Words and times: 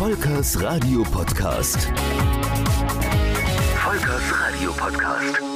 Volkers 0.00 0.56
Radio 0.56 1.02
Podcast. 1.10 1.92
Volkers 3.84 4.30
Radio 4.30 4.72
Podcast. 4.72 5.49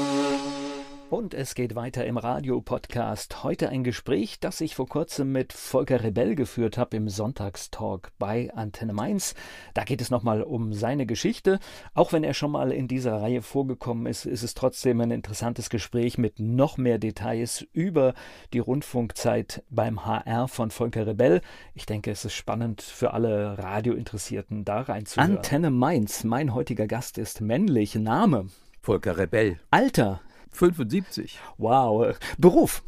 Und 1.11 1.35
es 1.35 1.54
geht 1.54 1.77
weiter 1.77 2.06
im 2.06 2.16
Radio-Podcast. 2.16 3.45
Heute 3.45 3.69
ein 3.69 3.85
Gespräch, 3.85 4.41
das 4.41 4.61
ich 4.61 4.75
vor 4.75 4.88
kurzem 4.88 5.32
mit 5.32 5.53
Volker 5.53 6.03
Rebell 6.03 6.34
geführt 6.34 6.79
habe 6.79 6.96
im 6.96 7.09
Sonntagstalk 7.09 8.11
bei 8.19 8.50
Antenne 8.55 8.95
Mainz. 8.95 9.34
Da 9.75 9.84
geht 9.84 10.01
es 10.01 10.11
nochmal 10.11 10.43
um 10.43 10.73
seine 10.73 11.05
Geschichte. 11.06 11.61
Auch 11.93 12.12
wenn 12.12 12.25
er 12.25 12.32
schon 12.34 12.51
mal 12.51 12.73
in 12.73 12.88
dieser 12.88 13.20
Reihe 13.20 13.43
vorgekommen 13.43 14.06
ist, 14.06 14.25
ist 14.25 14.43
es 14.43 14.55
trotzdem 14.55 15.01
ein 15.02 15.11
interessantes 15.11 15.69
Gespräch 15.69 16.16
mit 16.16 16.41
noch 16.41 16.79
mehr 16.79 16.98
Details 16.98 17.64
über 17.73 18.14
die 18.52 18.59
Rundfunkzeit 18.59 19.62
beim 19.68 20.07
HR 20.07 20.48
von 20.48 20.71
Volker 20.71 21.07
Rebell. 21.07 21.43
Ich 21.75 21.86
denke, 21.86 22.11
es 22.11 22.25
ist 22.25 22.34
spannend 22.34 22.80
für 22.80 23.12
alle 23.12 23.59
Radiointeressierten 23.59 24.64
da 24.64 24.80
reinzuhören. 24.80 25.36
Antenne 25.36 25.70
Mainz. 25.70 26.25
Mein 26.25 26.55
heutiger 26.55 26.86
Gast 26.86 27.19
ist 27.19 27.42
männlich. 27.42 27.95
Name? 27.95 28.47
Volker 28.80 29.19
Rebell. 29.19 29.61
Alter? 29.70 30.20
75. 30.54 31.38
Wow. 31.58 32.16
Beruf? 32.38 32.82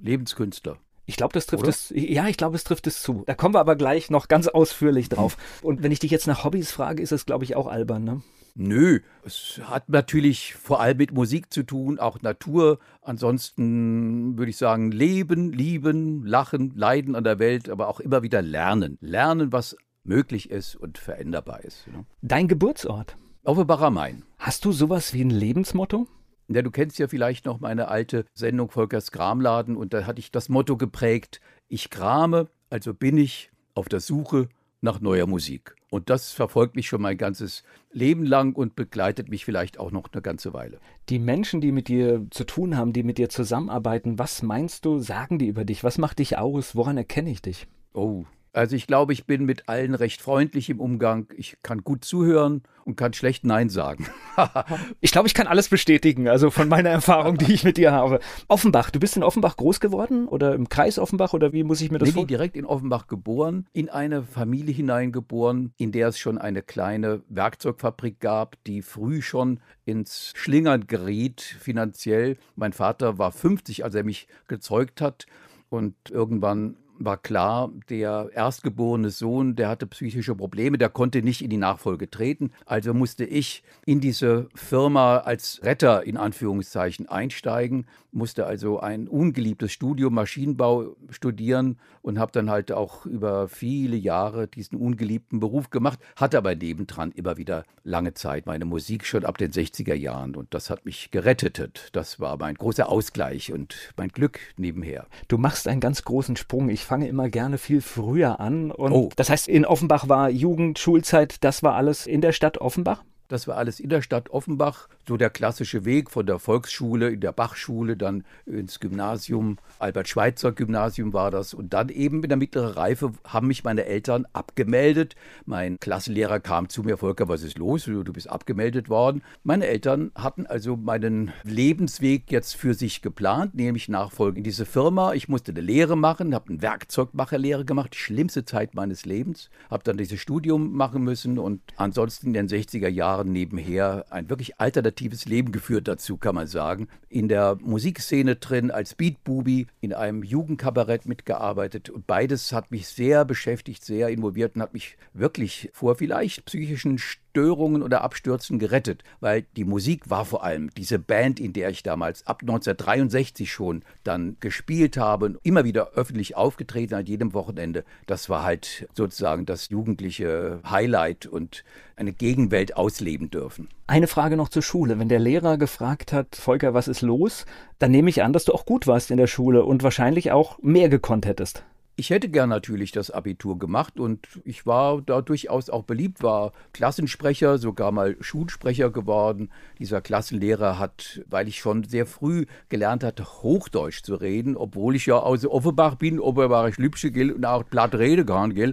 Lebenskünstler. 0.00 0.78
Ich 1.06 1.16
glaube, 1.16 1.32
das 1.32 1.46
trifft 1.46 1.64
Oder? 1.64 1.70
es. 1.70 1.92
Ja, 1.94 2.28
ich 2.28 2.36
glaube, 2.36 2.54
es 2.54 2.62
trifft 2.62 2.86
es 2.86 3.02
zu. 3.02 3.24
Da 3.26 3.34
kommen 3.34 3.54
wir 3.54 3.60
aber 3.60 3.74
gleich 3.74 4.10
noch 4.10 4.28
ganz 4.28 4.46
ausführlich 4.46 5.08
drauf. 5.08 5.36
Und 5.60 5.82
wenn 5.82 5.90
ich 5.90 5.98
dich 5.98 6.12
jetzt 6.12 6.28
nach 6.28 6.44
Hobbys 6.44 6.70
frage, 6.70 7.02
ist 7.02 7.10
es, 7.10 7.26
glaube 7.26 7.44
ich, 7.44 7.56
auch 7.56 7.66
albern, 7.66 8.04
ne? 8.04 8.22
Nö, 8.54 9.00
es 9.24 9.60
hat 9.64 9.88
natürlich 9.88 10.54
vor 10.54 10.80
allem 10.80 10.98
mit 10.98 11.12
Musik 11.12 11.52
zu 11.52 11.62
tun, 11.62 11.98
auch 11.98 12.20
Natur. 12.22 12.78
Ansonsten 13.02 14.38
würde 14.38 14.50
ich 14.50 14.56
sagen, 14.56 14.92
leben, 14.92 15.52
lieben, 15.52 16.24
lachen, 16.24 16.72
leiden 16.76 17.16
an 17.16 17.24
der 17.24 17.38
Welt, 17.38 17.68
aber 17.68 17.88
auch 17.88 18.00
immer 18.00 18.22
wieder 18.22 18.42
lernen. 18.42 18.98
Lernen, 19.00 19.52
was 19.52 19.76
möglich 20.04 20.50
ist 20.50 20.76
und 20.76 20.98
veränderbar 20.98 21.64
ist. 21.64 21.86
Ne? 21.88 22.04
Dein 22.22 22.48
Geburtsort? 22.48 23.16
Offenbacher 23.42 23.90
Main. 23.90 24.24
Hast 24.38 24.64
du 24.64 24.72
sowas 24.72 25.14
wie 25.14 25.22
ein 25.22 25.30
Lebensmotto? 25.30 26.06
Ja, 26.52 26.62
du 26.62 26.70
kennst 26.72 26.98
ja 26.98 27.06
vielleicht 27.06 27.44
noch 27.44 27.60
meine 27.60 27.86
alte 27.86 28.24
Sendung 28.34 28.70
Volkers 28.70 29.12
Kramladen 29.12 29.76
und 29.76 29.94
da 29.94 30.04
hatte 30.04 30.18
ich 30.18 30.32
das 30.32 30.48
Motto 30.48 30.76
geprägt, 30.76 31.40
ich 31.68 31.90
krame, 31.90 32.48
also 32.70 32.92
bin 32.92 33.18
ich 33.18 33.52
auf 33.74 33.88
der 33.88 34.00
Suche 34.00 34.48
nach 34.80 35.00
neuer 35.00 35.26
Musik. 35.26 35.76
Und 35.90 36.10
das 36.10 36.32
verfolgt 36.32 36.74
mich 36.74 36.88
schon 36.88 37.02
mein 37.02 37.18
ganzes 37.18 37.62
Leben 37.92 38.24
lang 38.24 38.56
und 38.56 38.74
begleitet 38.74 39.28
mich 39.28 39.44
vielleicht 39.44 39.78
auch 39.78 39.92
noch 39.92 40.08
eine 40.12 40.22
ganze 40.22 40.52
Weile. 40.52 40.80
Die 41.08 41.20
Menschen, 41.20 41.60
die 41.60 41.70
mit 41.70 41.86
dir 41.86 42.26
zu 42.30 42.44
tun 42.44 42.76
haben, 42.76 42.92
die 42.92 43.04
mit 43.04 43.18
dir 43.18 43.28
zusammenarbeiten, 43.28 44.18
was 44.18 44.42
meinst 44.42 44.84
du, 44.84 44.98
sagen 44.98 45.38
die 45.38 45.46
über 45.46 45.64
dich? 45.64 45.84
Was 45.84 45.98
macht 45.98 46.18
dich 46.18 46.36
aus? 46.36 46.74
Woran 46.74 46.96
erkenne 46.96 47.30
ich 47.30 47.42
dich? 47.42 47.68
Oh, 47.92 48.24
also 48.52 48.74
ich 48.74 48.86
glaube, 48.86 49.12
ich 49.12 49.26
bin 49.26 49.44
mit 49.44 49.68
allen 49.68 49.94
recht 49.94 50.20
freundlich 50.20 50.70
im 50.70 50.80
Umgang. 50.80 51.26
Ich 51.36 51.58
kann 51.62 51.82
gut 51.82 52.04
zuhören 52.04 52.62
und 52.84 52.96
kann 52.96 53.12
schlecht 53.12 53.44
Nein 53.44 53.68
sagen. 53.68 54.08
ich 55.00 55.12
glaube, 55.12 55.28
ich 55.28 55.34
kann 55.34 55.46
alles 55.46 55.68
bestätigen, 55.68 56.28
also 56.28 56.50
von 56.50 56.68
meiner 56.68 56.90
Erfahrung, 56.90 57.38
die 57.38 57.52
ich 57.52 57.62
mit 57.62 57.76
dir 57.76 57.92
habe. 57.92 58.18
Offenbach, 58.48 58.90
du 58.90 58.98
bist 58.98 59.16
in 59.16 59.22
Offenbach 59.22 59.56
groß 59.56 59.78
geworden 59.78 60.26
oder 60.26 60.54
im 60.54 60.68
Kreis 60.68 60.98
Offenbach 60.98 61.32
oder 61.32 61.52
wie 61.52 61.62
muss 61.62 61.80
ich 61.80 61.90
mir 61.90 61.98
das 61.98 62.08
nee, 62.08 62.12
vorstellen? 62.12 62.28
direkt 62.28 62.56
in 62.56 62.66
Offenbach 62.66 63.06
geboren, 63.06 63.66
in 63.72 63.88
eine 63.88 64.22
Familie 64.24 64.74
hineingeboren, 64.74 65.72
in 65.76 65.92
der 65.92 66.08
es 66.08 66.18
schon 66.18 66.38
eine 66.38 66.62
kleine 66.62 67.22
Werkzeugfabrik 67.28 68.18
gab, 68.18 68.56
die 68.64 68.82
früh 68.82 69.22
schon 69.22 69.60
ins 69.84 70.32
Schlingern 70.34 70.86
geriet 70.86 71.40
finanziell. 71.40 72.36
Mein 72.56 72.72
Vater 72.72 73.18
war 73.18 73.30
50, 73.30 73.84
als 73.84 73.94
er 73.94 74.04
mich 74.04 74.26
gezeugt 74.48 75.00
hat 75.00 75.26
und 75.68 75.94
irgendwann 76.10 76.76
war 77.00 77.16
klar, 77.16 77.70
der 77.88 78.30
erstgeborene 78.34 79.10
Sohn, 79.10 79.56
der 79.56 79.68
hatte 79.68 79.86
psychische 79.86 80.34
Probleme, 80.34 80.78
der 80.78 80.90
konnte 80.90 81.22
nicht 81.22 81.42
in 81.42 81.50
die 81.50 81.56
Nachfolge 81.56 82.10
treten. 82.10 82.52
Also 82.66 82.94
musste 82.94 83.24
ich 83.24 83.62
in 83.86 84.00
diese 84.00 84.48
Firma 84.54 85.18
als 85.18 85.60
Retter 85.64 86.04
in 86.04 86.16
Anführungszeichen 86.16 87.08
einsteigen, 87.08 87.86
musste 88.12 88.46
also 88.46 88.80
ein 88.80 89.08
ungeliebtes 89.08 89.72
Studium 89.72 90.14
Maschinenbau 90.14 90.96
studieren 91.10 91.78
und 92.02 92.18
habe 92.18 92.32
dann 92.32 92.50
halt 92.50 92.72
auch 92.72 93.06
über 93.06 93.48
viele 93.48 93.96
Jahre 93.96 94.48
diesen 94.48 94.78
ungeliebten 94.78 95.40
Beruf 95.40 95.70
gemacht, 95.70 95.98
hatte 96.16 96.38
aber 96.38 96.54
nebendran 96.54 97.12
immer 97.12 97.36
wieder 97.36 97.64
lange 97.84 98.14
Zeit 98.14 98.46
meine 98.46 98.64
Musik 98.64 99.06
schon 99.06 99.24
ab 99.24 99.38
den 99.38 99.52
60er 99.52 99.94
Jahren 99.94 100.36
und 100.36 100.54
das 100.54 100.70
hat 100.70 100.84
mich 100.84 101.10
gerettet. 101.10 101.88
Das 101.92 102.20
war 102.20 102.36
mein 102.38 102.54
großer 102.54 102.88
Ausgleich 102.88 103.52
und 103.52 103.92
mein 103.96 104.08
Glück 104.08 104.38
nebenher. 104.56 105.06
Du 105.28 105.38
machst 105.38 105.68
einen 105.68 105.80
ganz 105.80 106.04
großen 106.04 106.36
Sprung. 106.36 106.68
Ich 106.68 106.84
fange 106.84 107.08
immer 107.08 107.28
gerne 107.28 107.58
viel 107.58 107.80
früher 107.80 108.40
an. 108.40 108.70
Und 108.70 108.92
oh. 108.92 109.08
das 109.16 109.30
heißt, 109.30 109.48
in 109.48 109.64
Offenbach 109.64 110.08
war 110.08 110.30
Jugend, 110.30 110.78
Schulzeit, 110.78 111.42
das 111.44 111.62
war 111.62 111.74
alles 111.74 112.06
in 112.06 112.20
der 112.20 112.32
Stadt 112.32 112.58
Offenbach? 112.58 113.02
Das 113.30 113.46
war 113.46 113.56
alles 113.56 113.78
in 113.78 113.88
der 113.88 114.02
Stadt 114.02 114.30
Offenbach 114.30 114.88
so 115.06 115.16
der 115.16 115.30
klassische 115.30 115.84
Weg 115.84 116.10
von 116.10 116.26
der 116.26 116.38
Volksschule 116.38 117.10
in 117.10 117.20
der 117.20 117.32
Bachschule 117.32 117.96
dann 117.96 118.24
ins 118.46 118.80
Gymnasium, 118.80 119.58
Albert-Schweitzer-Gymnasium 119.78 121.12
war 121.12 121.30
das. 121.30 121.54
Und 121.54 121.72
dann 121.72 121.88
eben 121.88 122.22
in 122.22 122.28
der 122.28 122.36
mittleren 122.36 122.72
Reife 122.72 123.12
haben 123.24 123.46
mich 123.48 123.64
meine 123.64 123.86
Eltern 123.86 124.26
abgemeldet. 124.32 125.16
Mein 125.46 125.78
Klassenlehrer 125.78 126.40
kam 126.40 126.68
zu 126.68 126.82
mir, 126.82 126.96
Volker, 126.96 127.28
was 127.28 127.42
ist 127.42 127.58
los? 127.58 127.84
Du 127.84 128.12
bist 128.12 128.28
abgemeldet 128.28 128.88
worden. 128.88 129.22
Meine 129.42 129.66
Eltern 129.66 130.10
hatten 130.14 130.46
also 130.46 130.76
meinen 130.76 131.32
Lebensweg 131.44 132.30
jetzt 132.30 132.56
für 132.56 132.74
sich 132.74 133.02
geplant, 133.02 133.54
nämlich 133.54 133.88
Nachfolge 133.88 134.38
in 134.38 134.44
diese 134.44 134.66
Firma. 134.66 135.12
Ich 135.14 135.28
musste 135.28 135.52
eine 135.52 135.60
Lehre 135.60 135.96
machen, 135.96 136.34
habe 136.34 136.50
eine 136.50 136.62
Werkzeugmacherlehre 136.62 137.64
gemacht, 137.64 137.94
die 137.94 137.98
schlimmste 137.98 138.44
Zeit 138.44 138.74
meines 138.74 139.04
Lebens. 139.06 139.50
Habe 139.70 139.84
dann 139.84 139.96
dieses 139.96 140.20
Studium 140.20 140.72
machen 140.72 141.02
müssen 141.02 141.38
und 141.38 141.62
ansonsten 141.76 142.28
in 142.28 142.32
den 142.34 142.48
60er 142.48 142.88
Jahren 142.88 143.19
nebenher 143.24 144.06
ein 144.10 144.28
wirklich 144.28 144.60
alternatives 144.60 145.26
Leben 145.26 145.52
geführt 145.52 145.88
dazu, 145.88 146.16
kann 146.16 146.34
man 146.34 146.46
sagen. 146.46 146.88
In 147.08 147.28
der 147.28 147.56
Musikszene 147.60 148.36
drin, 148.36 148.70
als 148.70 148.94
Beatbubi, 148.94 149.66
in 149.80 149.92
einem 149.92 150.22
Jugendkabarett 150.22 151.06
mitgearbeitet. 151.06 151.90
Und 151.90 152.06
beides 152.06 152.52
hat 152.52 152.70
mich 152.70 152.88
sehr 152.88 153.24
beschäftigt, 153.24 153.84
sehr 153.84 154.08
involviert 154.08 154.56
und 154.56 154.62
hat 154.62 154.74
mich 154.74 154.96
wirklich 155.12 155.70
vor 155.72 155.96
vielleicht 155.96 156.44
psychischen 156.44 156.98
Störungen 156.98 157.29
oder 157.36 158.02
Abstürzen 158.02 158.58
gerettet, 158.58 159.04
weil 159.20 159.44
die 159.56 159.64
Musik 159.64 160.10
war 160.10 160.24
vor 160.24 160.44
allem 160.44 160.70
diese 160.70 160.98
Band, 160.98 161.40
in 161.40 161.52
der 161.52 161.70
ich 161.70 161.82
damals 161.82 162.26
ab 162.26 162.42
1963 162.42 163.50
schon 163.50 163.82
dann 164.04 164.36
gespielt 164.40 164.96
habe, 164.96 165.38
immer 165.42 165.64
wieder 165.64 165.92
öffentlich 165.94 166.36
aufgetreten 166.36 166.94
an 166.94 167.06
jedem 167.06 167.32
Wochenende. 167.32 167.84
Das 168.06 168.28
war 168.28 168.42
halt 168.42 168.88
sozusagen 168.94 169.46
das 169.46 169.68
jugendliche 169.68 170.60
Highlight 170.68 171.26
und 171.26 171.64
eine 171.96 172.12
Gegenwelt 172.12 172.76
ausleben 172.76 173.30
dürfen. 173.30 173.68
Eine 173.86 174.06
Frage 174.06 174.36
noch 174.36 174.48
zur 174.48 174.62
Schule. 174.62 174.98
Wenn 174.98 175.08
der 175.08 175.18
Lehrer 175.18 175.58
gefragt 175.58 176.12
hat, 176.12 176.36
Volker, 176.36 176.74
was 176.74 176.88
ist 176.88 177.02
los? 177.02 177.44
Dann 177.78 177.90
nehme 177.90 178.10
ich 178.10 178.22
an, 178.22 178.32
dass 178.32 178.44
du 178.44 178.52
auch 178.52 178.64
gut 178.64 178.86
warst 178.86 179.10
in 179.10 179.16
der 179.16 179.26
Schule 179.26 179.64
und 179.64 179.82
wahrscheinlich 179.82 180.32
auch 180.32 180.58
mehr 180.62 180.88
gekonnt 180.88 181.26
hättest. 181.26 181.64
Ich 182.00 182.08
hätte 182.08 182.30
gern 182.30 182.48
natürlich 182.48 182.92
das 182.92 183.10
Abitur 183.10 183.58
gemacht 183.58 184.00
und 184.00 184.26
ich 184.44 184.64
war 184.64 185.02
da 185.02 185.20
durchaus 185.20 185.68
auch 185.68 185.82
beliebt, 185.82 186.22
war 186.22 186.52
Klassensprecher, 186.72 187.58
sogar 187.58 187.92
mal 187.92 188.16
Schulsprecher 188.20 188.88
geworden. 188.88 189.50
Dieser 189.78 190.00
Klassenlehrer 190.00 190.78
hat, 190.78 191.20
weil 191.28 191.46
ich 191.46 191.58
schon 191.58 191.84
sehr 191.84 192.06
früh 192.06 192.46
gelernt 192.70 193.04
hatte, 193.04 193.26
Hochdeutsch 193.42 194.02
zu 194.02 194.14
reden, 194.14 194.56
obwohl 194.56 194.96
ich 194.96 195.04
ja 195.04 195.18
aus 195.18 195.44
Offenbach 195.44 195.96
bin, 195.96 196.20
Oberbayerisch 196.20 196.78
Lübsche 196.78 197.10
gilt 197.10 197.34
und 197.34 197.44
auch 197.44 197.68
platt 197.68 197.94
rede 197.94 198.24
kann, 198.24 198.54
gell, 198.54 198.72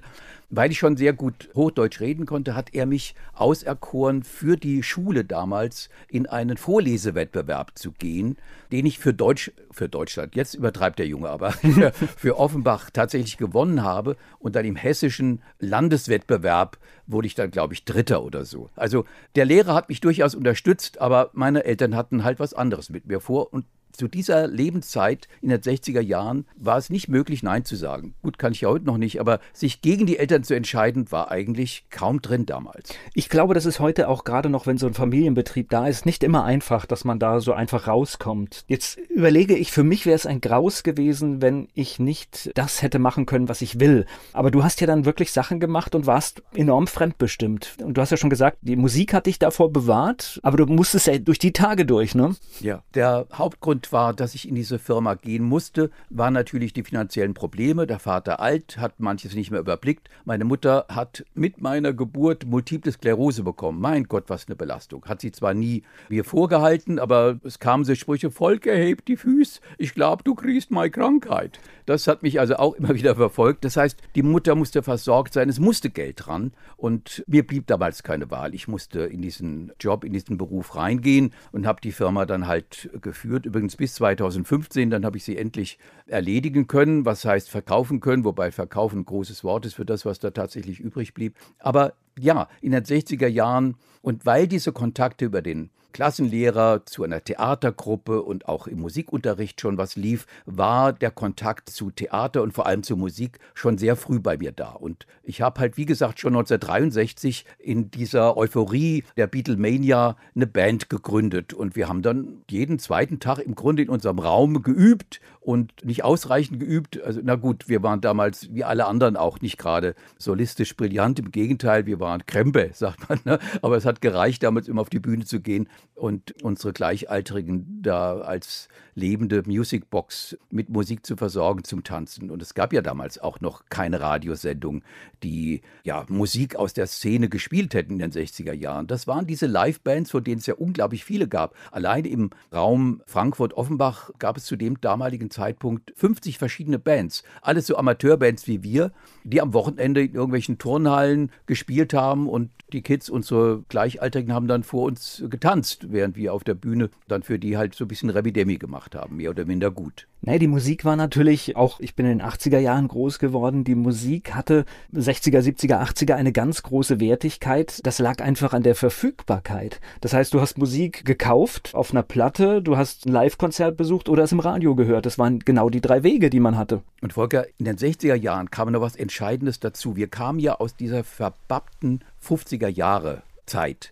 weil 0.50 0.72
ich 0.72 0.80
schon 0.80 0.96
sehr 0.96 1.14
gut 1.14 1.50
Hochdeutsch 1.56 2.00
reden 2.00 2.26
konnte, 2.26 2.56
hat 2.56 2.74
er 2.74 2.86
mich 2.86 3.16
auserkoren, 3.34 4.24
für 4.24 4.56
die 4.56 4.82
Schule 4.82 5.26
damals 5.26 5.90
in 6.08 6.26
einen 6.26 6.58
Vorlesewettbewerb 6.58 7.78
zu 7.78 7.92
gehen, 7.92 8.38
den 8.72 8.86
ich 8.86 9.00
für 9.00 9.14
Deutsch, 9.14 9.52
für 9.72 9.90
Deutschland, 9.90 10.36
jetzt 10.36 10.54
übertreibt 10.54 11.00
der 11.00 11.08
Junge 11.08 11.30
aber, 11.30 11.52
für 12.18 12.38
Offenbach 12.38 12.90
tatsächlich 12.92 13.38
gewonnen 13.38 13.84
habe. 13.84 14.16
Und 14.40 14.56
dann 14.56 14.66
im 14.66 14.76
hessischen 14.76 15.42
Landeswettbewerb 15.60 16.78
wurde 17.08 17.28
ich 17.28 17.36
dann, 17.36 17.52
glaube 17.52 17.74
ich, 17.74 17.86
Dritter 17.86 18.24
oder 18.24 18.46
so. 18.46 18.70
Also 18.76 19.06
der 19.36 19.46
Lehrer 19.46 19.74
hat 19.74 19.90
mich 19.90 20.02
durchaus 20.02 20.36
unterstützt, 20.36 21.00
aber 21.00 21.30
meine 21.34 21.66
Eltern 21.66 21.96
hatten 21.96 22.24
halt 22.24 22.40
was 22.40 22.54
anderes 22.54 22.90
mit 22.90 23.08
mir 23.08 23.20
vor. 23.20 23.54
Und 23.54 23.66
zu 23.98 24.08
dieser 24.08 24.48
Lebenszeit 24.48 25.28
in 25.42 25.50
den 25.50 25.60
60er 25.60 26.02
Jahren 26.02 26.46
war 26.56 26.78
es 26.78 26.90
nicht 26.90 27.08
möglich, 27.08 27.42
Nein 27.42 27.66
zu 27.66 27.76
sagen. 27.76 28.14
Gut, 28.22 28.38
kann 28.38 28.52
ich 28.52 28.62
ja 28.62 28.70
heute 28.70 28.86
noch 28.86 28.98
nicht, 28.98 29.20
aber 29.20 29.40
sich 29.54 29.82
gegen 29.82 30.06
die 30.06 30.20
Eltern 30.20 30.44
zu 30.44 30.54
entscheiden, 30.54 31.12
war 31.12 31.32
eigentlich 31.32 31.86
kaum 31.90 32.22
drin 32.22 32.46
damals. 32.46 32.94
Ich 33.16 33.28
glaube, 33.28 33.56
das 33.56 33.66
ist 33.66 33.80
heute 33.80 34.08
auch 34.08 34.24
gerade 34.24 34.50
noch, 34.50 34.68
wenn 34.68 34.78
so 34.78 34.86
ein 34.86 34.94
Familienbetrieb 34.94 35.70
da 35.70 35.88
ist, 35.88 36.06
nicht 36.06 36.24
immer 36.24 36.44
einfach, 36.44 36.86
dass 36.86 37.06
man 37.06 37.18
da 37.18 37.40
so 37.40 37.54
einfach 37.54 37.88
rauskommt. 37.88 38.66
Jetzt 38.68 38.98
überlege 39.10 39.56
ich, 39.56 39.72
für 39.72 39.84
mich 39.84 40.06
wäre 40.06 40.16
es 40.16 40.28
ein 40.28 40.42
Graus 40.42 40.84
gewesen, 40.84 41.42
wenn 41.42 41.68
ich 41.74 41.98
nicht 42.00 42.52
das 42.54 42.84
hätte 42.84 43.00
machen 43.00 43.26
können, 43.26 43.50
was 43.50 43.64
ich 43.64 43.80
will. 43.80 44.06
Aber 44.32 44.52
du 44.52 44.64
hast 44.64 44.80
ja 44.80 44.86
dann 44.86 45.06
wirklich 45.06 45.32
Sachen 45.32 45.60
gemacht 45.60 45.96
und 45.96 46.06
warst 46.06 46.44
enorm 46.54 46.86
fremdbestimmt. 46.86 47.78
Und 47.82 47.98
du 47.98 48.02
hast 48.02 48.12
ja 48.12 48.18
schon 48.18 48.30
gesagt, 48.30 48.60
die 48.62 48.76
Musik 48.76 49.14
hat 49.14 49.26
dich 49.26 49.40
davor 49.40 49.72
bewahrt, 49.74 50.40
aber 50.44 50.58
du 50.58 50.68
musstest 50.68 51.08
ja 51.08 51.18
durch 51.18 51.40
die 51.40 51.54
Tage 51.54 51.86
durch, 51.86 52.14
ne? 52.14 52.36
Ja, 52.60 52.84
der 52.94 53.26
Hauptgrund 53.34 53.87
War, 53.92 54.14
dass 54.14 54.36
ich 54.36 54.48
in 54.48 54.56
diese 54.56 54.80
Firma 54.80 55.16
gehen 55.16 55.44
musste, 55.44 55.92
waren 56.10 56.34
natürlich 56.34 56.74
die 56.74 56.84
finanziellen 56.84 57.34
Probleme. 57.34 57.88
Der 57.88 58.00
Vater 58.00 58.40
alt, 58.40 58.78
hat 58.78 59.00
manches 59.00 59.36
nicht 59.36 59.52
mehr 59.52 59.60
überblickt. 59.60 60.10
Meine 60.26 60.46
Mutter 60.46 60.86
hat 60.90 61.26
mit 61.34 61.62
meiner 61.62 61.94
Geburt 61.94 62.46
Multiple 62.46 62.92
Sklerose 62.92 63.44
bekommen. 63.44 63.80
Mein 63.80 64.06
Gott, 64.06 64.26
was 64.28 64.48
eine 64.48 64.56
Belastung. 64.56 65.06
Hat 65.06 65.22
sie 65.22 65.32
zwar 65.32 65.54
nie 65.54 65.84
mir 66.10 66.24
vorgehalten, 66.24 67.00
aber 67.00 67.40
es 67.44 67.60
kamen 67.60 67.84
so 67.84 67.96
Sprüche, 67.96 68.32
Volker, 68.32 68.74
hebt 68.74 69.08
die 69.08 69.18
Füße, 69.18 69.60
ich 69.78 69.94
glaube, 69.94 70.24
du 70.24 70.36
kriegst 70.36 70.72
meine 70.72 70.92
Krankheit. 70.92 71.60
Das 71.86 72.08
hat 72.08 72.22
mich 72.24 72.40
also 72.40 72.58
auch 72.58 72.74
immer 72.76 72.90
wieder 72.96 73.16
verfolgt. 73.16 73.66
Das 73.66 73.78
heißt, 73.78 73.98
die 74.16 74.24
Mutter 74.24 74.56
musste 74.56 74.84
versorgt 74.84 75.34
sein, 75.34 75.50
es 75.50 75.60
musste 75.60 75.90
Geld 75.90 76.26
dran 76.26 76.52
und 76.76 77.24
mir 77.28 77.46
blieb 77.46 77.68
damals 77.68 78.04
keine 78.04 78.30
Wahl. 78.32 78.54
Ich 78.54 78.68
musste 78.68 79.02
in 79.02 79.22
diesen 79.22 79.72
Job, 79.80 80.04
in 80.04 80.14
diesen 80.14 80.38
Beruf 80.38 80.76
reingehen 80.76 81.34
und 81.52 81.66
habe 81.66 81.82
die 81.82 81.92
Firma 81.92 82.26
dann 82.26 82.48
halt 82.48 82.90
geführt. 83.02 83.46
Übrigens 83.46 83.67
bis 83.76 83.96
2015, 83.96 84.90
dann 84.90 85.06
habe 85.06 85.18
ich 85.18 85.24
sie 85.24 85.38
endlich 85.38 85.78
erledigen 86.06 86.68
können, 86.68 87.06
was 87.06 87.26
heißt 87.26 87.50
verkaufen 87.50 88.00
können, 88.00 88.24
wobei 88.24 88.52
verkaufen 88.52 89.00
ein 89.00 89.06
großes 89.06 89.44
Wort 89.44 89.66
ist 89.66 89.76
für 89.76 89.86
das, 89.86 90.06
was 90.06 90.20
da 90.20 90.32
tatsächlich 90.32 90.80
übrig 90.80 91.14
blieb. 91.14 91.36
Aber 91.60 91.94
ja, 92.18 92.48
in 92.62 92.72
den 92.72 92.84
60er 92.84 93.28
Jahren 93.28 93.76
und 94.02 94.26
weil 94.26 94.48
diese 94.48 94.72
Kontakte 94.72 95.26
über 95.26 95.42
den 95.42 95.70
Klassenlehrer 95.98 96.86
zu 96.86 97.04
einer 97.04 97.24
Theatergruppe 97.24 98.22
und 98.22 98.48
auch 98.48 98.68
im 98.68 98.82
Musikunterricht 98.82 99.60
schon 99.60 99.80
was 99.80 99.96
lief, 99.96 100.28
war 100.46 100.94
der 100.94 101.10
Kontakt 101.10 101.72
zu 101.72 101.90
Theater 101.90 102.44
und 102.44 102.54
vor 102.54 102.68
allem 102.68 102.84
zu 102.84 102.96
Musik 102.96 103.40
schon 103.56 103.80
sehr 103.80 103.96
früh 103.96 104.20
bei 104.20 104.38
mir 104.38 104.52
da. 104.52 104.74
Und 104.74 105.08
ich 105.24 105.42
habe 105.42 105.60
halt, 105.60 105.76
wie 105.76 105.88
gesagt, 105.88 106.20
schon 106.20 106.36
1963 106.36 107.46
in 107.58 107.90
dieser 107.90 108.38
Euphorie 108.38 109.06
der 109.18 109.26
Beatlemania 109.26 110.18
eine 110.36 110.46
Band 110.46 110.92
gegründet. 110.92 111.56
Und 111.56 111.76
wir 111.76 111.90
haben 111.90 112.04
dann 112.04 112.44
jeden 112.48 112.78
zweiten 112.78 113.20
Tag 113.20 113.40
im 113.40 113.56
Grunde 113.56 113.82
in 113.82 113.90
unserem 113.90 114.20
Raum 114.20 114.62
geübt 114.62 115.20
und 115.48 115.86
nicht 115.86 116.04
ausreichend 116.04 116.60
geübt. 116.60 117.02
Also, 117.02 117.22
na 117.24 117.36
gut, 117.36 117.70
wir 117.70 117.82
waren 117.82 118.02
damals 118.02 118.54
wie 118.54 118.66
alle 118.66 118.86
anderen 118.86 119.16
auch 119.16 119.40
nicht 119.40 119.58
gerade 119.58 119.96
solistisch 120.18 120.76
brillant. 120.76 121.20
Im 121.20 121.32
Gegenteil, 121.32 121.86
wir 121.86 122.02
waren 122.02 122.26
Krempe, 122.26 122.72
sagt 122.74 123.08
man. 123.08 123.20
Ne? 123.24 123.40
Aber 123.62 123.78
es 123.78 123.86
hat 123.86 124.02
gereicht, 124.02 124.44
damals 124.44 124.68
immer 124.68 124.82
auf 124.82 124.90
die 124.90 125.00
Bühne 125.00 125.24
zu 125.24 125.40
gehen 125.40 125.70
und 125.96 126.44
unsere 126.44 126.74
Gleichaltrigen 126.74 127.82
da 127.82 128.18
als 128.18 128.68
lebende 128.98 129.44
Musicbox 129.46 130.38
mit 130.50 130.70
Musik 130.70 131.06
zu 131.06 131.16
versorgen 131.16 131.64
zum 131.64 131.84
Tanzen. 131.84 132.30
Und 132.32 132.42
es 132.42 132.56
gab 132.56 132.74
ja 132.74 132.82
damals 132.82 133.20
auch 133.20 133.40
noch 133.40 133.64
keine 133.70 134.02
Radiosendung, 134.02 134.84
die 135.24 135.62
ja 135.84 136.04
Musik 136.10 136.56
aus 136.56 136.74
der 136.74 136.88
Szene 136.88 137.30
gespielt 137.30 137.74
hätten 137.74 137.94
in 137.94 138.00
den 138.00 138.12
60er 138.12 138.54
Jahren. 138.54 138.88
Das 138.88 139.08
waren 139.08 139.28
diese 139.28 139.46
Livebands, 139.46 140.12
von 140.12 140.24
denen 140.24 140.40
es 140.40 140.48
ja 140.48 140.56
unglaublich 140.56 141.06
viele 141.06 141.28
gab. 141.28 141.56
Allein 141.72 142.06
im 142.06 142.32
Raum 142.52 143.02
Frankfurt-Offenbach 143.06 144.12
gab 144.18 144.38
es 144.38 144.46
zu 144.46 144.56
dem 144.56 144.82
damaligen 144.82 145.30
Zeitpunkt 145.38 145.94
50 145.96 146.40
verschiedene 146.40 146.80
Bands. 146.80 147.24
Alles 147.44 147.68
so 147.68 147.78
Amateurbands 147.78 148.48
wie 148.48 148.64
wir, 148.64 148.92
die 149.24 149.40
am 149.40 149.54
Wochenende 149.54 150.04
in 150.04 150.16
irgendwelchen 150.16 150.58
Turnhallen 150.58 151.32
gespielt 151.46 151.94
haben 151.94 152.28
und 152.28 152.50
die 152.74 152.82
Kids, 152.82 153.10
unsere 153.10 153.64
Gleichaltrigen, 153.70 154.34
haben 154.34 154.48
dann 154.48 154.64
vor 154.64 154.86
uns 154.86 155.24
getanzt, 155.30 155.92
während 155.92 156.18
wir 156.18 156.34
auf 156.34 156.44
der 156.44 156.56
Bühne 156.56 156.90
dann 157.08 157.24
für 157.24 157.40
die 157.40 157.56
halt 157.56 157.76
so 157.76 157.86
ein 157.86 157.88
bisschen 157.88 158.10
Rebidemi 158.10 158.58
gemacht 158.58 158.96
haben, 158.96 159.18
mehr 159.18 159.30
oder 159.30 159.46
minder 159.46 159.72
gut. 159.72 160.08
Nee, 160.22 160.40
die 160.40 160.48
Musik 160.48 160.84
war 160.84 160.96
natürlich 160.96 161.56
auch, 161.56 161.80
ich 161.80 161.96
bin 161.96 162.08
in 162.08 162.18
den 162.18 162.28
80er 162.28 162.58
Jahren 162.58 162.88
groß 162.88 163.20
geworden, 163.20 163.64
die 163.64 163.76
Musik 163.76 164.34
hatte 164.34 164.66
60er, 164.94 165.40
70er, 165.40 165.80
80er 165.80 166.16
eine 166.16 166.32
ganz 166.32 166.64
große 166.64 167.00
Wertigkeit. 167.00 167.86
Das 167.86 168.00
lag 168.00 168.20
einfach 168.22 168.54
an 168.54 168.64
der 168.64 168.76
Verfügbarkeit. 168.76 169.80
Das 170.02 170.14
heißt, 170.14 170.34
du 170.34 170.42
hast 170.42 170.58
Musik 170.58 171.06
gekauft 171.06 171.76
auf 171.76 171.92
einer 171.92 172.04
Platte, 172.04 172.62
du 172.62 172.78
hast 172.78 173.06
ein 173.06 173.12
Live-Konzert 173.12 173.78
besucht 173.78 174.10
oder 174.10 174.24
es 174.24 174.32
im 174.32 174.40
Radio 174.40 174.76
gehört. 174.76 175.06
Das 175.06 175.20
waren 175.28 175.40
genau 175.40 175.70
die 175.70 175.82
drei 175.82 176.04
Wege, 176.04 176.30
die 176.30 176.40
man 176.40 176.58
hatte. 176.58 176.84
Und 177.02 177.14
Volker, 177.14 177.46
in 177.58 177.66
den 177.66 177.78
60er 177.78 178.16
Jahren 178.16 178.50
kam 178.50 178.72
noch 178.72 178.80
was 178.82 178.96
Entscheidendes 178.96 179.60
dazu. 179.60 179.98
Wir 179.98 180.08
kamen 180.08 180.40
ja 180.40 180.56
aus 180.56 180.76
dieser 180.76 181.04
verbappten 181.04 182.04
50er 182.26 182.70
Jahre 182.70 183.24
Zeit. 183.46 183.92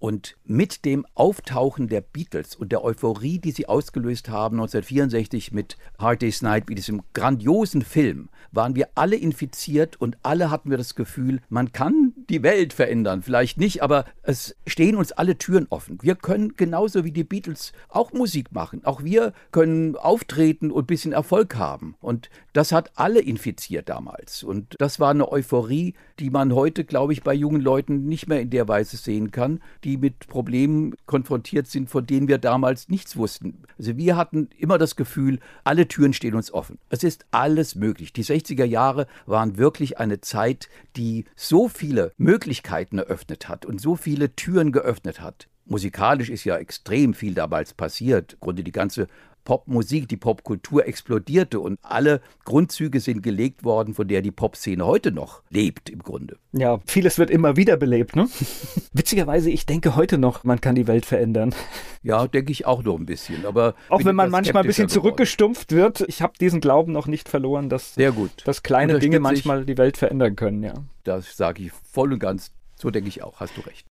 Und 0.00 0.36
mit 0.44 0.84
dem 0.84 1.06
Auftauchen 1.14 1.86
der 1.86 2.00
Beatles 2.00 2.56
und 2.56 2.72
der 2.72 2.82
Euphorie, 2.82 3.38
die 3.38 3.52
sie 3.52 3.68
ausgelöst 3.68 4.28
haben 4.28 4.56
1964 4.56 5.52
mit 5.52 5.76
Hard 5.96 6.22
Day's 6.22 6.42
Night, 6.42 6.64
wie 6.66 6.74
diesem 6.74 7.02
grandiosen 7.12 7.82
Film, 7.82 8.28
waren 8.50 8.74
wir 8.74 8.88
alle 8.96 9.14
infiziert 9.14 10.00
und 10.00 10.18
alle 10.24 10.50
hatten 10.50 10.70
wir 10.70 10.78
das 10.78 10.96
Gefühl, 10.96 11.40
man 11.48 11.70
kann 11.70 12.12
die 12.32 12.42
Welt 12.42 12.72
verändern. 12.72 13.22
Vielleicht 13.22 13.58
nicht, 13.58 13.82
aber 13.82 14.06
es 14.22 14.56
stehen 14.66 14.96
uns 14.96 15.12
alle 15.12 15.36
Türen 15.36 15.66
offen. 15.68 15.98
Wir 16.00 16.14
können 16.14 16.54
genauso 16.56 17.04
wie 17.04 17.12
die 17.12 17.24
Beatles 17.24 17.72
auch 17.90 18.12
Musik 18.12 18.52
machen. 18.52 18.80
Auch 18.84 19.04
wir 19.04 19.34
können 19.50 19.96
auftreten 19.96 20.70
und 20.70 20.84
ein 20.84 20.86
bisschen 20.86 21.12
Erfolg 21.12 21.56
haben. 21.56 21.94
Und 22.00 22.30
das 22.54 22.72
hat 22.72 22.92
alle 22.94 23.20
infiziert 23.20 23.90
damals. 23.90 24.42
Und 24.42 24.76
das 24.78 24.98
war 24.98 25.10
eine 25.10 25.30
Euphorie, 25.30 25.92
die 26.18 26.30
man 26.30 26.54
heute, 26.54 26.84
glaube 26.84 27.12
ich, 27.12 27.22
bei 27.22 27.34
jungen 27.34 27.60
Leuten 27.60 28.06
nicht 28.06 28.28
mehr 28.28 28.40
in 28.40 28.48
der 28.48 28.66
Weise 28.66 28.96
sehen 28.96 29.30
kann, 29.30 29.60
die 29.84 29.98
mit 29.98 30.26
Problemen 30.26 30.94
konfrontiert 31.04 31.66
sind, 31.66 31.90
von 31.90 32.06
denen 32.06 32.28
wir 32.28 32.38
damals 32.38 32.88
nichts 32.88 33.16
wussten. 33.16 33.62
Also 33.76 33.98
wir 33.98 34.16
hatten 34.16 34.48
immer 34.56 34.78
das 34.78 34.96
Gefühl, 34.96 35.38
alle 35.64 35.86
Türen 35.86 36.14
stehen 36.14 36.34
uns 36.34 36.52
offen. 36.52 36.78
Es 36.88 37.04
ist 37.04 37.26
alles 37.30 37.74
möglich. 37.74 38.14
Die 38.14 38.24
60er 38.24 38.64
Jahre 38.64 39.06
waren 39.26 39.58
wirklich 39.58 39.98
eine 39.98 40.22
Zeit, 40.22 40.70
die 40.96 41.26
so 41.36 41.68
viele 41.68 42.12
Möglichkeiten 42.22 42.98
eröffnet 42.98 43.48
hat 43.48 43.66
und 43.66 43.80
so 43.80 43.96
viele 43.96 44.34
Türen 44.34 44.72
geöffnet 44.72 45.20
hat. 45.20 45.48
Musikalisch 45.64 46.30
ist 46.30 46.44
ja 46.44 46.56
extrem 46.56 47.14
viel 47.14 47.34
damals 47.34 47.74
passiert. 47.74 48.34
Im 48.34 48.40
Grunde 48.40 48.64
die 48.64 48.72
ganze 48.72 49.06
Popmusik, 49.44 50.08
die 50.08 50.16
Popkultur 50.16 50.86
explodierte 50.86 51.60
und 51.60 51.78
alle 51.82 52.20
Grundzüge 52.44 53.00
sind 53.00 53.22
gelegt 53.22 53.64
worden, 53.64 53.94
von 53.94 54.08
der 54.08 54.22
die 54.22 54.30
Popszene 54.30 54.84
heute 54.84 55.12
noch 55.12 55.42
lebt 55.50 55.90
im 55.90 56.00
Grunde. 56.00 56.38
Ja, 56.52 56.80
vieles 56.86 57.18
wird 57.18 57.30
immer 57.30 57.56
wieder 57.56 57.76
belebt, 57.76 58.16
ne? 58.16 58.28
Witzigerweise, 58.92 59.50
ich 59.50 59.66
denke 59.66 59.96
heute 59.96 60.18
noch, 60.18 60.44
man 60.44 60.60
kann 60.60 60.74
die 60.74 60.86
Welt 60.86 61.06
verändern. 61.06 61.54
Ja, 62.02 62.26
denke 62.26 62.52
ich 62.52 62.66
auch 62.66 62.82
noch 62.82 62.98
ein 62.98 63.06
bisschen, 63.06 63.46
aber 63.46 63.74
auch 63.88 64.04
wenn 64.04 64.16
man 64.16 64.30
manchmal 64.30 64.62
ein 64.62 64.66
bisschen 64.66 64.88
zurückgestumpft 64.88 65.72
wird, 65.72 66.04
ich 66.08 66.22
habe 66.22 66.34
diesen 66.40 66.60
Glauben 66.60 66.92
noch 66.92 67.06
nicht 67.06 67.28
verloren, 67.28 67.68
dass, 67.68 67.94
Sehr 67.94 68.12
gut. 68.12 68.30
dass 68.44 68.62
kleine 68.62 68.98
Dinge 68.98 69.20
manchmal 69.20 69.64
die 69.64 69.78
Welt 69.78 69.96
verändern 69.96 70.36
können, 70.36 70.62
ja. 70.62 70.74
Das 71.04 71.36
sage 71.36 71.64
ich 71.64 71.72
voll 71.72 72.12
und 72.12 72.18
ganz. 72.18 72.52
So 72.76 72.90
denke 72.90 73.08
ich 73.08 73.22
auch, 73.22 73.40
hast 73.40 73.56
du 73.56 73.60
recht. 73.60 73.86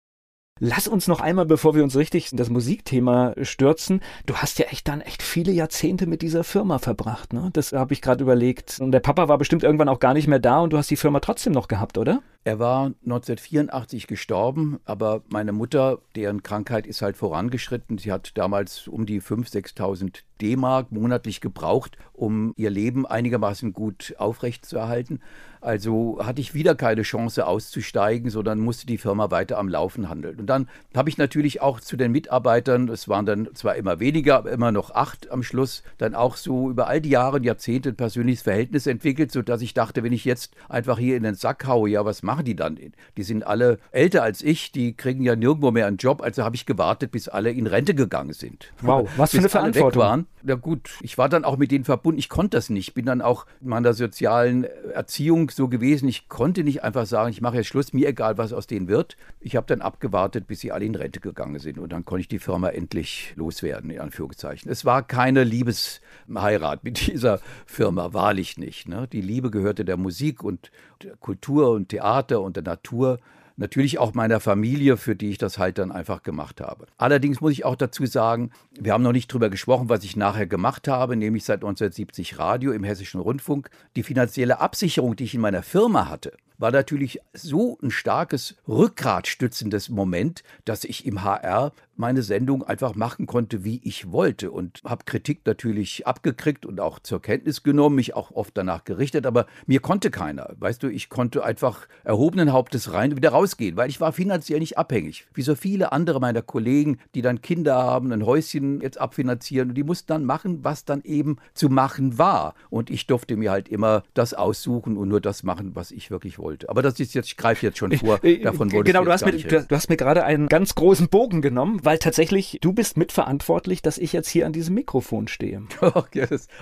Lass 0.63 0.87
uns 0.87 1.07
noch 1.07 1.21
einmal, 1.21 1.47
bevor 1.47 1.73
wir 1.73 1.81
uns 1.81 1.95
richtig 1.95 2.31
in 2.31 2.37
das 2.37 2.51
Musikthema 2.51 3.33
stürzen, 3.41 3.99
du 4.27 4.35
hast 4.35 4.59
ja 4.59 4.67
echt 4.67 4.87
dann 4.87 5.01
echt 5.01 5.23
viele 5.23 5.51
Jahrzehnte 5.51 6.05
mit 6.05 6.21
dieser 6.21 6.43
Firma 6.43 6.77
verbracht, 6.77 7.33
ne? 7.33 7.49
Das 7.53 7.71
habe 7.71 7.93
ich 7.93 8.01
gerade 8.03 8.23
überlegt. 8.23 8.77
Und 8.79 8.91
der 8.91 8.99
Papa 8.99 9.27
war 9.27 9.39
bestimmt 9.39 9.63
irgendwann 9.63 9.89
auch 9.89 9.99
gar 9.99 10.13
nicht 10.13 10.27
mehr 10.27 10.37
da 10.37 10.59
und 10.59 10.71
du 10.71 10.77
hast 10.77 10.91
die 10.91 10.97
Firma 10.97 11.19
trotzdem 11.19 11.51
noch 11.51 11.67
gehabt, 11.67 11.97
oder? 11.97 12.21
Er 12.43 12.59
war 12.59 12.91
1984 13.05 14.05
gestorben, 14.05 14.79
aber 14.85 15.23
meine 15.29 15.51
Mutter, 15.51 15.97
deren 16.15 16.43
Krankheit 16.43 16.85
ist 16.85 17.01
halt 17.01 17.17
vorangeschritten. 17.17 17.97
Sie 17.97 18.11
hat 18.11 18.37
damals 18.37 18.87
um 18.87 19.07
die 19.07 19.19
5.000, 19.19 19.75
6.000 19.75 20.19
D-Mark 20.41 20.91
monatlich 20.91 21.41
gebraucht, 21.41 21.97
um 22.13 22.53
ihr 22.57 22.69
Leben 22.69 23.05
einigermaßen 23.05 23.73
gut 23.73 24.15
aufrechtzuerhalten. 24.17 25.19
Also 25.61 26.17
hatte 26.19 26.41
ich 26.41 26.55
wieder 26.55 26.73
keine 26.73 27.03
Chance 27.03 27.45
auszusteigen, 27.45 28.31
sondern 28.31 28.59
musste 28.59 28.87
die 28.87 28.97
Firma 28.97 29.29
weiter 29.29 29.59
am 29.59 29.69
Laufen 29.69 30.09
handeln. 30.09 30.39
Und 30.39 30.47
dann 30.47 30.67
habe 30.95 31.09
ich 31.09 31.19
natürlich 31.19 31.61
auch 31.61 31.79
zu 31.79 31.97
den 31.97 32.11
Mitarbeitern, 32.11 32.89
es 32.89 33.07
waren 33.07 33.27
dann 33.27 33.47
zwar 33.53 33.75
immer 33.75 33.99
weniger, 33.99 34.37
aber 34.37 34.51
immer 34.51 34.71
noch 34.71 34.89
acht 34.89 35.29
am 35.29 35.43
Schluss, 35.43 35.83
dann 35.99 36.15
auch 36.15 36.35
so 36.35 36.71
über 36.71 36.87
all 36.87 36.99
die 36.99 37.09
Jahre 37.09 37.37
und 37.37 37.43
Jahrzehnte 37.43 37.89
ein 37.89 37.95
persönliches 37.95 38.41
Verhältnis 38.41 38.87
entwickelt, 38.87 39.31
sodass 39.31 39.61
ich 39.61 39.75
dachte, 39.75 40.03
wenn 40.03 40.13
ich 40.13 40.25
jetzt 40.25 40.55
einfach 40.67 40.97
hier 40.97 41.15
in 41.15 41.23
den 41.23 41.35
Sack 41.35 41.67
haue, 41.67 41.91
ja, 41.91 42.05
was 42.05 42.23
machen 42.23 42.45
die 42.45 42.55
dann? 42.55 42.79
Die 43.15 43.23
sind 43.23 43.45
alle 43.45 43.77
älter 43.91 44.23
als 44.23 44.41
ich, 44.41 44.71
die 44.71 44.95
kriegen 44.97 45.23
ja 45.23 45.35
nirgendwo 45.35 45.69
mehr 45.69 45.85
einen 45.85 45.97
Job, 45.97 46.23
also 46.23 46.43
habe 46.43 46.55
ich 46.55 46.65
gewartet, 46.65 47.11
bis 47.11 47.29
alle 47.29 47.51
in 47.51 47.67
Rente 47.67 47.93
gegangen 47.93 48.33
sind. 48.33 48.73
Wow, 48.81 49.07
was 49.15 49.31
für 49.31 49.37
eine 49.37 49.49
Verantwortung. 49.49 50.25
Na 50.43 50.55
gut, 50.55 50.89
ich 51.01 51.17
war 51.17 51.29
dann 51.29 51.45
auch 51.45 51.57
mit 51.57 51.71
denen 51.71 51.85
verbunden, 51.85 52.17
ich 52.17 52.29
konnte 52.29 52.57
das 52.57 52.69
nicht, 52.69 52.93
bin 52.93 53.05
dann 53.05 53.21
auch 53.21 53.45
in 53.61 53.69
meiner 53.69 53.93
sozialen 53.93 54.63
Erziehung 54.63 55.51
so 55.51 55.67
gewesen, 55.67 56.09
ich 56.09 56.29
konnte 56.29 56.63
nicht 56.63 56.83
einfach 56.83 57.05
sagen, 57.05 57.29
ich 57.29 57.41
mache 57.41 57.57
jetzt 57.57 57.67
Schluss, 57.67 57.93
mir 57.93 58.07
egal, 58.07 58.37
was 58.37 58.51
aus 58.51 58.65
denen 58.65 58.87
wird. 58.87 59.17
Ich 59.39 59.55
habe 59.55 59.67
dann 59.67 59.81
abgewartet, 59.81 60.47
bis 60.47 60.59
sie 60.61 60.71
alle 60.71 60.85
in 60.85 60.95
Rente 60.95 61.19
gegangen 61.19 61.59
sind 61.59 61.77
und 61.77 61.91
dann 61.91 62.05
konnte 62.05 62.21
ich 62.21 62.27
die 62.27 62.39
Firma 62.39 62.69
endlich 62.69 63.33
loswerden, 63.35 63.91
in 63.91 63.99
Anführungszeichen. 63.99 64.71
Es 64.71 64.83
war 64.83 65.03
keine 65.03 65.43
Liebesheirat 65.43 66.83
mit 66.83 67.07
dieser 67.07 67.39
Firma, 67.67 68.13
wahrlich 68.13 68.57
nicht. 68.57 68.87
Ne? 68.87 69.07
Die 69.11 69.21
Liebe 69.21 69.51
gehörte 69.51 69.85
der 69.85 69.97
Musik 69.97 70.43
und 70.43 70.71
der 71.03 71.17
Kultur 71.17 71.71
und 71.71 71.89
Theater 71.89 72.41
und 72.41 72.55
der 72.55 72.63
Natur 72.63 73.19
natürlich 73.61 73.97
auch 73.97 74.13
meiner 74.13 74.41
Familie, 74.41 74.97
für 74.97 75.15
die 75.15 75.29
ich 75.29 75.37
das 75.37 75.57
halt 75.57 75.77
dann 75.77 75.91
einfach 75.91 76.23
gemacht 76.23 76.59
habe. 76.59 76.87
Allerdings 76.97 77.39
muss 77.39 77.53
ich 77.53 77.63
auch 77.63 77.77
dazu 77.77 78.05
sagen, 78.05 78.51
wir 78.77 78.91
haben 78.91 79.03
noch 79.03 79.13
nicht 79.13 79.31
drüber 79.31 79.49
gesprochen, 79.49 79.87
was 79.87 80.03
ich 80.03 80.17
nachher 80.17 80.47
gemacht 80.47 80.89
habe, 80.89 81.15
nämlich 81.15 81.45
seit 81.45 81.63
1970 81.63 82.37
Radio 82.37 82.73
im 82.73 82.83
Hessischen 82.83 83.21
Rundfunk. 83.21 83.69
Die 83.95 84.03
finanzielle 84.03 84.59
Absicherung, 84.59 85.15
die 85.15 85.23
ich 85.23 85.35
in 85.35 85.41
meiner 85.41 85.63
Firma 85.63 86.09
hatte, 86.09 86.33
war 86.61 86.71
natürlich 86.71 87.19
so 87.33 87.77
ein 87.81 87.89
starkes 87.89 88.55
rückgratstützendes 88.67 89.89
Moment, 89.89 90.43
dass 90.63 90.83
ich 90.83 91.05
im 91.05 91.23
HR 91.23 91.73
meine 92.01 92.23
Sendung 92.23 92.63
einfach 92.63 92.95
machen 92.95 93.27
konnte, 93.27 93.63
wie 93.63 93.79
ich 93.83 94.11
wollte 94.11 94.51
und 94.51 94.81
habe 94.83 95.05
Kritik 95.05 95.41
natürlich 95.45 96.07
abgekriegt 96.07 96.65
und 96.65 96.79
auch 96.79 96.99
zur 96.99 97.21
Kenntnis 97.21 97.63
genommen, 97.63 97.95
mich 97.95 98.15
auch 98.15 98.31
oft 98.31 98.57
danach 98.57 98.83
gerichtet, 98.83 99.25
aber 99.25 99.45
mir 99.67 99.79
konnte 99.79 100.09
keiner. 100.09 100.53
Weißt 100.59 100.83
du, 100.83 100.87
ich 100.87 101.09
konnte 101.09 101.43
einfach 101.43 101.87
erhobenen 102.03 102.51
Hauptes 102.51 102.91
rein 102.91 103.11
und 103.11 103.17
wieder 103.17 103.29
rausgehen, 103.29 103.77
weil 103.77 103.89
ich 103.89 104.01
war 104.01 104.11
finanziell 104.13 104.59
nicht 104.59 104.77
abhängig. 104.77 105.27
Wie 105.33 105.43
so 105.43 105.55
viele 105.55 105.91
andere 105.91 106.19
meiner 106.19 106.41
Kollegen, 106.41 106.97
die 107.15 107.21
dann 107.21 107.41
Kinder 107.41 107.75
haben, 107.75 108.11
ein 108.11 108.25
Häuschen 108.25 108.81
jetzt 108.81 108.99
abfinanzieren 108.99 109.69
und 109.69 109.75
die 109.75 109.83
mussten 109.83 110.07
dann 110.07 110.25
machen, 110.25 110.63
was 110.63 110.85
dann 110.85 111.03
eben 111.03 111.37
zu 111.53 111.69
machen 111.69 112.17
war. 112.17 112.55
Und 112.69 112.89
ich 112.89 113.05
durfte 113.07 113.37
mir 113.37 113.51
halt 113.51 113.69
immer 113.69 114.03
das 114.15 114.33
aussuchen 114.33 114.97
und 114.97 115.07
nur 115.07 115.21
das 115.21 115.43
machen, 115.43 115.75
was 115.75 115.91
ich 115.91 116.09
wirklich 116.09 116.39
wollte. 116.39 116.50
Aber 116.67 116.81
das 116.81 116.99
ist 116.99 117.13
jetzt, 117.13 117.27
ich 117.27 117.37
greife 117.37 117.65
jetzt 117.65 117.77
schon 117.77 117.91
vor, 117.97 118.19
davon 118.43 118.71
wollte 118.71 118.91
genau, 118.91 119.03
du 119.03 119.11
hast, 119.11 119.25
mir, 119.25 119.33
du, 119.33 119.63
du 119.63 119.75
hast 119.75 119.89
mir 119.89 119.97
gerade 119.97 120.23
einen 120.23 120.47
ganz 120.47 120.75
großen 120.75 121.09
Bogen 121.09 121.41
genommen, 121.41 121.79
weil 121.83 121.97
tatsächlich 121.97 122.59
du 122.61 122.73
bist 122.73 122.97
mitverantwortlich, 122.97 123.81
dass 123.81 123.97
ich 123.97 124.13
jetzt 124.13 124.29
hier 124.29 124.45
an 124.45 124.53
diesem 124.53 124.75
Mikrofon 124.75 125.27
stehe. 125.27 125.63
ach, 125.81 126.07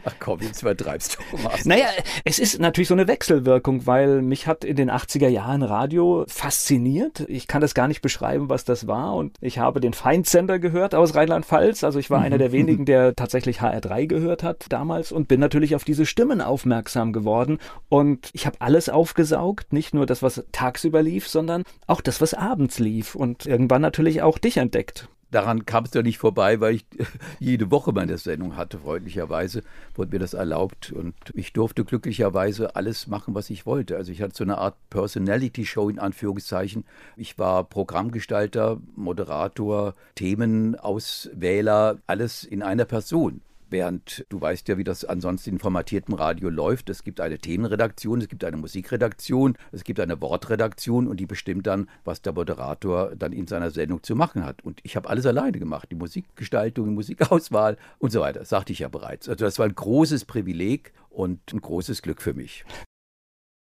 ach 0.05 0.15
komm, 0.19 0.41
jetzt 0.41 0.61
übertreibst 0.61 1.17
du. 1.17 1.69
Naja, 1.69 1.87
es 2.25 2.39
ist 2.39 2.59
natürlich 2.59 2.87
so 2.87 2.93
eine 2.93 3.07
Wechselwirkung, 3.07 3.85
weil 3.85 4.21
mich 4.21 4.47
hat 4.47 4.63
in 4.63 4.75
den 4.75 4.91
80er 4.91 5.27
Jahren 5.27 5.63
Radio 5.63 6.25
fasziniert. 6.27 7.25
Ich 7.27 7.47
kann 7.47 7.61
das 7.61 7.73
gar 7.73 7.87
nicht 7.87 8.01
beschreiben, 8.01 8.49
was 8.49 8.65
das 8.65 8.87
war. 8.87 9.15
Und 9.15 9.37
ich 9.41 9.59
habe 9.59 9.79
den 9.79 9.93
Feindsender 9.93 10.59
gehört 10.59 10.95
aus 10.95 11.15
Rheinland-Pfalz. 11.15 11.83
Also 11.83 11.99
ich 11.99 12.09
war 12.09 12.21
einer 12.21 12.37
der 12.37 12.51
wenigen, 12.51 12.85
der 12.85 13.15
tatsächlich 13.15 13.61
HR3 13.61 14.07
gehört 14.07 14.43
hat 14.43 14.65
damals 14.69 15.11
und 15.11 15.27
bin 15.27 15.39
natürlich 15.39 15.75
auf 15.75 15.83
diese 15.83 16.05
Stimmen 16.05 16.41
aufmerksam 16.41 17.13
geworden. 17.13 17.59
Und 17.89 18.29
ich 18.33 18.45
habe 18.45 18.57
alles 18.59 18.89
aufgesaugt, 18.89 19.73
nicht 19.79 19.93
nur 19.93 20.05
das, 20.05 20.21
was 20.21 20.43
tagsüber 20.51 21.01
lief, 21.01 21.29
sondern 21.29 21.63
auch 21.87 22.01
das, 22.01 22.19
was 22.19 22.33
abends 22.33 22.79
lief. 22.79 23.15
Und 23.15 23.45
irgendwann 23.45 23.81
natürlich 23.81 24.21
auch 24.21 24.37
dich 24.37 24.57
entdeckt 24.57 25.07
daran 25.31 25.65
kam 25.65 25.85
es 25.85 25.93
ja 25.93 26.01
nicht 26.01 26.17
vorbei, 26.17 26.59
weil 26.59 26.75
ich 26.75 26.85
jede 27.39 27.71
Woche 27.71 27.91
meine 27.91 28.17
Sendung 28.17 28.55
hatte. 28.55 28.79
Freundlicherweise 28.79 29.63
wurde 29.95 30.11
mir 30.11 30.19
das 30.19 30.33
erlaubt 30.33 30.91
und 30.91 31.15
ich 31.33 31.53
durfte 31.53 31.85
glücklicherweise 31.85 32.75
alles 32.75 33.07
machen, 33.07 33.35
was 33.35 33.49
ich 33.49 33.65
wollte. 33.65 33.97
Also 33.97 34.11
ich 34.11 34.21
hatte 34.21 34.35
so 34.35 34.43
eine 34.43 34.57
Art 34.57 34.75
Personality-Show 34.89 35.89
in 35.89 35.99
Anführungszeichen. 35.99 36.85
Ich 37.15 37.37
war 37.37 37.63
Programmgestalter, 37.63 38.79
Moderator, 38.95 39.95
Themenauswähler, 40.15 41.97
alles 42.07 42.43
in 42.43 42.63
einer 42.63 42.85
Person. 42.85 43.41
Während 43.69 44.25
du 44.29 44.41
weißt 44.41 44.67
ja, 44.67 44.77
wie 44.77 44.83
das 44.83 45.05
ansonsten 45.05 45.51
in 45.51 45.59
formatiertem 45.59 46.15
Radio 46.15 46.49
läuft. 46.49 46.89
Es 46.89 47.03
gibt 47.03 47.21
eine 47.21 47.37
Themenredaktion, 47.37 48.21
es 48.21 48.27
gibt 48.27 48.43
eine 48.43 48.57
Musikredaktion, 48.57 49.57
es 49.71 49.83
gibt 49.83 49.99
eine 49.99 50.19
Wortredaktion 50.21 51.07
und 51.07 51.19
die 51.19 51.25
bestimmt 51.25 51.67
dann, 51.67 51.89
was 52.03 52.21
der 52.21 52.33
Moderator 52.33 53.15
dann 53.15 53.31
in 53.31 53.47
seiner 53.47 53.71
Sendung 53.71 54.03
zu 54.03 54.15
machen 54.15 54.43
hat. 54.45 54.63
Und 54.63 54.79
ich 54.83 54.95
habe 54.95 55.09
alles 55.09 55.25
alleine 55.25 55.59
gemacht. 55.59 55.89
Die 55.91 55.95
Musikgestaltung, 55.95 56.85
die 56.85 56.93
Musikauswahl 56.93 57.77
und 57.99 58.11
so 58.11 58.21
weiter. 58.21 58.39
Das 58.39 58.49
sagte 58.49 58.73
ich 58.73 58.79
ja 58.79 58.87
bereits. 58.87 59.29
Also 59.29 59.45
das 59.45 59.59
war 59.59 59.65
ein 59.65 59.75
großes 59.75 60.25
Privileg 60.25 60.93
und 61.09 61.53
ein 61.53 61.61
großes 61.61 62.01
Glück 62.01 62.21
für 62.21 62.33
mich. 62.33 62.65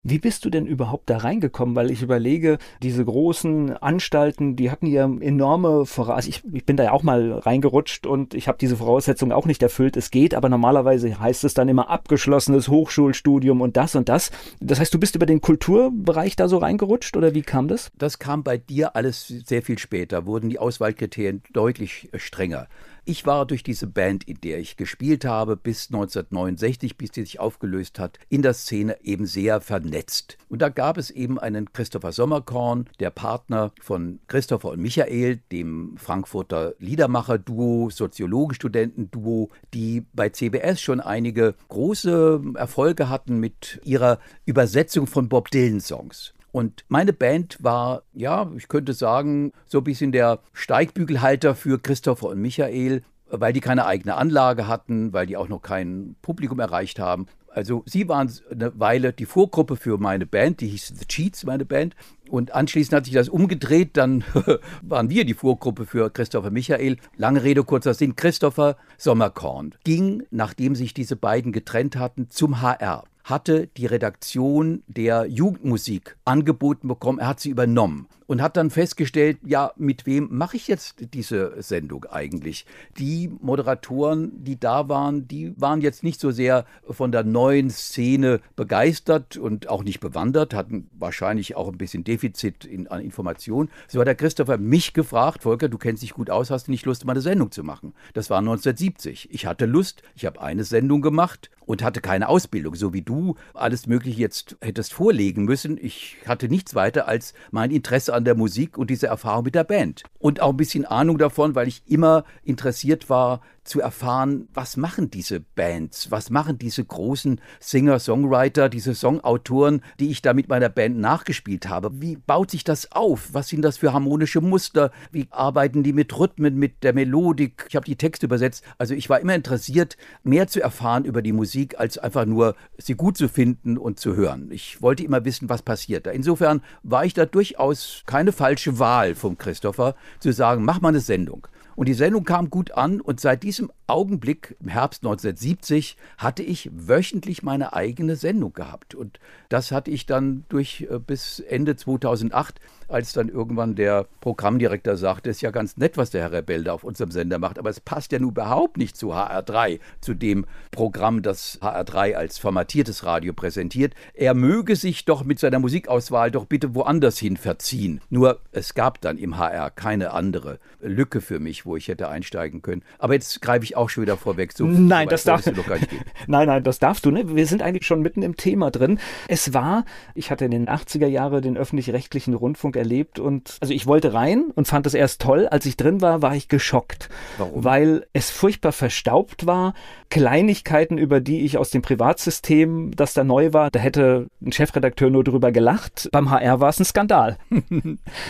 Wie 0.07 0.19
bist 0.19 0.45
du 0.45 0.51
denn 0.51 0.67
überhaupt 0.67 1.09
da 1.09 1.17
reingekommen? 1.17 1.75
Weil 1.75 1.91
ich 1.91 2.03
überlege, 2.03 2.59
diese 2.83 3.03
großen 3.03 3.75
Anstalten, 3.79 4.55
die 4.55 4.71
hatten 4.71 4.87
ja 4.87 5.05
enorme 5.05 5.87
Voraussetzungen. 5.87 6.17
Also 6.17 6.29
ich, 6.29 6.43
ich 6.55 6.67
bin 6.67 6.77
da 6.77 6.85
ja 6.85 6.93
auch 6.93 7.03
mal 7.03 7.33
reingerutscht 7.33 8.07
und 8.07 8.35
ich 8.35 8.47
habe 8.47 8.59
diese 8.59 8.77
Voraussetzungen 8.77 9.33
auch 9.33 9.47
nicht 9.47 9.63
erfüllt. 9.63 9.97
Es 9.97 10.11
geht, 10.11 10.35
aber 10.35 10.51
normalerweise 10.51 11.19
heißt 11.19 11.45
es 11.45 11.55
dann 11.55 11.71
immer 11.71 11.89
abgeschlossenes 11.89 12.69
Hochschulstudium 12.69 13.63
und 13.63 13.79
das 13.79 13.97
und 13.97 14.11
das. 14.11 14.31
Das 14.61 14.79
heißt, 14.79 14.93
du 14.93 15.01
bist 15.01 15.17
über 15.17 15.25
den 15.25 15.41
Kulturbereich 15.41 16.37
da 16.37 16.49
so 16.49 16.59
reingerutscht 16.59 17.17
oder 17.17 17.33
wie 17.33 17.43
kam 17.43 17.67
das? 17.69 17.91
Das 17.97 18.19
kam 18.19 18.43
bei 18.43 18.59
dir 18.59 18.97
alles 18.97 19.27
sehr 19.27 19.63
viel 19.63 19.79
später, 19.79 20.27
wurden 20.27 20.51
die 20.51 20.59
Auswahlkriterien 20.59 21.43
deutlich 21.55 22.11
strenger. 22.15 22.69
Ich 23.07 23.27
war 23.27 23.45
durch 23.45 23.63
diese 23.63 23.87
Band, 23.87 24.25
in 24.25 24.41
der 24.41 24.59
ich 24.59 24.79
gespielt 24.79 25.27
habe, 25.27 25.57
bis 25.57 25.89
1969, 25.89 26.97
bis 26.97 27.11
die 27.11 27.21
sich 27.21 27.39
aufgelöst 27.39 27.99
hat, 27.99 28.19
in 28.31 28.41
der 28.41 28.55
Szene 28.55 28.97
eben 29.03 29.27
sehr 29.27 29.61
vernetzt. 29.61 30.39
Und 30.49 30.63
da 30.63 30.71
gab 30.71 30.97
es 30.97 31.11
eben 31.11 31.39
einen 31.39 31.71
Christopher 31.75 32.13
Sommerkorn, 32.13 32.89
der 33.01 33.11
Partner 33.11 33.73
von 33.79 34.21
Christopher 34.27 34.71
und 34.71 34.81
Michael, 34.81 35.41
dem 35.53 35.97
Frankfurter 35.99 36.73
Liedermacher-Duo, 36.79 37.91
Soziologenstudenten-Duo, 37.91 39.51
die 39.75 40.07
bei 40.15 40.31
CBS 40.31 40.81
schon 40.81 41.01
einige 41.01 41.57
große 41.69 42.41
Erfolge 42.55 43.11
hatten 43.11 43.39
mit 43.39 43.83
ihrer 43.85 44.19
Übersetzung 44.47 45.07
von 45.07 45.29
Bob 45.29 45.51
Dylan-Songs. 45.51 46.33
Und 46.55 46.85
meine 46.87 47.13
Band 47.13 47.59
war, 47.65 48.05
ja, 48.13 48.49
ich 48.57 48.69
könnte 48.69 48.93
sagen, 48.93 49.51
so 49.67 49.79
ein 49.79 49.85
bisschen 49.85 50.13
der 50.13 50.39
Steigbügelhalter 50.53 51.57
für 51.57 51.81
Christopher 51.83 52.29
und 52.29 52.41
Michael, 52.41 53.03
weil 53.29 53.53
die 53.53 53.61
keine 53.61 53.87
eigene 53.87 54.15
Anlage 54.15 54.69
hatten, 54.69 55.13
weil 55.13 55.27
die 55.27 55.37
auch 55.37 55.49
noch 55.49 55.63
kein 55.63 56.15
Publikum 56.23 56.61
erreicht 56.61 57.01
haben. 57.01 57.27
Also 57.49 57.83
sie 57.87 58.09
waren 58.09 58.33
eine 58.53 58.79
Weile 58.79 59.13
die 59.13 59.27
Vorgruppe 59.27 59.75
für 59.75 59.99
meine 59.99 60.27
Band, 60.27 60.61
die 60.61 60.69
hieß 60.69 60.93
The 60.97 61.07
Cheats, 61.07 61.43
meine 61.43 61.65
Band. 61.65 61.97
Und 62.31 62.55
anschließend 62.55 62.95
hat 62.95 63.07
sich 63.07 63.15
das 63.15 63.29
umgedreht, 63.29 63.97
dann 63.97 64.23
waren 64.83 65.11
wir 65.11 65.25
die 65.25 65.35
Vorgruppe 65.35 65.87
für 65.87 66.09
Christopher 66.09 66.53
Michael. 66.53 66.99
Lange 67.17 67.43
Rede, 67.43 67.65
kurzer 67.65 67.95
Sinn, 67.95 68.15
Christopher 68.15 68.77
Sommerkorn 68.97 69.75
ging, 69.83 70.23
nachdem 70.31 70.77
sich 70.77 70.95
diese 70.95 71.17
beiden 71.17 71.51
getrennt 71.51 71.97
hatten, 71.97 72.31
zum 72.31 72.63
HR 72.63 73.03
hatte 73.25 73.69
die 73.77 73.87
Redaktion 73.87 74.83
der 74.87 75.27
Jugendmusik 75.27 76.17
angeboten 76.25 76.89
bekommen. 76.89 77.19
Er 77.19 77.29
hat 77.29 77.41
sie 77.41 77.51
übernommen 77.51 78.07
und 78.27 78.43
hat 78.43 78.57
dann 78.57 78.71
festgestellt, 78.71 79.39
ja, 79.45 79.73
mit 79.77 80.07
wem 80.07 80.29
mache 80.31 80.57
ich 80.57 80.69
jetzt 80.69 80.97
diese 81.15 81.55
Sendung 81.63 82.05
eigentlich? 82.07 82.67
Die 82.99 83.31
Moderatoren, 83.41 84.45
die 84.45 84.59
da 84.59 84.89
waren, 84.89 85.29
die 85.29 85.53
waren 85.61 85.81
jetzt 85.81 86.03
nicht 86.03 86.21
so 86.21 86.31
sehr 86.31 86.65
von 86.89 87.13
der 87.13 87.25
neuen 87.25 87.71
Szene 87.71 88.41
begeistert 88.57 89.37
und 89.37 89.69
auch 89.69 89.85
nicht 89.85 90.01
bewandert, 90.01 90.55
hatten 90.55 90.89
wahrscheinlich 90.99 91.57
auch 91.57 91.69
ein 91.69 91.79
bisschen 91.79 92.05
Defizit 92.05 92.65
in, 92.65 92.89
an 92.89 93.01
Informationen. 93.01 93.71
So 93.89 94.01
hat 94.01 94.07
der 94.07 94.15
Christopher 94.15 94.59
mich 94.59 94.95
gefragt, 94.95 95.43
Volker, 95.43 95.69
du 95.69 95.79
kennst 95.79 96.03
dich 96.03 96.15
gut 96.15 96.31
aus, 96.31 96.51
hast 96.51 96.69
du 96.69 96.71
nicht 96.71 96.87
Lust, 96.87 97.05
mal 97.05 97.13
eine 97.13 97.21
Sendung 97.21 97.51
zu 97.51 97.63
machen? 97.63 97.95
Das 98.15 98.31
war 98.31 98.39
1970. 98.39 99.29
Ich 99.33 99.47
hatte 99.47 99.67
Lust, 99.67 100.03
ich 100.15 100.27
habe 100.27 100.41
eine 100.41 100.65
Sendung 100.65 101.03
gemacht 101.03 101.51
und 101.67 101.83
hatte 101.83 102.01
keine 102.01 102.29
Ausbildung, 102.29 102.75
so 102.75 102.93
wie 102.93 103.03
du 103.03 103.37
alles 103.55 103.87
Mögliche 103.87 104.21
jetzt 104.21 104.57
hättest 104.61 104.93
vorlegen 104.93 105.45
müssen. 105.45 105.79
Ich 105.81 106.17
hatte 106.27 106.49
nichts 106.49 106.75
weiter 106.75 107.09
als 107.09 107.35
mein 107.51 107.71
Interesse 107.71 108.14
an 108.15 108.25
der 108.25 108.35
Musik 108.35 108.79
und 108.79 108.91
diese 108.91 109.07
Erfahrung 109.07 109.45
mit 109.45 109.55
der 109.55 109.65
Band. 109.65 110.03
Und 110.19 110.41
auch 110.41 110.51
ein 110.51 110.57
bisschen 110.57 110.85
Ahnung 110.85 111.19
davon, 111.19 111.55
weil 111.55 111.69
ich 111.69 111.83
immer 111.87 112.25
interessiert 112.45 113.11
war, 113.11 113.41
zu 113.65 113.81
erfahren, 113.81 114.49
was 114.53 114.77
machen 114.77 115.11
diese 115.11 115.41
Bands, 115.41 116.11
was 116.11 116.31
machen 116.31 116.59
diese 116.59 116.85
großen 116.85 117.41
Singer-Songwriter, 117.61 118.69
diese 118.69 118.95
Songautoren, 118.95 119.81
die 119.99 120.11
ich 120.11 120.23
da 120.23 120.35
mit 120.35 120.49
meiner 120.49 120.69
Band 120.69 120.99
nachgespielt 120.99 121.69
habe. 121.69 121.91
Wie 122.01 122.17
baut 122.17 122.51
sich 122.51 122.65
das 122.65 122.93
auf? 122.93 123.31
Was 123.33 123.49
sind 123.49 123.63
das 123.63 123.79
für 123.79 123.93
harmonische 123.93 124.41
Muster? 124.41 124.91
Wie 125.11 125.27
arbeiten 125.31 125.83
die 125.83 125.93
mit 125.93 126.17
Rhythmen, 126.19 126.57
mit 126.57 126.83
der 126.83 126.93
Melodik? 126.93 127.67
Ich 127.69 127.77
habe 127.77 127.87
die 127.87 127.97
Texte 127.97 128.27
übersetzt. 128.27 128.65
Also 128.79 128.95
ich 128.95 129.09
war 129.09 129.21
immer 129.21 129.35
interessiert, 129.35 129.97
mehr 130.23 130.47
zu 130.47 130.61
erfahren 130.61 131.05
über 131.05 131.23
die 131.23 131.33
Musik, 131.33 131.79
als 131.79 131.99
einfach 131.99 132.27
nur 132.27 132.55
sie 132.79 132.95
gut 132.95 133.17
zu 133.17 133.29
finden 133.29 133.79
und 133.79 133.99
zu 133.99 134.15
hören. 134.15 134.51
Ich 134.51 134.83
wollte 134.83 135.05
immer 135.05 135.25
wissen, 135.25 135.49
was 135.49 135.63
passiert 135.63 136.07
da. 136.07 136.11
Insofern 136.11 136.61
war 136.83 137.05
ich 137.05 137.15
da 137.15 137.25
durchaus 137.25 138.03
keine 138.07 138.33
falsche 138.33 138.79
Wahl 138.79 139.15
vom 139.15 139.39
Christopher, 139.39 139.95
zu 140.21 140.33
sagen, 140.33 140.65
mach 140.65 140.81
mal 140.81 140.91
eine 140.91 141.01
Sendung. 141.01 141.49
Und 141.77 141.89
die 141.89 141.95
Sendung 141.95 142.25
kam 142.25 142.51
gut 142.51 142.73
an 142.73 143.01
und 143.01 143.21
seit 143.21 143.43
diesem 143.43 143.71
Augenblick, 143.87 144.57
im 144.61 144.69
Herbst 144.69 145.03
1970, 145.03 145.97
hatte 146.19 146.43
ich 146.43 146.71
wöchentlich 146.73 147.43
meine 147.43 147.73
eigene 147.75 148.17
Sendung 148.17 148.53
gehabt. 148.53 148.95
Und 148.95 149.21
das 149.49 149.73
hatte 149.73 149.91
ich 149.91 150.07
dann 150.07 150.45
durch 150.49 150.87
äh, 150.91 150.99
bis 150.99 151.41
Ende 151.41 151.77
2008 151.77 152.61
als 152.89 153.13
dann 153.13 153.29
irgendwann 153.29 153.75
der 153.75 154.07
Programmdirektor 154.21 154.97
sagte, 154.97 155.31
es 155.31 155.39
ist 155.39 155.43
ja 155.43 155.51
ganz 155.51 155.77
nett, 155.77 155.97
was 155.97 156.11
der 156.11 156.23
Herr 156.23 156.33
Rebell 156.33 156.65
da 156.65 156.73
auf 156.73 156.85
unserem 156.85 157.11
Sender 157.11 157.39
macht, 157.39 157.59
aber 157.59 157.71
es 157.71 157.81
passt 157.81 158.13
ja 158.13 158.19
nun 158.19 158.31
überhaupt 158.31 158.77
nicht 158.77 158.97
zu 158.97 159.13
HR3, 159.15 159.81
zu 160.01 160.15
dem 160.15 160.47
Programm, 160.71 161.23
das 161.23 161.61
HR3 161.61 162.15
als 162.15 162.39
formatiertes 162.39 163.05
Radio 163.05 163.33
präsentiert. 163.33 163.95
Er 164.15 164.35
möge 164.35 164.77
sich 164.77 165.05
doch 165.05 165.25
mit 165.25 165.39
seiner 165.39 165.59
Musikauswahl 165.59 166.31
doch 166.31 166.47
bitte 166.47 166.75
woanders 166.75 167.19
hin 167.19 167.37
verziehen. 167.37 168.01
Nur 168.11 168.41
es 168.53 168.75
gab 168.75 169.01
dann 169.01 169.19
im 169.19 169.39
HR 169.39 169.71
keine 169.71 170.13
andere 170.13 170.59
Lücke 170.81 171.21
für 171.21 171.41
mich, 171.41 171.67
wo 171.67 171.77
ich 171.77 171.89
hätte 171.89 172.09
einsteigen 172.09 172.63
können. 172.63 172.83
Aber 172.99 173.15
jetzt 173.15 173.41
greife 173.41 173.65
ich 173.65 173.74
ich 173.75 173.77
auch 173.77 173.91
schon 173.91 174.03
wieder 174.03 174.17
vorweg. 174.17 174.53
So, 174.53 174.65
nein, 174.67 175.09
das 175.09 175.25
darf, 175.25 175.45
nein, 176.27 176.47
nein, 176.47 176.63
das 176.63 176.79
darfst 176.79 177.05
du. 177.05 177.11
Ne? 177.11 177.35
Wir 177.35 177.47
sind 177.47 177.63
eigentlich 177.63 177.87
schon 177.87 178.01
mitten 178.01 178.23
im 178.23 178.37
Thema 178.37 178.71
drin. 178.71 178.99
Es 179.29 179.53
war, 179.53 179.85
ich 180.15 180.31
hatte 180.31 180.45
in 180.45 180.51
den 180.53 180.69
80er 180.69 181.07
Jahren 181.07 181.43
den 181.43 181.57
öffentlich-rechtlichen 181.57 182.35
Rundfunk 182.35 182.77
erlebt 182.77 183.19
und 183.19 183.57
also 183.61 183.75
ich 183.75 183.87
wollte 183.87 184.15
rein 184.15 184.51
und 184.55 184.69
fand 184.69 184.87
es 184.87 184.95
erst 184.95 185.21
toll. 185.21 185.49
Als 185.49 185.67
ich 185.67 185.77
drin 185.77 186.01
war, 186.01 186.23
war 186.23 186.35
ich 186.37 186.49
geschockt. 186.49 187.09
Warum? 187.39 187.65
Weil 187.65 188.07
es 188.13 188.31
furchtbar 188.31 188.73
verstaubt 188.73 189.47
war. 189.47 189.75
Kleinigkeiten, 190.11 190.97
über 190.97 191.21
die 191.21 191.45
ich 191.45 191.59
aus 191.59 191.71
dem 191.71 191.83
Privatsystem, 191.83 192.93
das 192.95 193.15
da 193.15 193.25
neu 193.25 193.53
war, 193.53 193.71
da 193.71 193.81
hätte 193.81 194.29
ein 194.41 194.53
Chefredakteur 194.53 195.11
nur 195.11 195.25
drüber 195.25 195.51
gelacht. 195.51 196.09
Beim 196.13 196.31
HR 196.31 196.61
war 196.61 196.69
es 196.69 196.81
ein 196.81 196.85
Skandal. 196.85 197.39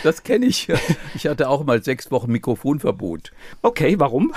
Das 0.03 0.23
kenne 0.23 0.45
ich. 0.45 0.67
Ich 1.15 1.27
hatte 1.27 1.49
auch 1.49 1.63
mal 1.63 1.83
sechs 1.83 2.11
Wochen 2.11 2.31
Mikrofonverbot. 2.31 3.31
Okay, 3.61 3.99
warum? 3.99 4.33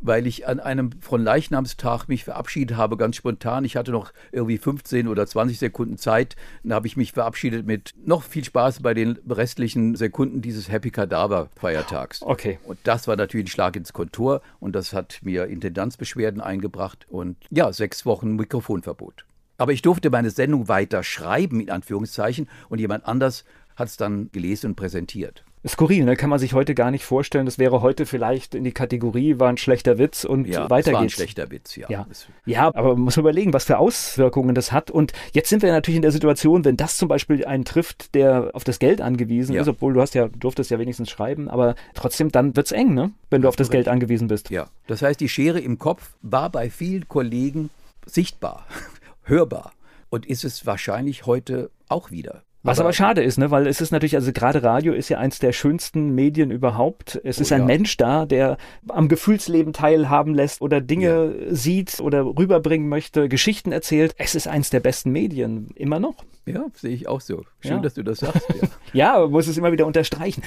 Weil 0.00 0.26
ich 0.28 0.46
an 0.46 0.60
einem 0.60 0.90
von 1.00 1.22
Leichnamstag 1.22 2.06
mich 2.08 2.24
verabschiedet 2.24 2.76
habe, 2.76 2.96
ganz 2.96 3.16
spontan. 3.16 3.64
Ich 3.64 3.76
hatte 3.76 3.90
noch 3.90 4.12
irgendwie 4.30 4.58
15 4.58 5.08
oder 5.08 5.26
20 5.26 5.58
Sekunden 5.58 5.98
Zeit. 5.98 6.36
Dann 6.62 6.72
habe 6.72 6.86
ich 6.86 6.96
mich 6.96 7.12
verabschiedet 7.12 7.66
mit 7.66 7.94
noch 8.04 8.22
viel 8.22 8.44
Spaß 8.44 8.80
bei 8.80 8.94
den 8.94 9.18
restlichen 9.28 9.96
Sekunden 9.96 10.40
dieses 10.42 10.70
Happy 10.70 10.90
Cadaver 10.90 11.48
Feiertags. 11.56 12.22
Okay. 12.22 12.58
Und 12.64 12.78
das 12.84 13.08
war 13.08 13.16
natürlich 13.16 13.46
ein 13.46 13.50
Schlag 13.50 13.76
ins 13.76 13.92
Kontor 13.92 14.42
und 14.60 14.74
das 14.74 14.92
hat 14.92 15.18
mir 15.22 15.46
Intendanzbeschwerden 15.46 16.40
eingebracht 16.40 17.06
und 17.08 17.36
ja, 17.50 17.72
sechs 17.72 18.06
Wochen 18.06 18.36
Mikrofonverbot. 18.36 19.24
Aber 19.56 19.72
ich 19.72 19.82
durfte 19.82 20.10
meine 20.10 20.30
Sendung 20.30 20.68
weiter 20.68 21.02
schreiben, 21.02 21.60
in 21.60 21.70
Anführungszeichen, 21.70 22.48
und 22.68 22.78
jemand 22.78 23.06
anders 23.06 23.44
hat 23.74 23.88
es 23.88 23.96
dann 23.96 24.30
gelesen 24.30 24.68
und 24.70 24.76
präsentiert. 24.76 25.44
Skurril, 25.66 26.04
ne? 26.04 26.16
kann 26.16 26.30
man 26.30 26.38
sich 26.38 26.52
heute 26.52 26.74
gar 26.74 26.90
nicht 26.90 27.04
vorstellen. 27.04 27.46
Das 27.46 27.58
wäre 27.58 27.82
heute 27.82 28.06
vielleicht 28.06 28.54
in 28.54 28.64
die 28.64 28.72
Kategorie, 28.72 29.38
war 29.38 29.48
ein 29.48 29.56
schlechter 29.56 29.98
Witz 29.98 30.24
und 30.24 30.46
ja, 30.46 30.70
weiter 30.70 30.92
war 30.92 31.02
geht's. 31.02 31.14
ein 31.14 31.16
schlechter 31.16 31.50
Witz, 31.50 31.76
ja. 31.76 31.88
ja. 31.88 32.06
Ja, 32.46 32.68
aber 32.68 32.94
man 32.94 33.02
muss 33.02 33.16
überlegen, 33.16 33.52
was 33.52 33.64
für 33.64 33.78
Auswirkungen 33.78 34.54
das 34.54 34.72
hat. 34.72 34.90
Und 34.90 35.12
jetzt 35.32 35.48
sind 35.48 35.62
wir 35.62 35.72
natürlich 35.72 35.96
in 35.96 36.02
der 36.02 36.12
Situation, 36.12 36.64
wenn 36.64 36.76
das 36.76 36.96
zum 36.96 37.08
Beispiel 37.08 37.44
einen 37.44 37.64
trifft, 37.64 38.14
der 38.14 38.50
auf 38.52 38.64
das 38.64 38.78
Geld 38.78 39.00
angewiesen 39.00 39.54
ja. 39.54 39.62
ist, 39.62 39.68
obwohl 39.68 39.94
du 39.94 40.00
hast 40.00 40.14
ja, 40.14 40.28
durftest 40.28 40.70
ja 40.70 40.78
wenigstens 40.78 41.10
schreiben, 41.10 41.48
aber 41.48 41.74
trotzdem, 41.94 42.30
dann 42.30 42.54
wird 42.56 42.66
es 42.66 42.72
eng, 42.72 42.94
ne? 42.94 43.12
wenn 43.30 43.42
du 43.42 43.48
auf 43.48 43.56
das 43.56 43.70
Geld 43.70 43.88
angewiesen 43.88 44.28
bist. 44.28 44.50
Ja, 44.50 44.68
das 44.86 45.02
heißt, 45.02 45.20
die 45.20 45.28
Schere 45.28 45.60
im 45.60 45.78
Kopf 45.78 46.14
war 46.22 46.50
bei 46.50 46.70
vielen 46.70 47.08
Kollegen 47.08 47.70
sichtbar, 48.06 48.66
hörbar 49.24 49.72
und 50.10 50.26
ist 50.26 50.44
es 50.44 50.66
wahrscheinlich 50.66 51.26
heute 51.26 51.70
auch 51.88 52.10
wieder. 52.10 52.42
Was 52.68 52.78
aber, 52.78 52.88
aber, 52.88 52.92
schade 52.92 53.22
ist, 53.22 53.38
ne? 53.38 53.50
weil 53.50 53.66
es 53.66 53.80
ist 53.80 53.90
natürlich, 53.90 54.14
also 54.14 54.32
gerade 54.32 54.62
Radio 54.62 54.92
ist 54.92 55.08
ja 55.08 55.18
eins 55.18 55.38
der 55.38 55.52
schönsten 55.52 56.14
Medien 56.14 56.50
überhaupt. 56.50 57.20
Es 57.24 57.38
oh, 57.38 57.42
ist 57.42 57.52
ein 57.52 57.60
ja. 57.60 57.66
Mensch 57.66 57.96
da, 57.96 58.26
der 58.26 58.56
am 58.88 59.08
Gefühlsleben 59.08 59.72
teilhaben 59.72 60.34
lässt 60.34 60.60
oder 60.60 60.80
Dinge 60.80 61.34
ja. 61.48 61.54
sieht 61.54 62.00
oder 62.00 62.24
rüberbringen 62.24 62.88
möchte, 62.88 63.28
Geschichten 63.28 63.72
erzählt. 63.72 64.14
Es 64.18 64.34
ist 64.34 64.48
eins 64.48 64.70
der 64.70 64.80
besten 64.80 65.10
Medien, 65.10 65.68
immer 65.74 65.98
noch. 65.98 66.24
Ja, 66.46 66.66
sehe 66.74 66.94
ich 66.94 67.08
auch 67.08 67.20
so. 67.20 67.44
Schön, 67.60 67.72
ja. 67.72 67.78
dass 67.80 67.94
du 67.94 68.02
das 68.02 68.18
sagst. 68.18 68.46
Ja, 68.92 69.18
ja 69.20 69.26
muss 69.26 69.46
es 69.46 69.56
immer 69.56 69.72
wieder 69.72 69.86
unterstreichen. 69.86 70.42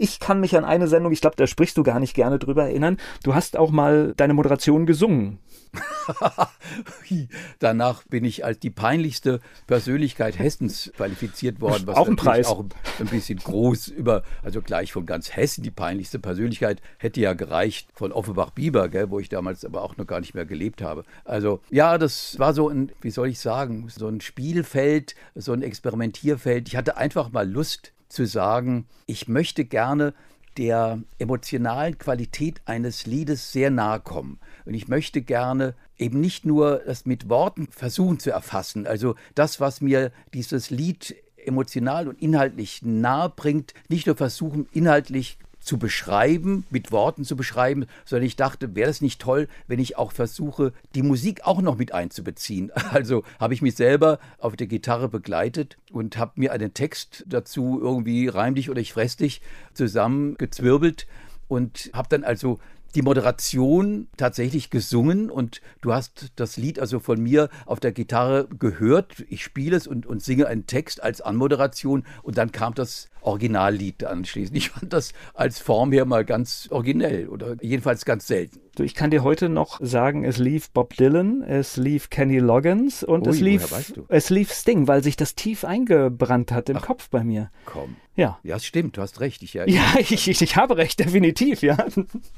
Ich 0.00 0.20
kann 0.20 0.38
mich 0.38 0.56
an 0.56 0.64
eine 0.64 0.86
Sendung, 0.86 1.12
ich 1.12 1.20
glaube, 1.20 1.34
da 1.36 1.48
sprichst 1.48 1.76
du 1.76 1.82
gar 1.82 1.98
nicht 1.98 2.14
gerne 2.14 2.38
drüber 2.38 2.62
erinnern. 2.64 2.98
Du 3.24 3.34
hast 3.34 3.56
auch 3.56 3.72
mal 3.72 4.14
deine 4.16 4.32
Moderation 4.32 4.86
gesungen. 4.86 5.40
Danach 7.58 8.04
bin 8.04 8.24
ich 8.24 8.44
als 8.44 8.60
die 8.60 8.70
peinlichste 8.70 9.40
Persönlichkeit 9.66 10.38
Hessens 10.38 10.92
qualifiziert 10.96 11.60
worden, 11.60 11.86
was 11.86 11.96
auch 11.96 12.06
ein 12.06 12.14
Preis. 12.14 12.46
auch 12.46 12.64
ein 13.00 13.06
bisschen 13.06 13.40
groß 13.40 13.88
über, 13.88 14.22
also 14.44 14.62
gleich 14.62 14.92
von 14.92 15.04
ganz 15.04 15.34
Hessen 15.34 15.64
die 15.64 15.72
peinlichste 15.72 16.20
Persönlichkeit 16.20 16.80
hätte 16.98 17.20
ja 17.20 17.34
gereicht 17.34 17.88
von 17.92 18.12
Offenbach-Bieber, 18.12 18.90
wo 19.10 19.18
ich 19.18 19.28
damals 19.28 19.64
aber 19.64 19.82
auch 19.82 19.96
noch 19.96 20.06
gar 20.06 20.20
nicht 20.20 20.32
mehr 20.32 20.46
gelebt 20.46 20.80
habe. 20.80 21.02
Also 21.24 21.60
ja, 21.70 21.98
das 21.98 22.38
war 22.38 22.54
so 22.54 22.68
ein, 22.68 22.92
wie 23.00 23.10
soll 23.10 23.28
ich 23.28 23.40
sagen, 23.40 23.88
so 23.88 24.06
ein 24.06 24.20
Spielfeld, 24.20 25.16
so 25.34 25.52
ein 25.52 25.62
Experimentierfeld. 25.62 26.68
Ich 26.68 26.76
hatte 26.76 26.96
einfach 26.96 27.32
mal 27.32 27.48
Lust 27.48 27.92
zu 28.08 28.26
sagen, 28.26 28.86
ich 29.06 29.28
möchte 29.28 29.64
gerne 29.64 30.14
der 30.56 31.00
emotionalen 31.18 31.98
Qualität 31.98 32.60
eines 32.64 33.06
Liedes 33.06 33.52
sehr 33.52 33.70
nahe 33.70 34.00
kommen. 34.00 34.40
Und 34.64 34.74
ich 34.74 34.88
möchte 34.88 35.22
gerne 35.22 35.74
eben 35.96 36.20
nicht 36.20 36.44
nur 36.44 36.82
das 36.84 37.06
mit 37.06 37.28
Worten 37.28 37.68
versuchen 37.70 38.18
zu 38.18 38.30
erfassen, 38.30 38.86
also 38.86 39.14
das, 39.34 39.60
was 39.60 39.80
mir 39.80 40.12
dieses 40.34 40.70
Lied 40.70 41.16
emotional 41.36 42.08
und 42.08 42.20
inhaltlich 42.20 42.82
nahe 42.82 43.30
bringt, 43.30 43.72
nicht 43.88 44.06
nur 44.06 44.16
versuchen, 44.16 44.66
inhaltlich 44.72 45.38
zu 45.68 45.76
beschreiben, 45.78 46.64
mit 46.70 46.92
Worten 46.92 47.24
zu 47.24 47.36
beschreiben, 47.36 47.84
sondern 48.06 48.26
ich 48.26 48.36
dachte, 48.36 48.74
wäre 48.74 48.88
es 48.88 49.02
nicht 49.02 49.20
toll, 49.20 49.48
wenn 49.66 49.78
ich 49.78 49.98
auch 49.98 50.12
versuche, 50.12 50.72
die 50.94 51.02
Musik 51.02 51.42
auch 51.44 51.60
noch 51.60 51.76
mit 51.76 51.92
einzubeziehen. 51.92 52.72
Also 52.90 53.22
habe 53.38 53.52
ich 53.52 53.60
mich 53.60 53.74
selber 53.74 54.18
auf 54.38 54.56
der 54.56 54.66
Gitarre 54.66 55.10
begleitet 55.10 55.76
und 55.92 56.16
habe 56.16 56.32
mir 56.36 56.52
einen 56.52 56.72
Text 56.72 57.22
dazu 57.28 57.78
irgendwie 57.80 58.28
reimlich 58.28 58.70
oder 58.70 58.80
ich 58.80 58.94
fress 58.94 59.16
dich 59.16 59.42
zusammengezwirbelt 59.74 61.06
und 61.48 61.90
habe 61.92 62.08
dann 62.08 62.24
also 62.24 62.58
die 62.94 63.02
Moderation 63.02 64.08
tatsächlich 64.16 64.70
gesungen 64.70 65.30
und 65.30 65.60
du 65.80 65.92
hast 65.92 66.32
das 66.36 66.56
Lied 66.56 66.78
also 66.78 67.00
von 67.00 67.20
mir 67.20 67.48
auf 67.66 67.80
der 67.80 67.92
Gitarre 67.92 68.48
gehört. 68.58 69.24
Ich 69.28 69.44
spiele 69.44 69.76
es 69.76 69.86
und, 69.86 70.06
und 70.06 70.22
singe 70.22 70.46
einen 70.46 70.66
Text 70.66 71.02
als 71.02 71.20
Anmoderation 71.20 72.04
und 72.22 72.38
dann 72.38 72.52
kam 72.52 72.74
das 72.74 73.08
Originallied 73.20 74.04
anschließend. 74.04 74.56
Ich 74.56 74.70
fand 74.70 74.92
das 74.92 75.12
als 75.34 75.58
Form 75.58 75.92
her 75.92 76.04
mal 76.04 76.24
ganz 76.24 76.68
originell 76.70 77.28
oder 77.28 77.56
jedenfalls 77.60 78.04
ganz 78.04 78.26
selten. 78.26 78.60
Du, 78.74 78.84
ich 78.84 78.94
kann 78.94 79.10
dir 79.10 79.22
heute 79.22 79.48
noch 79.48 79.78
sagen, 79.82 80.24
es 80.24 80.38
lief 80.38 80.70
Bob 80.70 80.94
Dylan, 80.94 81.42
es 81.42 81.76
lief 81.76 82.10
Kenny 82.10 82.38
Loggins 82.38 83.02
und 83.02 83.26
Ui, 83.26 83.32
es 83.32 83.40
lief 83.40 83.94
es 84.08 84.30
lief 84.30 84.52
Sting, 84.52 84.86
weil 84.86 85.02
sich 85.02 85.16
das 85.16 85.34
tief 85.34 85.64
eingebrannt 85.64 86.52
hat 86.52 86.68
im 86.68 86.76
Ach, 86.76 86.82
Kopf 86.82 87.10
bei 87.10 87.24
mir. 87.24 87.50
Komm. 87.64 87.96
Ja. 88.18 88.40
Ja, 88.42 88.56
es 88.56 88.66
stimmt, 88.66 88.96
du 88.96 89.00
hast 89.00 89.20
recht. 89.20 89.44
Ich, 89.44 89.54
ja, 89.54 89.64
ja 89.66 89.84
ich, 89.98 90.28
ich, 90.28 90.42
ich 90.42 90.56
habe 90.56 90.76
recht, 90.76 90.98
definitiv, 90.98 91.62
ja. 91.62 91.78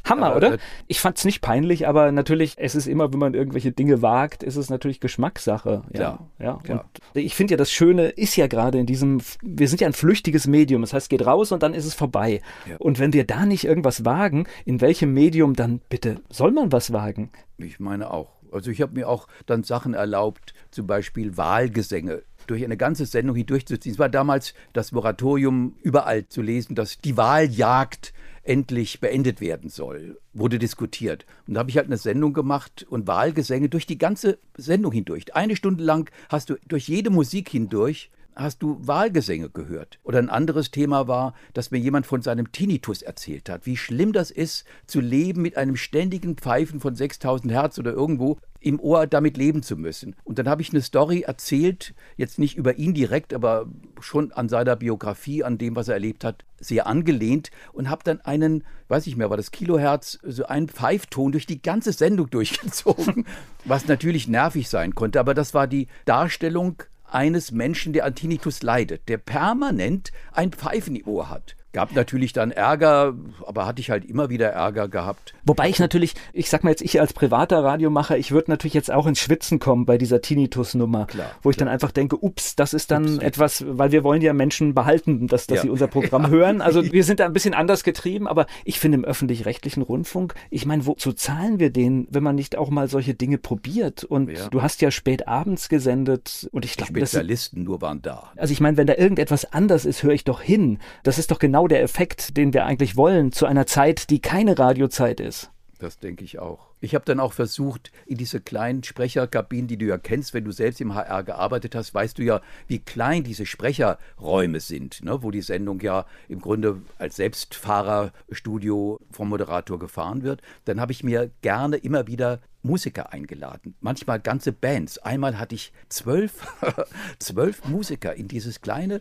Hammer, 0.04 0.26
aber, 0.26 0.36
oder? 0.36 0.54
Äh, 0.54 0.58
ich 0.88 1.00
fand 1.00 1.16
es 1.16 1.24
nicht 1.24 1.40
peinlich, 1.40 1.88
aber 1.88 2.12
natürlich, 2.12 2.54
es 2.58 2.74
ist 2.74 2.86
immer, 2.86 3.10
wenn 3.12 3.18
man 3.18 3.32
irgendwelche 3.32 3.72
Dinge 3.72 4.02
wagt, 4.02 4.42
ist 4.42 4.56
es 4.56 4.68
natürlich 4.68 5.00
Geschmackssache. 5.00 5.82
Ja, 5.94 6.18
ja. 6.38 6.60
Und 6.68 6.82
ich 7.14 7.34
finde 7.34 7.54
ja, 7.54 7.56
das 7.56 7.72
Schöne 7.72 8.08
ist 8.08 8.36
ja 8.36 8.46
gerade 8.46 8.78
in 8.78 8.84
diesem, 8.84 9.22
wir 9.42 9.68
sind 9.68 9.80
ja 9.80 9.86
ein 9.86 9.94
flüchtiges 9.94 10.46
Medium, 10.46 10.82
das 10.82 10.92
heißt, 10.92 11.04
es 11.04 11.08
geht 11.08 11.24
raus 11.24 11.50
und 11.50 11.62
dann 11.62 11.72
ist 11.72 11.86
es 11.86 11.94
vorbei. 11.94 12.42
Ja. 12.68 12.76
Und 12.76 12.98
wenn 12.98 13.14
wir 13.14 13.24
da 13.24 13.46
nicht 13.46 13.64
irgendwas 13.64 14.04
wagen, 14.04 14.46
in 14.66 14.82
welchem 14.82 15.14
Medium 15.14 15.56
dann 15.56 15.80
bitte 15.88 16.20
soll 16.28 16.52
man 16.52 16.72
was 16.72 16.92
wagen? 16.92 17.30
Ich 17.56 17.80
meine 17.80 18.10
auch. 18.12 18.40
Also 18.52 18.70
ich 18.70 18.82
habe 18.82 18.94
mir 18.94 19.08
auch 19.08 19.28
dann 19.46 19.62
Sachen 19.62 19.94
erlaubt, 19.94 20.52
zum 20.70 20.86
Beispiel 20.86 21.36
Wahlgesänge 21.36 22.22
durch 22.50 22.64
eine 22.64 22.76
ganze 22.76 23.06
Sendung 23.06 23.36
hindurchzuziehen. 23.36 23.94
Es 23.94 23.98
war 23.98 24.08
damals 24.08 24.54
das 24.72 24.92
Moratorium 24.92 25.76
überall 25.82 26.26
zu 26.28 26.42
lesen, 26.42 26.74
dass 26.74 26.98
die 26.98 27.16
Wahljagd 27.16 28.12
endlich 28.42 29.00
beendet 29.00 29.40
werden 29.40 29.70
soll, 29.70 30.18
wurde 30.32 30.58
diskutiert. 30.58 31.26
Und 31.46 31.54
da 31.54 31.60
habe 31.60 31.70
ich 31.70 31.76
halt 31.76 31.86
eine 31.86 31.98
Sendung 31.98 32.32
gemacht 32.32 32.86
und 32.88 33.06
Wahlgesänge 33.06 33.68
durch 33.68 33.86
die 33.86 33.98
ganze 33.98 34.38
Sendung 34.56 34.92
hindurch. 34.92 35.34
Eine 35.34 35.56
Stunde 35.56 35.84
lang 35.84 36.10
hast 36.28 36.50
du 36.50 36.56
durch 36.66 36.88
jede 36.88 37.10
Musik 37.10 37.48
hindurch 37.48 38.10
hast 38.34 38.62
du 38.62 38.78
Wahlgesänge 38.80 39.50
gehört? 39.50 39.98
Oder 40.02 40.18
ein 40.18 40.30
anderes 40.30 40.70
Thema 40.70 41.08
war, 41.08 41.34
dass 41.52 41.70
mir 41.70 41.78
jemand 41.78 42.06
von 42.06 42.22
seinem 42.22 42.52
Tinnitus 42.52 43.02
erzählt 43.02 43.48
hat, 43.48 43.66
wie 43.66 43.76
schlimm 43.76 44.12
das 44.12 44.30
ist, 44.30 44.64
zu 44.86 45.00
leben 45.00 45.42
mit 45.42 45.56
einem 45.56 45.76
ständigen 45.76 46.36
Pfeifen 46.36 46.80
von 46.80 46.94
6000 46.94 47.52
Hertz 47.52 47.78
oder 47.78 47.92
irgendwo 47.92 48.38
im 48.60 48.78
Ohr 48.78 49.06
damit 49.06 49.36
leben 49.36 49.62
zu 49.62 49.76
müssen. 49.76 50.14
Und 50.22 50.38
dann 50.38 50.48
habe 50.48 50.62
ich 50.62 50.70
eine 50.70 50.82
Story 50.82 51.22
erzählt, 51.22 51.94
jetzt 52.16 52.38
nicht 52.38 52.56
über 52.56 52.76
ihn 52.76 52.94
direkt, 52.94 53.32
aber 53.32 53.66
schon 54.00 54.32
an 54.32 54.48
seiner 54.48 54.76
Biografie, 54.76 55.42
an 55.42 55.58
dem, 55.58 55.76
was 55.76 55.88
er 55.88 55.94
erlebt 55.94 56.24
hat, 56.24 56.44
sehr 56.58 56.86
angelehnt 56.86 57.50
und 57.72 57.88
habe 57.88 58.04
dann 58.04 58.20
einen, 58.20 58.64
weiß 58.88 59.06
ich 59.06 59.16
mehr, 59.16 59.30
war 59.30 59.38
das 59.38 59.50
Kilohertz, 59.50 60.18
so 60.22 60.44
einen 60.44 60.68
Pfeifton 60.68 61.32
durch 61.32 61.46
die 61.46 61.62
ganze 61.62 61.92
Sendung 61.92 62.28
durchgezogen, 62.30 63.24
was 63.64 63.88
natürlich 63.88 64.28
nervig 64.28 64.68
sein 64.68 64.94
konnte, 64.94 65.18
aber 65.18 65.32
das 65.32 65.54
war 65.54 65.66
die 65.66 65.88
Darstellung 66.04 66.82
eines 67.12 67.52
Menschen, 67.52 67.92
der 67.92 68.04
an 68.04 68.14
Tinnitus 68.14 68.62
leidet, 68.62 69.08
der 69.08 69.18
permanent 69.18 70.12
ein 70.32 70.52
Pfeifen 70.52 70.96
im 70.96 71.06
Ohr 71.06 71.28
hat. 71.30 71.56
Gab 71.72 71.94
natürlich 71.94 72.32
dann 72.32 72.50
Ärger, 72.50 73.14
aber 73.46 73.64
hatte 73.64 73.80
ich 73.80 73.90
halt 73.90 74.04
immer 74.04 74.28
wieder 74.28 74.48
Ärger 74.48 74.88
gehabt. 74.88 75.34
Wobei 75.44 75.68
ich 75.68 75.78
natürlich, 75.78 76.14
ich 76.32 76.50
sag 76.50 76.64
mal 76.64 76.70
jetzt, 76.70 76.82
ich 76.82 77.00
als 77.00 77.12
privater 77.12 77.62
Radiomacher, 77.62 78.18
ich 78.18 78.32
würde 78.32 78.50
natürlich 78.50 78.74
jetzt 78.74 78.90
auch 78.90 79.06
ins 79.06 79.20
Schwitzen 79.20 79.60
kommen 79.60 79.86
bei 79.86 79.96
dieser 79.96 80.20
Tinnitus-Nummer, 80.20 81.06
wo 81.42 81.50
ich 81.50 81.56
dann 81.56 81.68
einfach 81.68 81.92
denke, 81.92 82.16
ups, 82.20 82.56
das 82.56 82.74
ist 82.74 82.90
dann 82.90 83.16
ups. 83.16 83.24
etwas, 83.24 83.64
weil 83.68 83.92
wir 83.92 84.02
wollen 84.02 84.20
ja 84.20 84.32
Menschen 84.32 84.74
behalten, 84.74 85.28
dass, 85.28 85.46
dass 85.46 85.58
ja. 85.58 85.62
sie 85.62 85.70
unser 85.70 85.86
Programm 85.88 86.24
ja. 86.24 86.28
hören. 86.30 86.60
Also 86.60 86.92
wir 86.92 87.04
sind 87.04 87.20
da 87.20 87.26
ein 87.26 87.32
bisschen 87.32 87.54
anders 87.54 87.84
getrieben, 87.84 88.26
aber 88.26 88.46
ich 88.64 88.80
finde 88.80 88.98
im 88.98 89.04
öffentlich-rechtlichen 89.04 89.82
Rundfunk, 89.82 90.34
ich 90.50 90.66
meine, 90.66 90.86
wozu 90.86 91.12
zahlen 91.12 91.60
wir 91.60 91.70
den, 91.70 92.08
wenn 92.10 92.24
man 92.24 92.34
nicht 92.34 92.56
auch 92.56 92.70
mal 92.70 92.88
solche 92.88 93.14
Dinge 93.14 93.38
probiert? 93.38 94.02
Und 94.02 94.28
ja. 94.28 94.48
du 94.48 94.60
hast 94.60 94.80
ja 94.80 94.90
spät 94.90 95.28
abends 95.28 95.68
gesendet 95.68 96.48
und 96.50 96.64
ich 96.64 96.76
glaube, 96.76 96.98
Spezialisten 96.98 97.60
das, 97.60 97.64
nur 97.64 97.80
waren 97.80 98.02
da. 98.02 98.32
Also 98.34 98.52
ich 98.52 98.60
meine, 98.60 98.76
wenn 98.76 98.88
da 98.88 98.94
irgendetwas 98.96 99.52
anders 99.52 99.84
ist, 99.84 100.02
höre 100.02 100.14
ich 100.14 100.24
doch 100.24 100.40
hin. 100.40 100.78
Das 101.04 101.18
ist 101.18 101.30
doch 101.30 101.38
genau 101.38 101.59
genau 101.60 101.68
der 101.68 101.82
Effekt, 101.82 102.38
den 102.38 102.54
wir 102.54 102.64
eigentlich 102.64 102.96
wollen, 102.96 103.32
zu 103.32 103.44
einer 103.44 103.66
Zeit, 103.66 104.08
die 104.08 104.20
keine 104.20 104.58
Radiozeit 104.58 105.20
ist. 105.20 105.50
Das 105.78 105.98
denke 105.98 106.24
ich 106.24 106.38
auch. 106.38 106.68
Ich 106.80 106.94
habe 106.94 107.04
dann 107.04 107.20
auch 107.20 107.34
versucht, 107.34 107.90
in 108.06 108.16
diese 108.16 108.40
kleinen 108.40 108.82
Sprecherkabinen, 108.82 109.66
die 109.66 109.76
du 109.76 109.84
ja 109.84 109.98
kennst, 109.98 110.32
wenn 110.32 110.44
du 110.44 110.52
selbst 110.52 110.80
im 110.80 110.94
HR 110.94 111.22
gearbeitet 111.22 111.74
hast, 111.74 111.92
weißt 111.92 112.18
du 112.18 112.22
ja, 112.22 112.40
wie 112.66 112.78
klein 112.78 113.24
diese 113.24 113.44
Sprecherräume 113.44 114.60
sind, 114.60 115.04
ne? 115.04 115.22
wo 115.22 115.30
die 115.30 115.42
Sendung 115.42 115.80
ja 115.80 116.06
im 116.28 116.40
Grunde 116.40 116.80
als 116.98 117.16
Selbstfahrerstudio 117.16 118.98
vom 119.10 119.28
Moderator 119.28 119.78
gefahren 119.78 120.22
wird. 120.22 120.40
Dann 120.64 120.80
habe 120.80 120.92
ich 120.92 121.04
mir 121.04 121.30
gerne 121.42 121.76
immer 121.76 122.06
wieder 122.06 122.40
Musiker 122.62 123.12
eingeladen, 123.12 123.74
manchmal 123.80 124.20
ganze 124.20 124.52
Bands. 124.52 124.98
Einmal 124.98 125.38
hatte 125.38 125.54
ich 125.54 125.72
zwölf, 125.88 126.46
zwölf 127.18 127.64
Musiker 127.64 128.14
in 128.14 128.28
dieses 128.28 128.60
kleine 128.60 129.00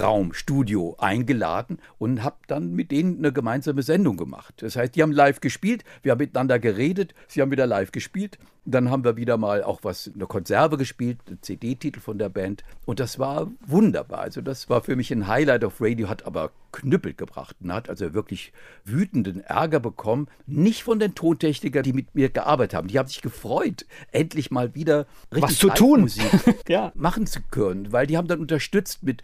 Sprecherraumstudio 0.00 0.96
eingeladen 0.98 1.78
und 1.98 2.22
habe 2.22 2.36
dann 2.46 2.72
mit 2.72 2.90
denen 2.90 3.18
eine 3.18 3.32
gemeinsame 3.32 3.82
Sendung 3.82 4.16
gemacht. 4.16 4.54
Das 4.58 4.76
heißt, 4.76 4.94
die 4.96 5.02
haben 5.02 5.12
live 5.12 5.40
gespielt, 5.40 5.84
wir 6.02 6.12
haben 6.12 6.18
miteinander 6.18 6.58
geredet, 6.58 7.14
sie 7.28 7.42
haben 7.42 7.50
wieder 7.50 7.66
live 7.66 7.92
gespielt. 7.92 8.38
Dann 8.66 8.90
haben 8.90 9.04
wir 9.04 9.16
wieder 9.16 9.38
mal 9.38 9.62
auch 9.62 9.80
was, 9.82 10.10
eine 10.14 10.26
Konserve 10.26 10.76
gespielt, 10.76 11.18
einen 11.26 11.42
CD-Titel 11.42 11.98
von 11.98 12.18
der 12.18 12.28
Band. 12.28 12.62
Und 12.84 13.00
das 13.00 13.18
war 13.18 13.50
wunderbar. 13.66 14.20
Also 14.20 14.42
das 14.42 14.68
war 14.68 14.82
für 14.82 14.96
mich 14.96 15.10
ein 15.10 15.26
Highlight 15.26 15.64
auf 15.64 15.80
Radio, 15.80 16.08
hat 16.08 16.26
aber 16.26 16.52
Knüppel 16.72 17.14
gebracht 17.14 17.56
und 17.60 17.72
hat 17.72 17.88
also 17.88 18.12
wirklich 18.12 18.52
wütenden 18.84 19.40
Ärger 19.40 19.80
bekommen. 19.80 20.28
Nicht 20.46 20.82
von 20.82 20.98
den 20.98 21.14
Tontechnikern, 21.14 21.82
die 21.82 21.94
mit 21.94 22.14
mir 22.14 22.28
gearbeitet 22.28 22.74
haben. 22.74 22.88
Die 22.88 22.98
haben 22.98 23.08
sich 23.08 23.22
gefreut, 23.22 23.86
endlich 24.12 24.50
mal 24.50 24.74
wieder 24.74 25.06
richtig 25.32 25.42
was 25.42 25.58
zu 25.58 25.70
tun 25.70 26.10
ja. 26.68 26.92
machen 26.94 27.26
zu 27.26 27.40
können, 27.50 27.92
weil 27.92 28.06
die 28.06 28.16
haben 28.16 28.28
dann 28.28 28.40
unterstützt 28.40 29.02
mit 29.02 29.22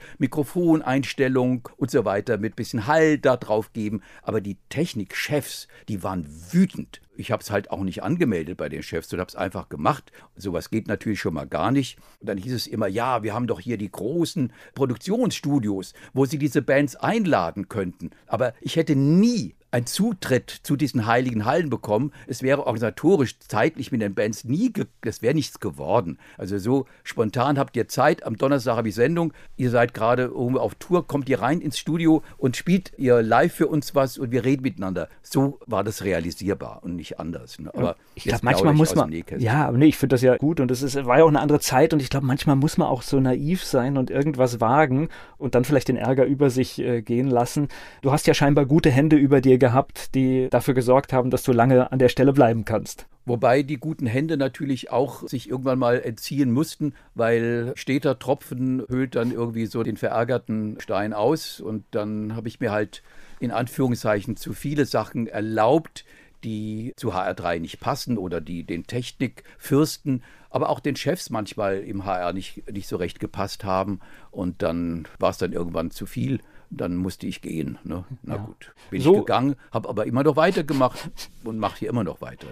Mikrofoneinstellung 0.67 1.69
und 1.77 1.91
so 1.91 2.05
weiter, 2.05 2.39
mit 2.39 2.57
bisschen 2.57 2.87
Hall 2.87 3.19
da 3.19 3.37
drauf 3.37 3.73
geben. 3.73 4.03
Aber 4.23 4.41
die 4.41 4.57
Technikchefs, 4.69 5.69
die 5.89 6.03
waren 6.03 6.27
wütend 6.51 7.01
ich 7.19 7.31
habe 7.31 7.43
es 7.43 7.51
halt 7.51 7.71
auch 7.71 7.83
nicht 7.83 8.03
angemeldet 8.03 8.57
bei 8.57 8.69
den 8.69 8.83
Chefs 8.83 9.13
und 9.13 9.21
habe 9.21 9.29
es 9.29 9.37
einfach 9.37 9.69
gemacht. 9.69 10.13
Sowas 10.37 10.71
geht 10.71 10.87
natürlich 10.87 11.21
schon 11.21 11.35
mal 11.35 11.47
gar 11.47 11.71
nicht. 11.71 11.99
Und 12.21 12.29
dann 12.29 12.39
hieß 12.39 12.53
es 12.53 12.67
immer, 12.67 12.87
ja, 12.87 13.23
wir 13.23 13.35
haben 13.35 13.47
doch 13.47 13.61
hier 13.61 13.79
die 13.79 13.91
großen 13.91 14.53
Produktionsstudios, 14.75 15.95
wo 16.13 16.25
Sie 16.25 16.39
diese 16.39 16.63
Bands 16.63 16.97
einladen 16.97 17.69
könnten. 17.69 18.11
Aber 18.27 18.55
ich 18.61 18.77
hätte 18.77 18.97
nie 18.97 19.55
einen 19.77 19.87
Zutritt 19.87 20.51
zu 20.63 20.75
diesen 20.75 21.07
heiligen 21.07 21.45
Hallen 21.45 21.69
bekommen. 21.69 22.13
Es 22.27 22.43
wäre 22.43 22.67
organisatorisch, 22.67 23.39
zeitlich 23.41 23.93
mit 23.93 24.01
den 24.01 24.15
Bands 24.15 24.45
nie, 24.45 24.73
das 25.03 25.21
wäre 25.21 25.35
nichts 25.35 25.61
geworden. 25.61 26.19
Also 26.39 26.57
so 26.57 26.87
spontan 27.05 27.59
habt 27.59 27.77
ihr 27.77 27.87
Zeit, 27.87 28.25
am 28.25 28.39
Donnerstag 28.39 28.79
habe 28.79 28.89
ich 28.89 28.95
Sendung, 28.95 29.35
ihr 29.59 29.69
seid 29.69 29.93
gerade 29.93 30.23
irgendwo 30.23 30.61
auf 30.61 30.77
Tour, 30.77 31.07
kommt 31.07 31.29
ihr 31.29 31.43
rein 31.43 31.61
ins 31.61 31.79
Studio 31.79 32.23
und 32.39 32.57
spielt 32.57 32.93
ihr 32.97 33.21
live 33.23 33.53
für 33.53 33.67
uns 33.67 33.95
was 33.95 34.17
und 34.17 34.31
wir 34.31 34.47
reden 34.47 34.63
miteinander. 34.63 35.11
So 35.23 35.61
war 35.67 35.85
das 35.85 36.03
realisierbar 36.05 36.81
und 36.83 36.97
nicht 36.97 37.21
anders. 37.21 37.59
Ne? 37.59 37.71
Aber 37.75 37.97
ich 38.15 38.25
glaube, 38.25 38.41
manchmal 38.45 38.73
muss 38.73 38.95
man, 38.95 39.13
ja, 39.37 39.67
aber 39.67 39.77
nee, 39.77 39.87
ich 39.87 39.99
finde 39.99 40.15
das 40.15 40.23
ja 40.23 40.39
gut 40.39 40.59
und 40.59 40.71
es 40.71 40.97
war 41.05 41.19
ja 41.19 41.25
auch 41.25 41.29
eine 41.29 41.41
andere 41.41 41.61
Zeit 41.61 41.93
und 41.93 42.01
ich 42.01 42.09
glaube, 42.09 42.25
manchmal 42.25 42.57
muss 42.57 42.79
man 42.79 42.89
auch 42.89 43.03
so 43.03 43.21
naiv 43.21 43.63
sein 43.63 43.99
und 43.99 44.11
irgendwas 44.11 44.59
wagen 44.59 45.11
und 45.37 45.55
dann 45.55 45.67
vielleicht 45.67 45.89
den 45.89 45.97
Ärger 45.97 46.25
über 46.25 46.49
sich 46.49 46.79
äh, 46.79 47.03
gehen 47.03 47.29
lassen. 47.29 47.69
Du 48.01 48.11
hast 48.11 48.27
ja 48.27 48.33
scheinbar 48.33 48.65
gute 48.65 48.91
Hände 48.91 49.17
über 49.17 49.43
dir 49.43 49.59
gehabt, 49.67 50.15
die 50.15 50.49
dafür 50.49 50.75
gesorgt 50.75 51.13
haben, 51.13 51.31
dass 51.31 51.43
du 51.43 51.53
lange 51.53 51.91
an 51.91 51.99
der 51.99 52.09
Stelle 52.09 52.33
bleiben 52.33 52.65
kannst. 52.65 53.07
Wobei 53.25 53.65
die 53.65 53.79
guten 53.79 54.07
Hände 54.07 54.37
natürlich 54.37 54.93
auch 54.93 55.27
sich 55.27 55.51
irgendwann 55.51 55.81
mal 55.81 56.01
entziehen 56.01 56.53
mussten, 56.53 56.95
weil 57.17 57.73
steter 57.75 58.21
Tropfen 58.21 58.85
höhlt 58.89 59.17
dann 59.17 59.33
irgendwie 59.33 59.67
so 59.67 59.83
den 59.83 59.97
verärgerten 59.97 60.79
Stein 60.79 61.13
aus. 61.13 61.61
Und 61.61 61.85
dann 61.91 62.37
habe 62.37 62.47
ich 62.47 62.61
mir 62.61 62.71
halt 62.71 63.03
in 63.41 63.51
Anführungszeichen 63.51 64.37
zu 64.37 64.53
viele 64.53 64.87
Sachen 64.87 65.27
erlaubt, 65.27 66.05
die 66.45 66.93
zu 66.97 67.13
HR3 67.13 67.59
nicht 67.59 67.81
passen 67.81 68.17
oder 68.17 68.41
die 68.41 68.63
den 68.63 68.87
Technikfürsten, 68.87 70.23
aber 70.49 70.69
auch 70.69 70.79
den 70.79 70.95
Chefs 70.95 71.29
manchmal 71.31 71.79
im 71.79 72.05
HR 72.05 72.33
nicht, 72.33 72.71
nicht 72.71 72.87
so 72.87 72.97
recht 72.97 73.19
gepasst 73.19 73.65
haben. 73.65 73.99
Und 74.31 74.63
dann 74.63 75.09
war 75.19 75.31
es 75.31 75.39
dann 75.39 75.53
irgendwann 75.53 75.91
zu 75.91 76.07
viel 76.07 76.39
dann 76.71 76.97
musste 76.97 77.27
ich 77.27 77.41
gehen. 77.41 77.79
Ne? 77.85 78.05
Na 78.23 78.37
ja. 78.37 78.43
gut, 78.43 78.75
bin 78.91 79.01
so. 79.01 79.13
ich 79.13 79.19
gegangen, 79.21 79.57
habe 79.71 79.89
aber 79.89 80.07
immer 80.07 80.23
noch 80.23 80.37
weitergemacht 80.37 81.11
und 81.45 81.59
mache 81.59 81.81
hier 81.81 81.91
immer 81.91 82.05
noch 82.05 82.21
weiter. 82.21 82.49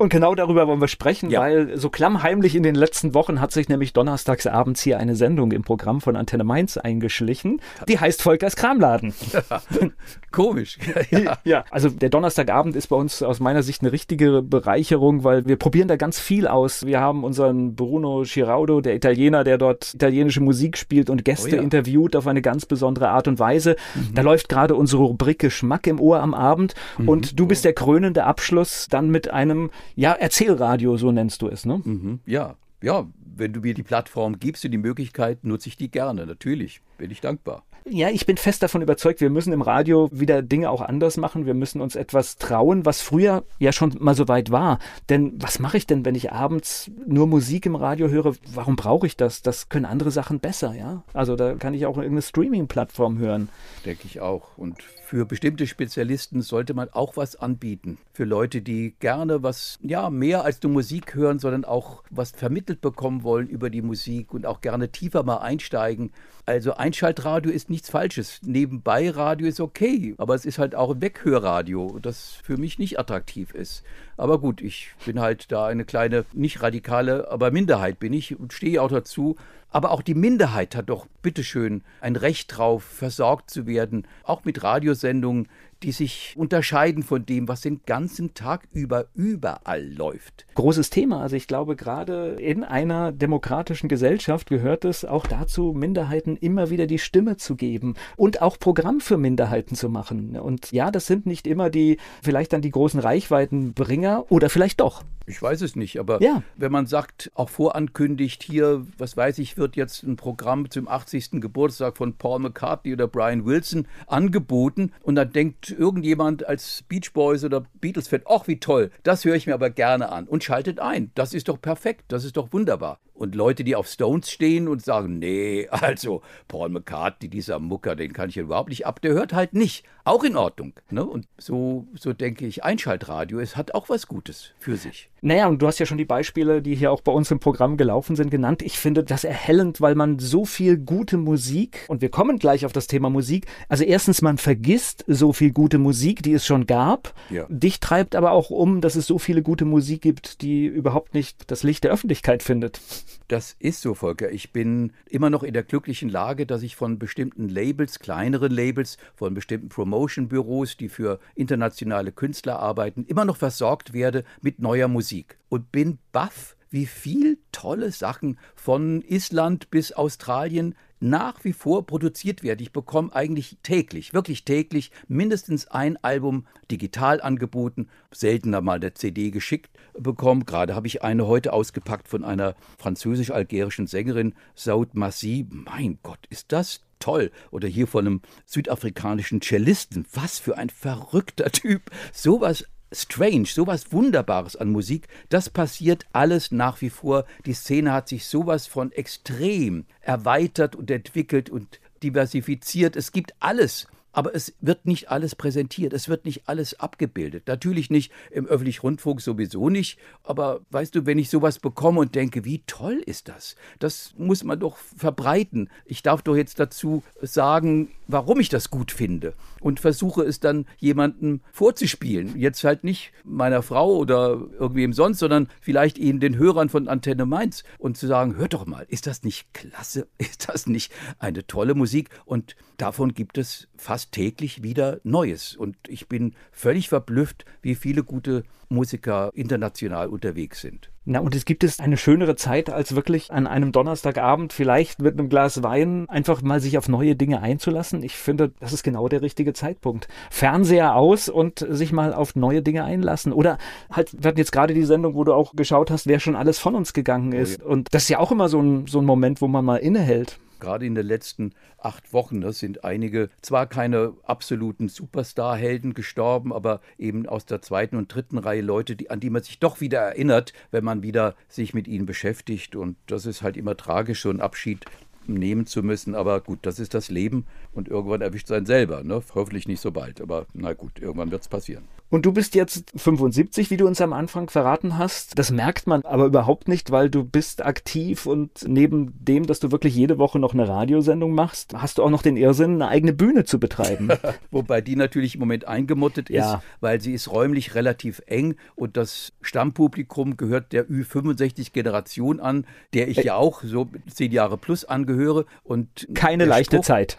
Und 0.00 0.08
genau 0.08 0.34
darüber 0.34 0.66
wollen 0.66 0.80
wir 0.80 0.88
sprechen, 0.88 1.28
ja. 1.28 1.40
weil 1.40 1.76
so 1.76 1.90
klammheimlich 1.90 2.56
in 2.56 2.62
den 2.62 2.74
letzten 2.74 3.12
Wochen 3.12 3.38
hat 3.38 3.52
sich 3.52 3.68
nämlich 3.68 3.92
donnerstags 3.92 4.46
abends 4.46 4.80
hier 4.80 4.98
eine 4.98 5.14
Sendung 5.14 5.52
im 5.52 5.62
Programm 5.62 6.00
von 6.00 6.16
Antenne 6.16 6.42
Mainz 6.42 6.78
eingeschlichen. 6.78 7.60
Die 7.86 7.98
heißt 7.98 8.22
Volkers 8.22 8.56
Kramladen. 8.56 9.12
Ja, 9.30 9.60
komisch. 10.32 10.78
Ja. 11.10 11.38
ja, 11.44 11.64
also 11.70 11.88
der 11.88 12.08
Donnerstagabend 12.08 12.76
ist 12.76 12.86
bei 12.86 12.96
uns 12.96 13.22
aus 13.22 13.40
meiner 13.40 13.62
Sicht 13.62 13.82
eine 13.82 13.90
richtige 13.90 14.42
Bereicherung, 14.42 15.24
weil 15.24 15.44
wir 15.46 15.56
probieren 15.56 15.88
da 15.88 15.96
ganz 15.96 16.20
viel 16.20 16.46
aus. 16.46 16.86
Wir 16.86 17.00
haben 17.00 17.24
unseren 17.24 17.74
Bruno 17.74 18.22
Giraudo, 18.24 18.80
der 18.80 18.94
Italiener, 18.94 19.42
der 19.44 19.58
dort 19.58 19.94
italienische 19.94 20.40
Musik 20.40 20.78
spielt 20.78 21.10
und 21.10 21.24
Gäste 21.24 21.58
oh 21.58 21.62
interviewt 21.62 22.14
auf 22.14 22.26
eine 22.26 22.42
ganz 22.42 22.64
besondere 22.64 23.08
Art 23.08 23.26
und 23.28 23.38
Weise. 23.38 23.76
Mhm. 23.94 24.14
Da 24.14 24.22
läuft 24.22 24.48
gerade 24.48 24.76
unsere 24.76 25.02
Rubrik 25.02 25.40
Geschmack 25.40 25.86
im 25.88 26.00
Ohr 26.00 26.20
am 26.20 26.32
Abend 26.32 26.74
mhm. 26.96 27.08
und 27.08 27.40
du 27.40 27.46
bist 27.46 27.64
der 27.64 27.72
krönende 27.72 28.24
Abschluss 28.24 28.86
dann 28.88 29.10
mit 29.10 29.30
einem 29.30 29.70
ja, 29.96 30.12
Erzählradio, 30.12 30.96
so 30.96 31.12
nennst 31.12 31.42
du 31.42 31.48
es, 31.48 31.66
ne? 31.66 31.80
Mhm, 31.84 32.20
ja, 32.26 32.56
ja, 32.82 33.06
wenn 33.36 33.52
du 33.52 33.60
mir 33.60 33.74
die 33.74 33.82
Plattform 33.82 34.38
gibst 34.38 34.64
und 34.64 34.70
die 34.70 34.78
Möglichkeit, 34.78 35.44
nutze 35.44 35.68
ich 35.68 35.76
die 35.76 35.90
gerne. 35.90 36.26
Natürlich 36.26 36.80
bin 36.98 37.10
ich 37.10 37.20
dankbar. 37.20 37.64
Ja, 37.92 38.08
ich 38.08 38.24
bin 38.24 38.36
fest 38.36 38.62
davon 38.62 38.82
überzeugt, 38.82 39.20
wir 39.20 39.30
müssen 39.30 39.52
im 39.52 39.62
Radio 39.62 40.08
wieder 40.12 40.42
Dinge 40.42 40.70
auch 40.70 40.80
anders 40.80 41.16
machen. 41.16 41.44
Wir 41.44 41.54
müssen 41.54 41.80
uns 41.80 41.96
etwas 41.96 42.36
trauen, 42.36 42.86
was 42.86 43.00
früher 43.00 43.42
ja 43.58 43.72
schon 43.72 43.96
mal 43.98 44.14
so 44.14 44.28
weit 44.28 44.52
war. 44.52 44.78
Denn 45.08 45.32
was 45.36 45.58
mache 45.58 45.76
ich 45.76 45.88
denn, 45.88 46.04
wenn 46.04 46.14
ich 46.14 46.30
abends 46.30 46.88
nur 47.04 47.26
Musik 47.26 47.66
im 47.66 47.74
Radio 47.74 48.08
höre? 48.08 48.36
Warum 48.54 48.76
brauche 48.76 49.08
ich 49.08 49.16
das? 49.16 49.42
Das 49.42 49.70
können 49.70 49.86
andere 49.86 50.12
Sachen 50.12 50.38
besser, 50.38 50.72
ja? 50.72 51.02
Also 51.14 51.34
da 51.34 51.54
kann 51.54 51.74
ich 51.74 51.84
auch 51.84 51.96
irgendeine 51.96 52.22
Streaming-Plattform 52.22 53.18
hören. 53.18 53.48
Denke 53.84 54.02
ich 54.04 54.20
auch. 54.20 54.56
Und 54.56 54.76
für 55.10 55.26
bestimmte 55.26 55.66
Spezialisten 55.66 56.40
sollte 56.40 56.72
man 56.72 56.88
auch 56.90 57.16
was 57.16 57.34
anbieten. 57.34 57.98
Für 58.12 58.22
Leute, 58.22 58.62
die 58.62 58.94
gerne 59.00 59.42
was, 59.42 59.80
ja, 59.82 60.08
mehr 60.08 60.44
als 60.44 60.62
nur 60.62 60.70
Musik 60.70 61.16
hören, 61.16 61.40
sondern 61.40 61.64
auch 61.64 62.04
was 62.10 62.30
vermittelt 62.30 62.80
bekommen 62.80 63.24
wollen 63.24 63.48
über 63.48 63.70
die 63.70 63.82
Musik 63.82 64.32
und 64.32 64.46
auch 64.46 64.60
gerne 64.60 64.90
tiefer 64.90 65.24
mal 65.24 65.38
einsteigen. 65.38 66.12
Also 66.46 66.74
Einschaltradio 66.74 67.50
ist 67.50 67.70
nichts 67.80 67.90
Falsches. 67.90 68.40
Nebenbei 68.42 69.08
Radio 69.08 69.46
ist 69.46 69.58
okay, 69.58 70.14
aber 70.18 70.34
es 70.34 70.44
ist 70.44 70.58
halt 70.58 70.74
auch 70.74 70.90
ein 70.90 71.00
Weghörradio, 71.00 71.98
das 72.02 72.34
für 72.42 72.58
mich 72.58 72.78
nicht 72.78 72.98
attraktiv 72.98 73.54
ist. 73.54 73.84
Aber 74.18 74.38
gut, 74.38 74.60
ich 74.60 74.90
bin 75.06 75.18
halt 75.18 75.50
da 75.50 75.66
eine 75.66 75.86
kleine, 75.86 76.26
nicht 76.34 76.60
radikale, 76.60 77.30
aber 77.30 77.50
Minderheit 77.50 77.98
bin 77.98 78.12
ich 78.12 78.38
und 78.38 78.52
stehe 78.52 78.82
auch 78.82 78.90
dazu. 78.90 79.36
Aber 79.70 79.92
auch 79.92 80.02
die 80.02 80.14
Minderheit 80.14 80.74
hat 80.74 80.88
doch 80.90 81.06
bitteschön 81.22 81.82
ein 82.00 82.16
Recht 82.16 82.56
drauf, 82.56 82.82
versorgt 82.82 83.50
zu 83.50 83.66
werden, 83.66 84.06
auch 84.24 84.44
mit 84.44 84.62
Radiosendungen, 84.62 85.48
die 85.82 85.92
sich 85.92 86.34
unterscheiden 86.36 87.02
von 87.02 87.24
dem, 87.24 87.48
was 87.48 87.62
den 87.62 87.80
ganzen 87.86 88.34
Tag 88.34 88.68
über 88.72 89.06
überall 89.14 89.86
läuft. 89.92 90.46
Großes 90.54 90.90
Thema. 90.90 91.22
Also 91.22 91.36
ich 91.36 91.46
glaube, 91.46 91.76
gerade 91.76 92.36
in 92.38 92.64
einer 92.64 93.12
demokratischen 93.12 93.88
Gesellschaft 93.88 94.48
gehört 94.48 94.84
es 94.84 95.04
auch 95.04 95.26
dazu, 95.26 95.72
Minderheiten 95.74 96.36
immer 96.36 96.70
wieder 96.70 96.86
die 96.86 96.98
Stimme 96.98 97.36
zu 97.36 97.56
geben 97.56 97.94
und 98.16 98.42
auch 98.42 98.58
Programm 98.58 99.00
für 99.00 99.16
Minderheiten 99.16 99.74
zu 99.74 99.88
machen. 99.88 100.36
Und 100.36 100.70
ja, 100.72 100.90
das 100.90 101.06
sind 101.06 101.26
nicht 101.26 101.46
immer 101.46 101.70
die, 101.70 101.98
vielleicht 102.22 102.52
dann 102.52 102.62
die 102.62 102.70
großen 102.70 103.00
Reichweitenbringer 103.00 104.26
oder 104.28 104.50
vielleicht 104.50 104.80
doch. 104.80 105.02
Ich 105.26 105.40
weiß 105.40 105.62
es 105.62 105.76
nicht, 105.76 105.98
aber 105.98 106.20
ja. 106.20 106.42
wenn 106.56 106.72
man 106.72 106.86
sagt, 106.86 107.30
auch 107.34 107.48
vorankündigt, 107.48 108.42
hier, 108.42 108.84
was 108.98 109.16
weiß 109.16 109.38
ich, 109.38 109.56
wird 109.60 109.76
jetzt 109.76 110.02
ein 110.02 110.16
Programm 110.16 110.68
zum 110.70 110.88
80. 110.88 111.40
Geburtstag 111.40 111.96
von 111.96 112.16
Paul 112.16 112.40
McCartney 112.40 112.92
oder 112.94 113.06
Brian 113.06 113.44
Wilson 113.44 113.86
angeboten 114.08 114.92
und 115.02 115.14
dann 115.14 115.32
denkt 115.32 115.70
irgendjemand 115.70 116.44
als 116.46 116.82
Beach 116.88 117.12
Boys 117.12 117.44
oder 117.44 117.64
Beatles-Fan, 117.80 118.22
ach 118.26 118.48
wie 118.48 118.58
toll, 118.58 118.90
das 119.04 119.24
höre 119.24 119.36
ich 119.36 119.46
mir 119.46 119.54
aber 119.54 119.70
gerne 119.70 120.10
an 120.10 120.26
und 120.26 120.42
schaltet 120.42 120.80
ein. 120.80 121.12
Das 121.14 121.32
ist 121.34 121.48
doch 121.48 121.60
perfekt, 121.60 122.06
das 122.08 122.24
ist 122.24 122.36
doch 122.36 122.52
wunderbar. 122.52 122.98
Und 123.20 123.34
Leute, 123.34 123.64
die 123.64 123.76
auf 123.76 123.86
Stones 123.86 124.30
stehen 124.30 124.66
und 124.66 124.82
sagen, 124.82 125.18
nee, 125.18 125.68
also 125.70 126.22
Paul 126.48 126.70
McCartney, 126.70 127.28
dieser 127.28 127.58
Mucker, 127.58 127.94
den 127.94 128.14
kann 128.14 128.30
ich 128.30 128.36
ja 128.36 128.42
überhaupt 128.42 128.70
nicht 128.70 128.86
ab, 128.86 129.02
der 129.02 129.12
hört 129.12 129.34
halt 129.34 129.52
nicht. 129.52 129.84
Auch 130.04 130.24
in 130.24 130.36
Ordnung. 130.36 130.72
Ne? 130.88 131.04
Und 131.04 131.28
so, 131.36 131.86
so 131.94 132.14
denke 132.14 132.46
ich, 132.46 132.64
Einschaltradio, 132.64 133.38
es 133.38 133.56
hat 133.56 133.74
auch 133.74 133.90
was 133.90 134.06
Gutes 134.06 134.52
für 134.58 134.76
sich. 134.76 135.10
Naja, 135.20 135.48
und 135.48 135.60
du 135.60 135.66
hast 135.66 135.78
ja 135.78 135.84
schon 135.84 135.98
die 135.98 136.06
Beispiele, 136.06 136.62
die 136.62 136.74
hier 136.74 136.90
auch 136.90 137.02
bei 137.02 137.12
uns 137.12 137.30
im 137.30 137.38
Programm 137.38 137.76
gelaufen 137.76 138.16
sind, 138.16 138.30
genannt. 138.30 138.62
Ich 138.62 138.78
finde 138.78 139.04
das 139.04 139.24
erhellend, 139.24 139.82
weil 139.82 139.94
man 139.94 140.18
so 140.18 140.46
viel 140.46 140.78
gute 140.78 141.18
Musik, 141.18 141.84
und 141.88 142.00
wir 142.00 142.08
kommen 142.08 142.38
gleich 142.38 142.64
auf 142.64 142.72
das 142.72 142.86
Thema 142.86 143.10
Musik, 143.10 143.46
also 143.68 143.84
erstens, 143.84 144.22
man 144.22 144.38
vergisst 144.38 145.04
so 145.06 145.34
viel 145.34 145.52
gute 145.52 145.76
Musik, 145.76 146.22
die 146.22 146.32
es 146.32 146.46
schon 146.46 146.66
gab. 146.66 147.12
Ja. 147.28 147.44
Dich 147.50 147.80
treibt 147.80 148.16
aber 148.16 148.32
auch 148.32 148.48
um, 148.48 148.80
dass 148.80 148.96
es 148.96 149.06
so 149.06 149.18
viele 149.18 149.42
gute 149.42 149.66
Musik 149.66 150.00
gibt, 150.00 150.40
die 150.40 150.64
überhaupt 150.64 151.12
nicht 151.12 151.50
das 151.50 151.62
Licht 151.62 151.84
der 151.84 151.90
Öffentlichkeit 151.90 152.42
findet. 152.42 152.80
Das 153.28 153.56
ist 153.58 153.80
so, 153.80 153.94
Volker. 153.94 154.30
Ich 154.30 154.52
bin 154.52 154.92
immer 155.08 155.30
noch 155.30 155.42
in 155.42 155.54
der 155.54 155.62
glücklichen 155.62 156.08
Lage, 156.08 156.46
dass 156.46 156.62
ich 156.62 156.76
von 156.76 156.98
bestimmten 156.98 157.48
Labels, 157.48 157.98
kleineren 157.98 158.52
Labels, 158.52 158.96
von 159.14 159.34
bestimmten 159.34 159.68
Promotion-Büros, 159.68 160.76
die 160.76 160.88
für 160.88 161.20
internationale 161.34 162.12
Künstler 162.12 162.58
arbeiten, 162.58 163.04
immer 163.04 163.24
noch 163.24 163.36
versorgt 163.36 163.92
werde 163.92 164.24
mit 164.40 164.58
neuer 164.58 164.88
Musik. 164.88 165.38
Und 165.48 165.72
bin 165.72 165.98
baff, 166.12 166.56
wie 166.70 166.86
viel 166.86 167.38
tolle 167.52 167.90
Sachen 167.90 168.38
von 168.54 169.02
Island 169.02 169.70
bis 169.70 169.92
Australien 169.92 170.74
nach 171.00 171.44
wie 171.44 171.52
vor 171.52 171.86
produziert 171.86 172.42
werden. 172.42 172.60
Ich 172.62 172.72
bekomme 172.72 173.14
eigentlich 173.14 173.56
täglich, 173.62 174.12
wirklich 174.12 174.44
täglich, 174.44 174.90
mindestens 175.08 175.66
ein 175.66 175.96
Album 176.04 176.46
digital 176.70 177.20
angeboten, 177.20 177.88
seltener 178.12 178.60
mal 178.60 178.78
der 178.78 178.94
CD 178.94 179.30
geschickt 179.30 179.70
bekommen. 179.98 180.44
Gerade 180.44 180.74
habe 180.74 180.86
ich 180.86 181.02
eine 181.02 181.26
heute 181.26 181.52
ausgepackt 181.52 182.08
von 182.08 182.24
einer 182.24 182.54
französisch-algerischen 182.78 183.86
Sängerin, 183.86 184.34
Saud 184.54 184.94
Massi. 184.94 185.46
Mein 185.50 185.98
Gott, 186.02 186.20
ist 186.28 186.52
das 186.52 186.80
toll. 186.98 187.32
Oder 187.50 187.66
hier 187.66 187.86
von 187.86 188.06
einem 188.06 188.20
südafrikanischen 188.46 189.40
Cellisten. 189.40 190.06
Was 190.12 190.38
für 190.38 190.56
ein 190.58 190.70
verrückter 190.70 191.50
Typ. 191.50 191.90
Sowas 192.12 192.64
strange, 192.92 193.46
sowas 193.46 193.92
Wunderbares 193.92 194.56
an 194.56 194.70
Musik, 194.70 195.08
das 195.28 195.50
passiert 195.50 196.06
alles 196.12 196.50
nach 196.50 196.80
wie 196.80 196.90
vor. 196.90 197.24
Die 197.46 197.52
Szene 197.52 197.92
hat 197.92 198.08
sich 198.08 198.26
sowas 198.26 198.66
von 198.66 198.92
extrem 198.92 199.86
erweitert 200.00 200.76
und 200.76 200.90
entwickelt 200.90 201.50
und 201.50 201.80
diversifiziert. 202.02 202.96
Es 202.96 203.12
gibt 203.12 203.34
alles 203.40 203.86
aber 204.12 204.34
es 204.34 204.54
wird 204.60 204.86
nicht 204.86 205.10
alles 205.10 205.34
präsentiert, 205.36 205.92
es 205.92 206.08
wird 206.08 206.24
nicht 206.24 206.48
alles 206.48 206.78
abgebildet. 206.80 207.46
Natürlich 207.46 207.90
nicht 207.90 208.12
im 208.30 208.46
öffentlichen 208.46 208.80
Rundfunk 208.80 209.20
sowieso 209.20 209.68
nicht, 209.68 209.98
aber 210.24 210.60
weißt 210.70 210.94
du, 210.94 211.06
wenn 211.06 211.18
ich 211.18 211.30
sowas 211.30 211.58
bekomme 211.58 212.00
und 212.00 212.14
denke, 212.14 212.44
wie 212.44 212.62
toll 212.66 213.02
ist 213.06 213.28
das? 213.28 213.54
Das 213.78 214.14
muss 214.18 214.42
man 214.42 214.58
doch 214.58 214.76
verbreiten. 214.76 215.70
Ich 215.84 216.02
darf 216.02 216.22
doch 216.22 216.36
jetzt 216.36 216.58
dazu 216.58 217.02
sagen, 217.22 217.90
warum 218.12 218.40
ich 218.40 218.48
das 218.48 218.70
gut 218.70 218.92
finde 218.92 219.34
und 219.60 219.80
versuche 219.80 220.22
es 220.22 220.40
dann 220.40 220.66
jemandem 220.78 221.40
vorzuspielen. 221.52 222.38
Jetzt 222.38 222.64
halt 222.64 222.84
nicht 222.84 223.12
meiner 223.24 223.62
Frau 223.62 223.96
oder 223.96 224.40
irgendwem 224.58 224.92
sonst, 224.92 225.18
sondern 225.18 225.48
vielleicht 225.60 225.98
ihnen 225.98 226.20
den 226.20 226.36
Hörern 226.36 226.68
von 226.68 226.88
Antenne 226.88 227.26
Mainz 227.26 227.64
und 227.78 227.96
zu 227.96 228.06
sagen, 228.06 228.36
hört 228.36 228.54
doch 228.54 228.66
mal, 228.66 228.86
ist 228.88 229.06
das 229.06 229.22
nicht 229.22 229.52
klasse? 229.54 230.06
Ist 230.18 230.48
das 230.48 230.66
nicht 230.66 230.92
eine 231.18 231.46
tolle 231.46 231.74
Musik? 231.74 232.08
Und 232.24 232.54
davon 232.76 233.14
gibt 233.14 233.38
es 233.38 233.68
fast 233.76 234.12
täglich 234.12 234.62
wieder 234.62 235.00
Neues. 235.02 235.56
Und 235.56 235.76
ich 235.88 236.08
bin 236.08 236.34
völlig 236.52 236.88
verblüfft, 236.88 237.44
wie 237.62 237.74
viele 237.74 238.04
gute 238.04 238.44
Musiker 238.68 239.32
international 239.34 240.08
unterwegs 240.08 240.60
sind. 240.60 240.90
Na, 241.12 241.18
und 241.18 241.34
es 241.34 241.44
gibt 241.44 241.64
es 241.64 241.80
eine 241.80 241.96
schönere 241.96 242.36
Zeit, 242.36 242.70
als 242.70 242.94
wirklich 242.94 243.32
an 243.32 243.48
einem 243.48 243.72
Donnerstagabend 243.72 244.52
vielleicht 244.52 245.02
mit 245.02 245.18
einem 245.18 245.28
Glas 245.28 245.60
Wein 245.64 246.08
einfach 246.08 246.40
mal 246.40 246.60
sich 246.60 246.78
auf 246.78 246.88
neue 246.88 247.16
Dinge 247.16 247.42
einzulassen. 247.42 248.04
Ich 248.04 248.14
finde, 248.14 248.52
das 248.60 248.72
ist 248.72 248.84
genau 248.84 249.08
der 249.08 249.20
richtige 249.20 249.52
Zeitpunkt. 249.52 250.06
Fernseher 250.30 250.94
aus 250.94 251.28
und 251.28 251.66
sich 251.68 251.90
mal 251.90 252.14
auf 252.14 252.36
neue 252.36 252.62
Dinge 252.62 252.84
einlassen. 252.84 253.32
Oder 253.32 253.58
halt, 253.90 254.22
wir 254.22 254.28
hatten 254.28 254.38
jetzt 254.38 254.52
gerade 254.52 254.72
die 254.72 254.84
Sendung, 254.84 255.16
wo 255.16 255.24
du 255.24 255.34
auch 255.34 255.52
geschaut 255.56 255.90
hast, 255.90 256.06
wer 256.06 256.20
schon 256.20 256.36
alles 256.36 256.60
von 256.60 256.76
uns 256.76 256.92
gegangen 256.92 257.32
ist. 257.32 257.60
Oh. 257.60 257.70
Und 257.70 257.88
das 257.90 258.04
ist 258.04 258.10
ja 258.10 258.20
auch 258.20 258.30
immer 258.30 258.48
so 258.48 258.62
ein, 258.62 258.86
so 258.86 259.00
ein 259.00 259.04
Moment, 259.04 259.40
wo 259.40 259.48
man 259.48 259.64
mal 259.64 259.78
innehält 259.78 260.38
gerade 260.60 260.86
in 260.86 260.94
den 260.94 261.06
letzten 261.06 261.52
acht 261.78 262.12
Wochen, 262.12 262.40
das 262.40 262.58
sind 262.58 262.84
einige, 262.84 263.30
zwar 263.42 263.66
keine 263.66 264.14
absoluten 264.24 264.88
Superstar-Helden 264.88 265.94
gestorben, 265.94 266.52
aber 266.52 266.80
eben 266.98 267.26
aus 267.26 267.46
der 267.46 267.62
zweiten 267.62 267.96
und 267.96 268.14
dritten 268.14 268.38
Reihe 268.38 268.62
Leute, 268.62 268.96
die, 268.96 269.10
an 269.10 269.20
die 269.20 269.30
man 269.30 269.42
sich 269.42 269.58
doch 269.58 269.80
wieder 269.80 270.00
erinnert, 270.00 270.52
wenn 270.70 270.84
man 270.84 271.02
wieder 271.02 271.34
sich 271.48 271.74
mit 271.74 271.88
ihnen 271.88 272.06
beschäftigt. 272.06 272.76
Und 272.76 272.96
das 273.06 273.26
ist 273.26 273.42
halt 273.42 273.56
immer 273.56 273.76
tragisch, 273.76 274.22
so 274.22 274.30
ein 274.30 274.40
Abschied 274.40 274.84
nehmen 275.26 275.66
zu 275.66 275.82
müssen. 275.82 276.14
Aber 276.14 276.40
gut, 276.40 276.60
das 276.62 276.78
ist 276.78 276.94
das 276.94 277.10
Leben 277.10 277.46
und 277.72 277.88
irgendwann 277.88 278.20
erwischt 278.20 278.48
sein 278.48 278.66
selber. 278.66 279.02
Ne? 279.02 279.22
Hoffentlich 279.34 279.66
nicht 279.68 279.80
so 279.80 279.90
bald, 279.90 280.20
aber 280.20 280.46
na 280.52 280.72
gut, 280.72 280.98
irgendwann 280.98 281.30
wird 281.30 281.42
es 281.42 281.48
passieren. 281.48 281.84
Und 282.10 282.26
du 282.26 282.32
bist 282.32 282.56
jetzt 282.56 282.90
75, 282.96 283.70
wie 283.70 283.76
du 283.76 283.86
uns 283.86 284.00
am 284.00 284.12
Anfang 284.12 284.50
verraten 284.50 284.98
hast. 284.98 285.38
Das 285.38 285.52
merkt 285.52 285.86
man 285.86 286.02
aber 286.02 286.26
überhaupt 286.26 286.66
nicht, 286.66 286.90
weil 286.90 287.08
du 287.08 287.22
bist 287.22 287.64
aktiv 287.64 288.26
und 288.26 288.50
neben 288.66 289.14
dem, 289.24 289.46
dass 289.46 289.60
du 289.60 289.70
wirklich 289.70 289.94
jede 289.94 290.18
Woche 290.18 290.40
noch 290.40 290.52
eine 290.52 290.68
Radiosendung 290.68 291.32
machst, 291.32 291.74
hast 291.74 291.98
du 291.98 292.02
auch 292.02 292.10
noch 292.10 292.22
den 292.22 292.36
Irrsinn, 292.36 292.74
eine 292.74 292.88
eigene 292.88 293.12
Bühne 293.12 293.44
zu 293.44 293.60
betreiben. 293.60 294.08
Wobei 294.50 294.80
die 294.80 294.96
natürlich 294.96 295.34
im 295.34 295.40
Moment 295.40 295.68
eingemottet 295.68 296.30
ist, 296.30 296.38
ja. 296.38 296.62
weil 296.80 297.00
sie 297.00 297.12
ist 297.14 297.30
räumlich 297.30 297.76
relativ 297.76 298.20
eng 298.26 298.56
und 298.74 298.96
das 298.96 299.32
Stammpublikum 299.40 300.36
gehört 300.36 300.72
der 300.72 300.86
Ü65-Generation 300.88 302.40
an, 302.40 302.66
der 302.92 303.06
ich 303.06 303.18
ja 303.18 303.36
auch 303.36 303.62
so 303.62 303.88
zehn 304.12 304.32
Jahre 304.32 304.58
plus 304.58 304.84
angehöre. 304.84 305.46
Und 305.62 306.08
Keine 306.14 306.44
leichte 306.44 306.76
Spruch, 306.76 306.84
Zeit. 306.84 307.16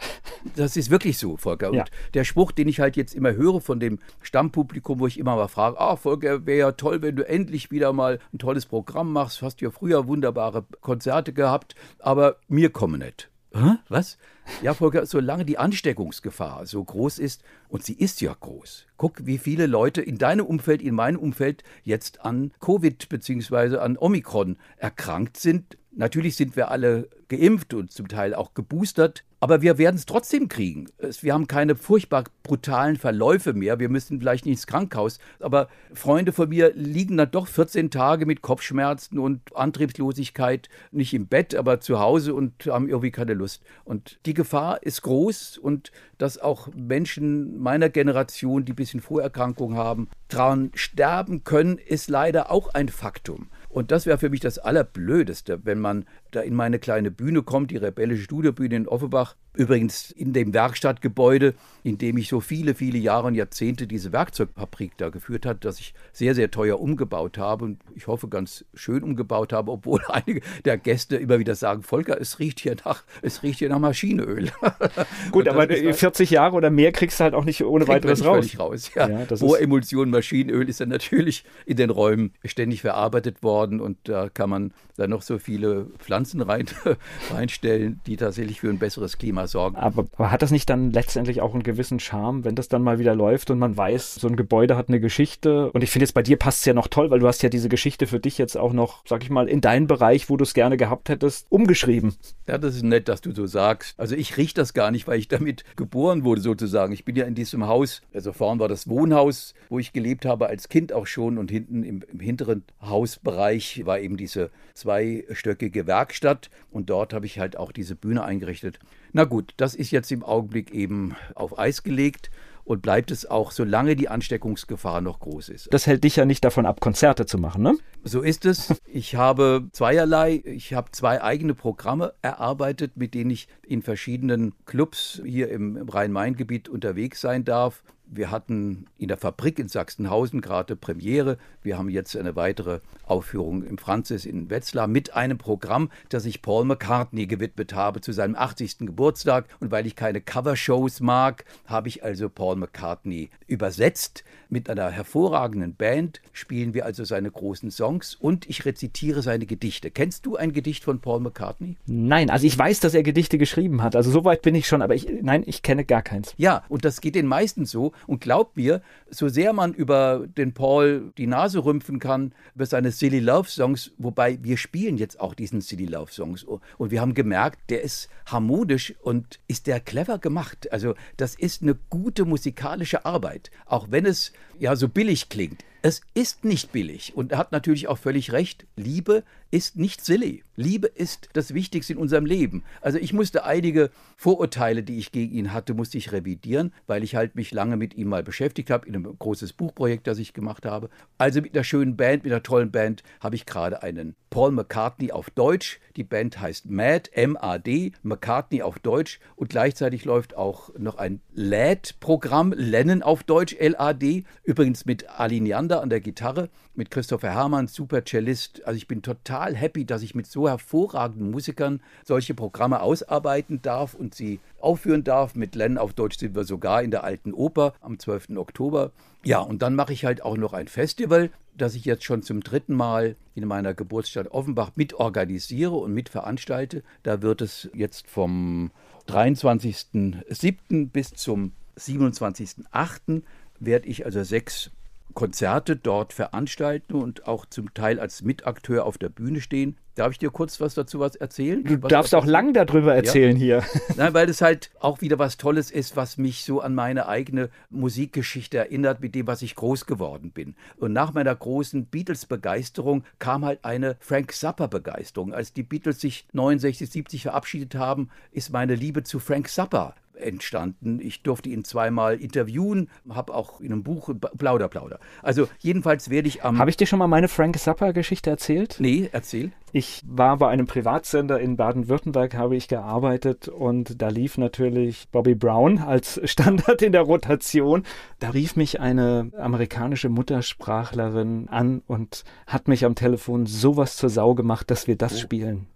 Das 0.58 0.76
ist 0.76 0.90
wirklich 0.90 1.18
so, 1.18 1.38
Volker. 1.38 1.70
Und 1.70 1.78
ja. 1.78 1.86
der 2.14 2.26
Spruch, 2.26 2.52
den 2.52 2.68
ich 2.68 2.82
halt 2.82 2.98
jetzt 2.98 3.16
immer 3.16 3.34
höre 3.34 3.62
von 3.62 3.80
dem 3.80 4.00
Stammpublikum, 4.22 4.81
Publikum, 4.82 5.00
wo 5.00 5.08
ich 5.08 5.20
immer 5.20 5.36
mal 5.36 5.48
frage, 5.48 5.80
ah, 5.80 5.96
Volker, 5.96 6.46
wäre 6.46 6.60
ja 6.60 6.72
toll, 6.72 7.02
wenn 7.02 7.16
du 7.16 7.28
endlich 7.28 7.72
wieder 7.72 7.94
mal 7.94 8.20
ein 8.34 8.40
tolles 8.40 8.66
Programm 8.66 9.14
machst. 9.14 9.42
Hast 9.42 9.62
ja 9.62 9.70
früher 9.70 10.08
wunderbare 10.08 10.66
Konzerte 10.82 11.34
gehabt, 11.34 11.76
aber 12.00 12.38
mir 12.48 12.72
kommen 12.72 13.00
nicht. 13.00 13.30
Hä? 13.54 13.78
Was? 13.90 14.18
Ja, 14.62 14.74
Volker, 14.74 15.06
solange 15.06 15.46
die 15.46 15.58
Ansteckungsgefahr 15.58 16.66
so 16.66 16.84
groß 16.84 17.20
ist, 17.20 17.44
und 17.70 17.84
sie 17.84 17.94
ist 17.94 18.22
ja 18.22 18.36
groß, 18.38 18.88
guck, 18.98 19.26
wie 19.26 19.38
viele 19.38 19.68
Leute 19.68 20.02
in 20.02 20.18
deinem 20.18 20.46
Umfeld, 20.46 20.82
in 20.82 20.96
meinem 20.96 21.20
Umfeld 21.20 21.64
jetzt 21.84 22.22
an 22.26 22.52
Covid 22.60 23.08
bzw. 23.10 23.78
an 23.78 23.98
Omikron 23.98 24.58
erkrankt 24.78 25.38
sind. 25.38 25.78
Natürlich 25.92 26.38
sind 26.38 26.56
wir 26.56 26.72
alle 26.72 27.10
geimpft 27.28 27.74
und 27.74 27.92
zum 27.92 28.08
Teil 28.08 28.34
auch 28.34 28.54
geboostert. 28.54 29.26
Aber 29.44 29.64
wir 29.64 29.80
werden 29.80 29.96
es 29.96 30.06
trotzdem 30.06 30.50
kriegen. 30.50 30.86
Wir 31.22 31.34
haben 31.34 31.48
keine 31.48 31.76
furchtbar 31.76 32.26
brutalen 32.44 32.96
Verläufe 32.96 33.54
mehr. 33.54 33.80
Wir 33.80 33.90
müssen 33.90 34.20
vielleicht 34.20 34.46
nicht 34.46 34.54
ins 34.54 34.68
Krankenhaus. 34.68 35.18
Aber 35.40 35.68
Freunde 35.96 36.32
von 36.32 36.48
mir 36.48 36.74
liegen 36.76 37.18
dann 37.18 37.32
doch 37.32 37.48
14 37.48 37.90
Tage 37.90 38.28
mit 38.28 38.44
Kopfschmerzen 38.44 39.18
und 39.18 39.42
Antriebslosigkeit 39.56 40.70
nicht 40.92 41.16
im 41.16 41.26
Bett, 41.26 41.56
aber 41.56 41.80
zu 41.80 42.00
Hause 42.00 42.36
und 42.36 42.68
haben 42.68 42.88
irgendwie 42.88 43.10
keine 43.10 43.34
Lust. 43.34 43.64
Und 43.84 44.20
die 44.28 44.36
Gefahr 44.36 44.84
ist 44.84 45.02
groß 45.02 45.58
und 45.58 45.92
dass 46.20 46.38
auch 46.38 46.68
Menschen 46.76 47.58
meiner 47.58 47.90
Generation, 47.90 48.64
die 48.64 48.74
ein 48.74 48.76
bisschen 48.76 49.02
Vorerkrankungen 49.02 49.76
haben, 49.76 50.08
daran 50.28 50.70
sterben 50.76 51.44
können, 51.44 51.80
ist 51.80 52.12
leider 52.12 52.52
auch 52.52 52.76
ein 52.76 52.90
Faktum. 52.90 53.50
Und 53.72 53.92
das 53.92 54.06
wäre 54.06 54.18
für 54.18 54.30
mich 54.30 54.42
das 54.42 54.60
Allerblödeste, 54.60 55.62
wenn 55.64 55.80
man 55.80 56.06
da 56.32 56.42
in 56.42 56.56
meine 56.56 56.80
kleine 56.80 57.10
Bühne 57.10 57.42
kommt, 57.42 57.72
die 57.72 57.78
rebellische 57.78 58.24
Studiobühne 58.24 58.76
in 58.76 58.88
Offenbach, 58.88 59.36
übrigens 59.54 60.12
in 60.12 60.34
dem 60.34 60.54
Werkstattgebäude, 60.54 61.56
in 61.84 61.98
dem 61.98 62.18
ich 62.18 62.30
so 62.30 62.40
viele, 62.40 62.74
viele 62.74 62.98
Jahre 62.98 63.28
und 63.28 63.36
Jahrzehnte 63.36 63.88
diese 63.88 64.14
Werkzeugfabrik 64.14 64.94
da 64.98 65.10
geführt 65.10 65.46
hat, 65.46 65.66
das 65.66 65.80
ich 65.80 65.94
sehr, 66.14 66.36
sehr 66.36 66.52
teuer 66.52 66.80
umgebaut 66.80 67.38
habe 67.38 67.66
und 67.66 67.80
ich 67.96 68.08
hoffe 68.08 68.30
ganz 68.30 68.66
schön 68.74 69.04
umgebaut 69.04 69.52
habe, 69.52 69.72
obwohl 69.72 70.02
einige 70.08 70.42
der 70.64 70.78
Gäste 70.78 71.18
immer 71.18 71.40
wieder 71.40 71.56
sagen, 71.56 71.84
Volker, 71.84 72.20
es 72.20 72.40
riecht 72.40 72.60
hier 72.60 72.76
nach, 72.86 73.04
es 73.22 73.44
riecht 73.44 73.60
hier 73.60 73.70
nach 73.70 73.80
Maschinenöl. 73.80 74.52
Gut, 75.32 75.48
aber 75.48 75.68
40 75.68 76.30
Jahre 76.30 76.56
oder 76.56 76.70
mehr 76.70 76.92
kriegst 76.92 77.20
du 77.20 77.26
halt 77.26 77.34
auch 77.34 77.46
nicht 77.46 77.64
ohne 77.64 77.88
weiteres 77.88 78.24
raus. 78.26 78.58
raus. 78.58 78.92
Ja. 78.96 79.10
Ja, 79.10 79.28
Hohe 79.40 79.60
Emulsion 79.60 80.10
Maschinenöl 80.10 80.70
ist 80.70 80.80
dann 80.80 80.90
natürlich 80.90 81.44
in 81.66 81.78
den 81.78 81.90
Räumen 81.90 82.34
ständig 82.46 82.82
verarbeitet 82.82 83.44
worden 83.44 83.61
und 83.64 83.98
da 84.04 84.30
kann 84.30 84.50
man 84.50 84.74
dann 84.98 85.10
noch 85.10 85.22
so 85.22 85.40
viele 85.40 85.88
Pflanzen 86.00 86.42
rein, 86.42 86.66
reinstellen, 87.32 88.00
die 88.06 88.18
tatsächlich 88.18 88.62
für 88.62 88.70
ein 88.70 88.80
besseres 88.80 89.18
Klima 89.18 89.48
sorgen. 89.48 89.76
Aber, 89.76 90.06
aber, 90.16 90.32
hat 90.32 90.42
das 90.42 90.52
nicht 90.52 90.70
dann 90.70 90.92
letztendlich 90.92 91.42
auch 91.42 91.54
einen 91.54 91.64
gewissen 91.64 92.00
Charme, 92.00 92.44
wenn 92.44 92.56
das 92.56 92.68
dann 92.68 92.84
mal 92.84 93.00
wieder 93.00 93.16
läuft 93.16 93.50
und 93.50 93.60
man 93.60 93.76
weiß, 93.76 94.16
so 94.16 94.28
ein 94.28 94.36
Gebäude 94.36 94.78
hat 94.78 94.90
eine 94.90 95.00
Geschichte? 95.00 95.72
Und 95.72 95.84
ich 95.84 95.92
finde 95.92 96.04
jetzt 96.04 96.14
bei 96.14 96.24
dir 96.24 96.38
passt 96.38 96.60
es 96.60 96.66
ja 96.66 96.74
noch 96.74 96.88
toll, 96.88 97.10
weil 97.10 97.20
du 97.20 97.28
hast 97.28 97.42
ja 97.42 97.50
diese 97.50 97.70
Geschichte 97.70 98.08
für 98.08 98.20
dich 98.20 98.38
jetzt 98.38 98.58
auch 98.58 98.74
noch, 98.74 99.04
sag 99.08 99.24
ich 99.24 99.30
mal, 99.30 99.48
in 99.48 99.62
deinen 99.62 99.88
Bereich, 99.88 100.30
wo 100.30 100.38
du 100.38 100.44
es 100.44 100.54
gerne 100.54 100.78
gehabt 100.78 101.10
hättest, 101.10 101.48
umgeschrieben. 101.50 102.16
Ja, 102.48 102.58
das 102.58 102.76
ist 102.76 102.84
nett, 102.84 103.08
dass 103.08 103.22
du 103.22 103.32
so 103.32 103.48
sagst. 103.48 104.00
Also 104.00 104.16
ich 104.16 104.38
rieche 104.38 104.54
das 104.54 104.74
gar 104.74 104.92
nicht, 104.92 105.08
weil 105.08 105.20
ich 105.20 105.28
damit 105.28 105.64
geboren 105.76 106.24
wurde 106.24 106.42
sozusagen. 106.42 106.94
Ich 106.94 107.06
bin 107.06 107.16
ja 107.16 107.26
in 107.26 107.36
diesem 107.36 107.68
Haus, 107.68 108.02
also 108.14 108.34
vorn 108.34 108.60
war 108.60 108.68
das 108.68 108.88
Wohnhaus, 108.88 109.54
wo 109.70 109.80
ich 109.80 109.94
gelebt 109.94 110.26
habe 110.26 110.48
als 110.48 110.70
Kind 110.70 110.94
auch 110.94 111.08
schon 111.08 111.38
und 111.38 111.50
hinten 111.50 111.84
im, 111.84 112.04
im 112.12 112.20
hinteren 112.20 112.64
Hausbereich 112.82 113.51
war 113.86 114.00
eben 114.00 114.18
diese 114.18 114.50
zweistöckige 114.74 115.88
Werkstatt 115.88 116.50
und 116.70 116.90
dort 116.90 117.14
habe 117.14 117.26
ich 117.26 117.40
halt 117.40 117.58
auch 117.58 117.72
diese 117.72 117.96
Bühne 117.96 118.24
eingerichtet. 118.24 118.80
Na 119.14 119.26
gut, 119.26 119.54
das 119.58 119.76
ist 119.76 119.92
jetzt 119.92 120.12
im 120.12 120.24
Augenblick 120.24 120.72
eben 120.72 121.16
auf 121.36 121.58
Eis 121.60 121.84
gelegt 121.84 122.32
und 122.64 122.82
bleibt 122.82 123.12
es 123.12 123.26
auch, 123.26 123.52
solange 123.52 123.96
die 123.96 124.08
Ansteckungsgefahr 124.08 125.02
noch 125.02 125.20
groß 125.20 125.50
ist. 125.50 125.74
Das 125.74 125.88
hält 125.88 126.04
dich 126.04 126.16
ja 126.16 126.26
nicht 126.26 126.44
davon 126.46 126.66
ab, 126.66 126.80
Konzerte 126.80 127.26
zu 127.26 127.38
machen, 127.38 127.64
ne? 127.64 127.78
So 128.04 128.22
ist 128.22 128.46
es. 128.46 128.82
Ich 128.86 129.16
habe 129.16 129.68
zweierlei, 129.72 130.42
ich 130.46 130.74
habe 130.74 130.92
zwei 130.92 131.22
eigene 131.22 131.54
Programme 131.54 132.14
erarbeitet, 132.22 132.98
mit 132.98 133.14
denen 133.14 133.32
ich 133.32 133.48
in 133.66 133.82
verschiedenen 133.82 134.54
Clubs 134.66 135.22
hier 135.26 135.50
im, 135.50 135.78
im 135.78 135.90
Rhein-Main-Gebiet 135.90 136.70
unterwegs 136.70 137.22
sein 137.22 137.44
darf 137.46 137.84
Wir 138.14 138.30
hatten 138.30 138.88
in 138.98 139.08
der 139.08 139.16
Fabrik 139.16 139.58
in 139.58 139.70
Sachsenhausen 139.70 140.42
gerade 140.42 140.76
Premiere. 140.76 141.38
Wir 141.62 141.78
haben 141.78 141.88
jetzt 141.88 142.18
eine 142.18 142.36
weitere 142.36 142.82
Aufführung 143.06 143.64
im 143.64 143.78
Franzis 143.78 144.26
in 144.26 144.50
Wetzlar 144.50 144.88
mit 144.88 145.14
einem 145.14 145.38
Programm, 145.38 145.90
das 146.10 146.26
ich 146.26 146.42
Paul 146.42 146.66
McCartney 146.66 147.26
gewidmet 147.26 147.74
habe 147.74 148.02
zu 148.02 148.12
seinem 148.12 148.36
80. 148.36 148.80
Geburtstag. 148.80 149.46
Und 149.62 149.72
weil 149.72 149.88
ich 149.88 149.96
keine 149.96 150.20
Covershows 150.20 151.00
mag, 151.00 151.46
habe 151.66 151.88
ich 151.88 152.04
also 152.04 152.28
Paul 152.28 152.58
McCartney 152.58 153.30
übersetzt. 153.48 154.26
Mit 154.50 154.70
einer 154.70 154.92
hervorragenden 154.92 155.76
Band 155.76 156.22
spielen 156.34 156.74
wir 156.74 156.84
also 156.84 157.06
seine 157.06 157.32
großen 157.32 157.72
Songs 157.72 158.16
und 158.16 158.50
ich 158.50 158.66
rezitiere 158.66 159.22
seine 159.22 159.46
Gedichte. 159.46 159.90
Kennst 159.90 160.26
du 160.26 160.36
ein 160.36 160.52
Gedicht 160.52 160.84
von 160.84 161.00
Paul 161.00 161.22
McCartney? 161.22 161.78
Nein, 161.86 162.30
also 162.30 162.46
ich 162.46 162.58
weiß, 162.58 162.82
dass 162.82 162.94
er 162.94 163.04
Gedichte 163.04 163.38
geschrieben 163.38 163.82
hat. 163.82 163.96
Also 163.96 164.12
so 164.12 164.26
weit 164.26 164.42
bin 164.42 164.56
ich 164.56 164.68
schon, 164.68 164.82
aber 164.82 164.96
ich, 164.96 165.08
nein, 165.22 165.44
ich 165.46 165.64
kenne 165.64 165.86
gar 165.86 166.02
keins. 166.02 166.34
Ja, 166.36 166.66
und 166.68 166.84
das 166.84 167.00
geht 167.00 167.16
den 167.16 167.28
meisten 167.28 167.66
so. 167.66 167.94
Und 168.08 168.22
glaubt 168.22 168.58
mir, 168.58 168.82
so 169.10 169.28
sehr 169.28 169.54
man 169.54 169.74
über 169.74 170.26
den 170.28 170.54
Paul 170.54 171.12
die 171.18 171.28
Nase 171.28 171.64
rümpfen 171.64 172.00
kann, 172.00 172.34
über 172.56 172.66
seine 172.66 172.92
Silly 172.92 173.20
Love 173.20 173.50
Songs, 173.50 173.92
wobei 173.98 174.40
wir 174.42 174.58
spielen 174.58 174.98
jetzt 174.98 175.20
auch 175.20 175.34
diesen 175.34 175.62
Silly 175.62 175.86
Love 175.86 176.12
Songs. 176.12 176.44
Und 176.44 176.92
wir 176.92 177.02
haben 177.02 177.14
gemerkt, 177.14 177.70
der 177.70 177.82
ist 177.82 178.10
harmonisch 178.26 178.94
und 179.02 179.40
ist 179.48 179.68
der 179.68 179.80
clever 179.80 180.20
gemacht. 180.20 180.72
Also 180.72 180.96
das 181.18 181.36
ist 181.36 181.62
eine 181.62 181.76
gute 181.90 182.26
musikalische 182.26 183.06
Arbeit, 183.06 183.52
auch 183.66 183.88
wenn 183.90 184.06
es 184.06 184.34
ja 184.60 184.76
so 184.76 184.88
billig 184.88 185.30
klingt. 185.30 185.64
Es 185.84 186.02
ist 186.14 186.46
nicht 186.46 186.72
billig 186.72 187.14
und 187.16 187.32
er 187.32 187.40
hat 187.40 187.52
natürlich 187.52 187.88
auch 187.88 187.98
völlig 187.98 188.32
recht. 188.32 188.68
Liebe 188.76 189.24
ist 189.50 189.78
nicht 189.78 190.06
silly. 190.06 190.44
Liebe 190.56 190.86
ist 190.86 191.30
das 191.34 191.56
Wichtigste 191.56 191.94
in 191.94 192.00
unserem 192.00 192.26
Leben. 192.26 192.64
Also 192.82 193.00
ich 193.00 193.14
musste 193.14 193.46
einige 193.46 193.90
Vorurteile, 194.16 194.84
die 194.84 195.00
ich 195.00 195.12
gegen 195.12 195.34
ihn 195.34 195.54
hatte, 195.54 195.74
musste 195.74 195.98
ich 195.98 196.12
revidieren, 196.12 196.72
weil 196.86 197.04
ich 197.04 197.16
halt 197.16 197.36
mich 197.36 197.52
lange 197.52 197.78
mit 197.78 197.96
ihm 197.96 198.10
mal 198.10 198.22
beschäftigt 198.22 198.70
habe 198.70 198.88
in 198.88 198.96
einem 198.96 199.18
großes 199.18 199.54
Buchprojekt, 199.54 200.06
das 200.06 200.20
ich 200.20 200.34
gemacht 200.34 200.68
habe. 200.68 200.90
Also 201.18 201.42
mit 201.42 201.56
einer 201.56 201.64
schönen 201.64 201.98
Band, 201.98 202.24
mit 202.24 202.32
einer 202.32 202.44
tollen 202.44 202.70
Band 202.70 203.02
habe 203.20 203.36
ich 203.36 203.48
gerade 203.48 203.82
einen 203.82 204.16
Paul 204.30 204.52
McCartney 204.52 205.12
auf 205.12 205.30
Deutsch. 205.32 205.80
Die 205.96 206.04
Band 206.04 206.40
heißt 206.40 206.70
Mad, 206.70 207.10
M-A-D, 207.12 207.92
McCartney 208.04 208.62
auf 208.62 208.80
Deutsch 208.80 209.20
und 209.36 209.50
gleichzeitig 209.50 210.06
läuft 210.06 210.38
auch 210.38 210.70
noch 210.78 210.96
ein 210.96 211.22
LAD-Programm, 211.34 212.54
Lennon 212.56 213.02
auf 213.02 213.24
Deutsch, 213.24 213.56
L-A-D, 213.58 214.24
übrigens 214.44 214.86
mit 214.86 215.10
Ali 215.10 215.42
Neander 215.72 215.84
an 215.84 215.90
der 215.90 216.02
Gitarre, 216.02 216.50
mit 216.76 216.92
Christopher 216.92 217.34
Hermann, 217.34 217.68
super 217.68 218.04
Cellist. 218.04 218.62
Also 218.66 218.76
ich 218.76 218.90
bin 218.90 219.02
total 219.02 219.56
happy, 219.56 219.86
dass 219.86 220.02
ich 220.02 220.14
mit 220.16 220.28
so 220.28 220.50
hervorragenden 220.50 221.32
Musikern 221.32 221.82
solche 222.04 222.34
Programme 222.34 222.82
ausarbeiten 222.82 223.62
darf 223.62 223.94
und 223.94 224.14
sie 224.14 224.42
aufführen 224.60 225.06
darf. 225.06 225.34
Mit 225.36 225.56
Len 225.56 225.78
auf 225.78 225.94
Deutsch 225.94 226.18
sind 226.18 226.36
wir 226.36 226.44
sogar 226.44 226.84
in 226.84 226.92
der 226.92 227.06
Alten 227.06 227.34
Oper 227.34 227.74
am 227.80 228.00
12. 228.00 228.32
Oktober. 228.36 228.92
Ja, 229.24 229.40
und 229.40 229.62
dann 229.62 229.76
mache 229.76 229.94
ich 229.94 230.04
halt 230.04 230.24
auch 230.24 230.36
noch 230.36 230.52
ein 230.52 230.68
Festival, 230.68 231.30
das 231.58 231.76
ich 231.76 231.86
jetzt 231.86 232.04
schon 232.04 232.22
zum 232.22 232.42
dritten 232.42 232.76
Mal 232.76 233.16
in 233.34 233.48
meiner 233.48 233.74
Geburtsstadt 233.74 234.28
Offenbach 234.32 234.72
mitorganisiere 234.76 235.76
und 235.76 235.94
mitveranstalte. 235.94 236.84
Da 237.04 237.22
wird 237.22 237.42
es 237.42 237.70
jetzt 237.74 238.08
vom 238.08 238.72
23.07. 239.08 240.90
bis 240.90 241.14
zum 241.14 241.54
27.08. 241.78 243.22
werde 243.60 243.88
ich 243.88 244.06
also 244.06 244.24
sechs 244.24 244.70
Konzerte 245.14 245.76
dort 245.76 246.14
veranstalten 246.14 246.94
und 246.96 247.28
auch 247.28 247.46
zum 247.46 247.74
Teil 247.74 248.00
als 248.00 248.22
Mitakteur 248.22 248.86
auf 248.86 248.98
der 248.98 249.10
Bühne 249.10 249.42
stehen. 249.42 249.78
Darf 249.96 250.14
ich 250.14 250.20
dir 250.20 250.30
kurz 250.30 250.62
was 250.62 250.74
dazu 250.74 251.00
was 251.00 251.16
erzählen? 251.16 251.64
Du 251.66 251.84
was 251.84 251.90
darfst 251.90 252.16
auch 252.16 252.26
lang 252.26 252.54
darüber 252.54 252.96
erzählen 252.96 253.36
ja. 253.36 253.62
hier. 253.62 253.64
Nein, 253.98 254.14
weil 254.14 254.26
das 254.26 254.42
halt 254.42 254.72
auch 254.80 255.02
wieder 255.02 255.20
was 255.20 255.36
Tolles 255.36 255.70
ist, 255.70 255.98
was 255.98 256.18
mich 256.18 256.46
so 256.46 256.62
an 256.62 256.74
meine 256.74 257.08
eigene 257.08 257.50
Musikgeschichte 257.70 258.58
erinnert, 258.58 259.02
mit 259.02 259.16
dem, 259.16 259.28
was 259.28 259.42
ich 259.42 259.56
groß 259.56 259.86
geworden 259.86 260.32
bin. 260.32 260.56
Und 260.78 260.94
nach 260.94 261.14
meiner 261.14 261.36
großen 261.36 261.88
Beatles-Begeisterung 261.88 263.04
kam 263.20 263.44
halt 263.44 263.66
eine 263.66 263.98
Frank 264.00 264.34
Zappa-Begeisterung. 264.34 265.34
Als 265.34 265.52
die 265.52 265.64
Beatles 265.64 266.00
sich 266.00 266.26
69, 266.32 266.90
70 266.90 267.22
verabschiedet 267.24 267.76
haben, 267.76 268.10
ist 268.32 268.52
meine 268.52 268.76
Liebe 268.76 269.04
zu 269.04 269.20
Frank 269.20 269.50
Zappa 269.50 269.94
entstanden. 270.16 271.00
Ich 271.02 271.24
durfte 271.24 271.50
ihn 271.50 271.64
zweimal 271.64 272.20
interviewen, 272.20 272.90
habe 273.10 273.34
auch 273.34 273.60
in 273.62 273.72
einem 273.72 273.84
Buch 273.84 274.10
Plauder, 274.38 274.68
Plauder. 274.68 275.00
Also 275.22 275.48
jedenfalls 275.60 276.10
werde 276.10 276.28
ich 276.28 276.44
am... 276.44 276.60
Habe 276.60 276.70
ich 276.70 276.78
dir 276.78 276.88
schon 276.88 277.00
mal 277.00 277.08
meine 277.08 277.28
Frank 277.28 277.58
Zappa-Geschichte 277.58 278.30
erzählt? 278.30 278.78
Nee, 278.80 279.10
erzähl. 279.12 279.52
Ich 279.74 280.02
war 280.06 280.38
bei 280.38 280.50
einem 280.50 280.68
Privatsender 280.68 281.40
in 281.40 281.56
Baden-Württemberg, 281.56 282.36
habe 282.36 282.58
ich 282.58 282.68
gearbeitet 282.68 283.48
und 283.48 284.02
da 284.02 284.10
lief 284.10 284.38
natürlich 284.38 285.08
Bobby 285.10 285.34
Brown 285.34 285.80
als 285.80 286.20
Standard 286.30 286.82
in 286.82 286.92
der 286.92 287.04
Rotation. 287.04 287.84
Da 288.20 288.32
rief 288.32 288.56
mich 288.56 288.82
eine 288.82 289.32
amerikanische 289.38 290.10
Muttersprachlerin 290.10 291.48
an 291.48 291.82
und 291.88 292.26
hat 292.48 292.68
mich 292.68 292.84
am 292.84 292.96
Telefon 292.96 293.46
sowas 293.46 293.96
zur 293.96 294.10
Sau 294.10 294.36
gemacht, 294.36 294.70
dass 294.70 294.88
wir 294.88 294.98
das 294.98 295.16
oh. 295.16 295.20
spielen. 295.20 295.68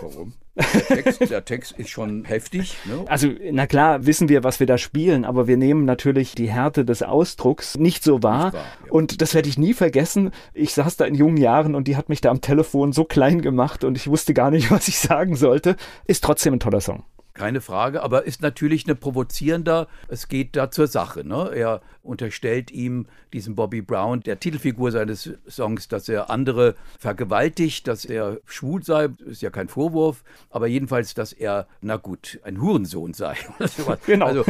Warum? 0.00 0.34
Der 0.58 1.02
Text, 1.02 1.30
der 1.30 1.44
Text, 1.44 1.72
ist 1.78 1.90
schon 1.90 2.24
heftig. 2.24 2.76
Ne? 2.84 3.04
Also, 3.06 3.28
na 3.52 3.66
klar, 3.66 4.06
wissen 4.06 4.28
wir, 4.28 4.42
was 4.42 4.58
wir 4.58 4.66
da 4.66 4.76
spielen, 4.76 5.24
aber 5.24 5.46
wir 5.46 5.56
nehmen 5.56 5.84
natürlich 5.84 6.34
die 6.34 6.50
Härte 6.50 6.84
des 6.84 7.02
Ausdrucks 7.02 7.78
nicht 7.78 8.02
so 8.02 8.22
wahr. 8.22 8.46
Nicht 8.46 8.54
wahr 8.54 8.64
ja. 8.86 8.92
Und 8.92 9.22
das 9.22 9.34
werde 9.34 9.48
ich 9.48 9.58
nie 9.58 9.74
vergessen. 9.74 10.32
Ich 10.54 10.74
saß 10.74 10.96
da 10.96 11.04
in 11.04 11.14
jungen 11.14 11.36
Jahren 11.36 11.74
und 11.74 11.88
die 11.88 11.96
hat 11.96 12.08
mich 12.08 12.20
da 12.20 12.30
am 12.30 12.40
Telefon 12.40 12.92
so 12.92 13.04
klein 13.04 13.40
gemacht 13.40 13.84
und 13.84 13.96
ich 13.96 14.08
wusste 14.08 14.34
gar 14.34 14.50
nicht, 14.50 14.70
was 14.70 14.88
ich 14.88 14.98
sagen 14.98 15.36
sollte. 15.36 15.76
Ist 16.06 16.24
trotzdem 16.24 16.54
ein 16.54 16.60
toller 16.60 16.80
Song. 16.80 17.04
Keine 17.38 17.60
Frage, 17.60 18.02
aber 18.02 18.24
ist 18.24 18.42
natürlich 18.42 18.86
eine 18.86 18.96
provozierender. 18.96 19.86
Es 20.08 20.28
geht 20.28 20.56
da 20.56 20.70
zur 20.70 20.88
Sache. 20.88 21.24
Ne? 21.24 21.50
Er 21.54 21.80
unterstellt 22.02 22.70
ihm, 22.70 23.06
diesem 23.32 23.54
Bobby 23.54 23.80
Brown, 23.80 24.20
der 24.20 24.40
Titelfigur 24.40 24.90
seines 24.90 25.30
Songs, 25.48 25.86
dass 25.86 26.08
er 26.08 26.30
andere 26.30 26.74
vergewaltigt, 26.98 27.86
dass 27.86 28.04
er 28.04 28.38
schwul 28.44 28.82
sei. 28.82 29.10
Ist 29.24 29.42
ja 29.42 29.50
kein 29.50 29.68
Vorwurf, 29.68 30.24
aber 30.50 30.66
jedenfalls, 30.66 31.14
dass 31.14 31.32
er, 31.32 31.68
na 31.80 31.96
gut, 31.96 32.40
ein 32.42 32.60
Hurensohn 32.60 33.14
sei. 33.14 33.36
genau. 34.06 34.26
Also, 34.26 34.44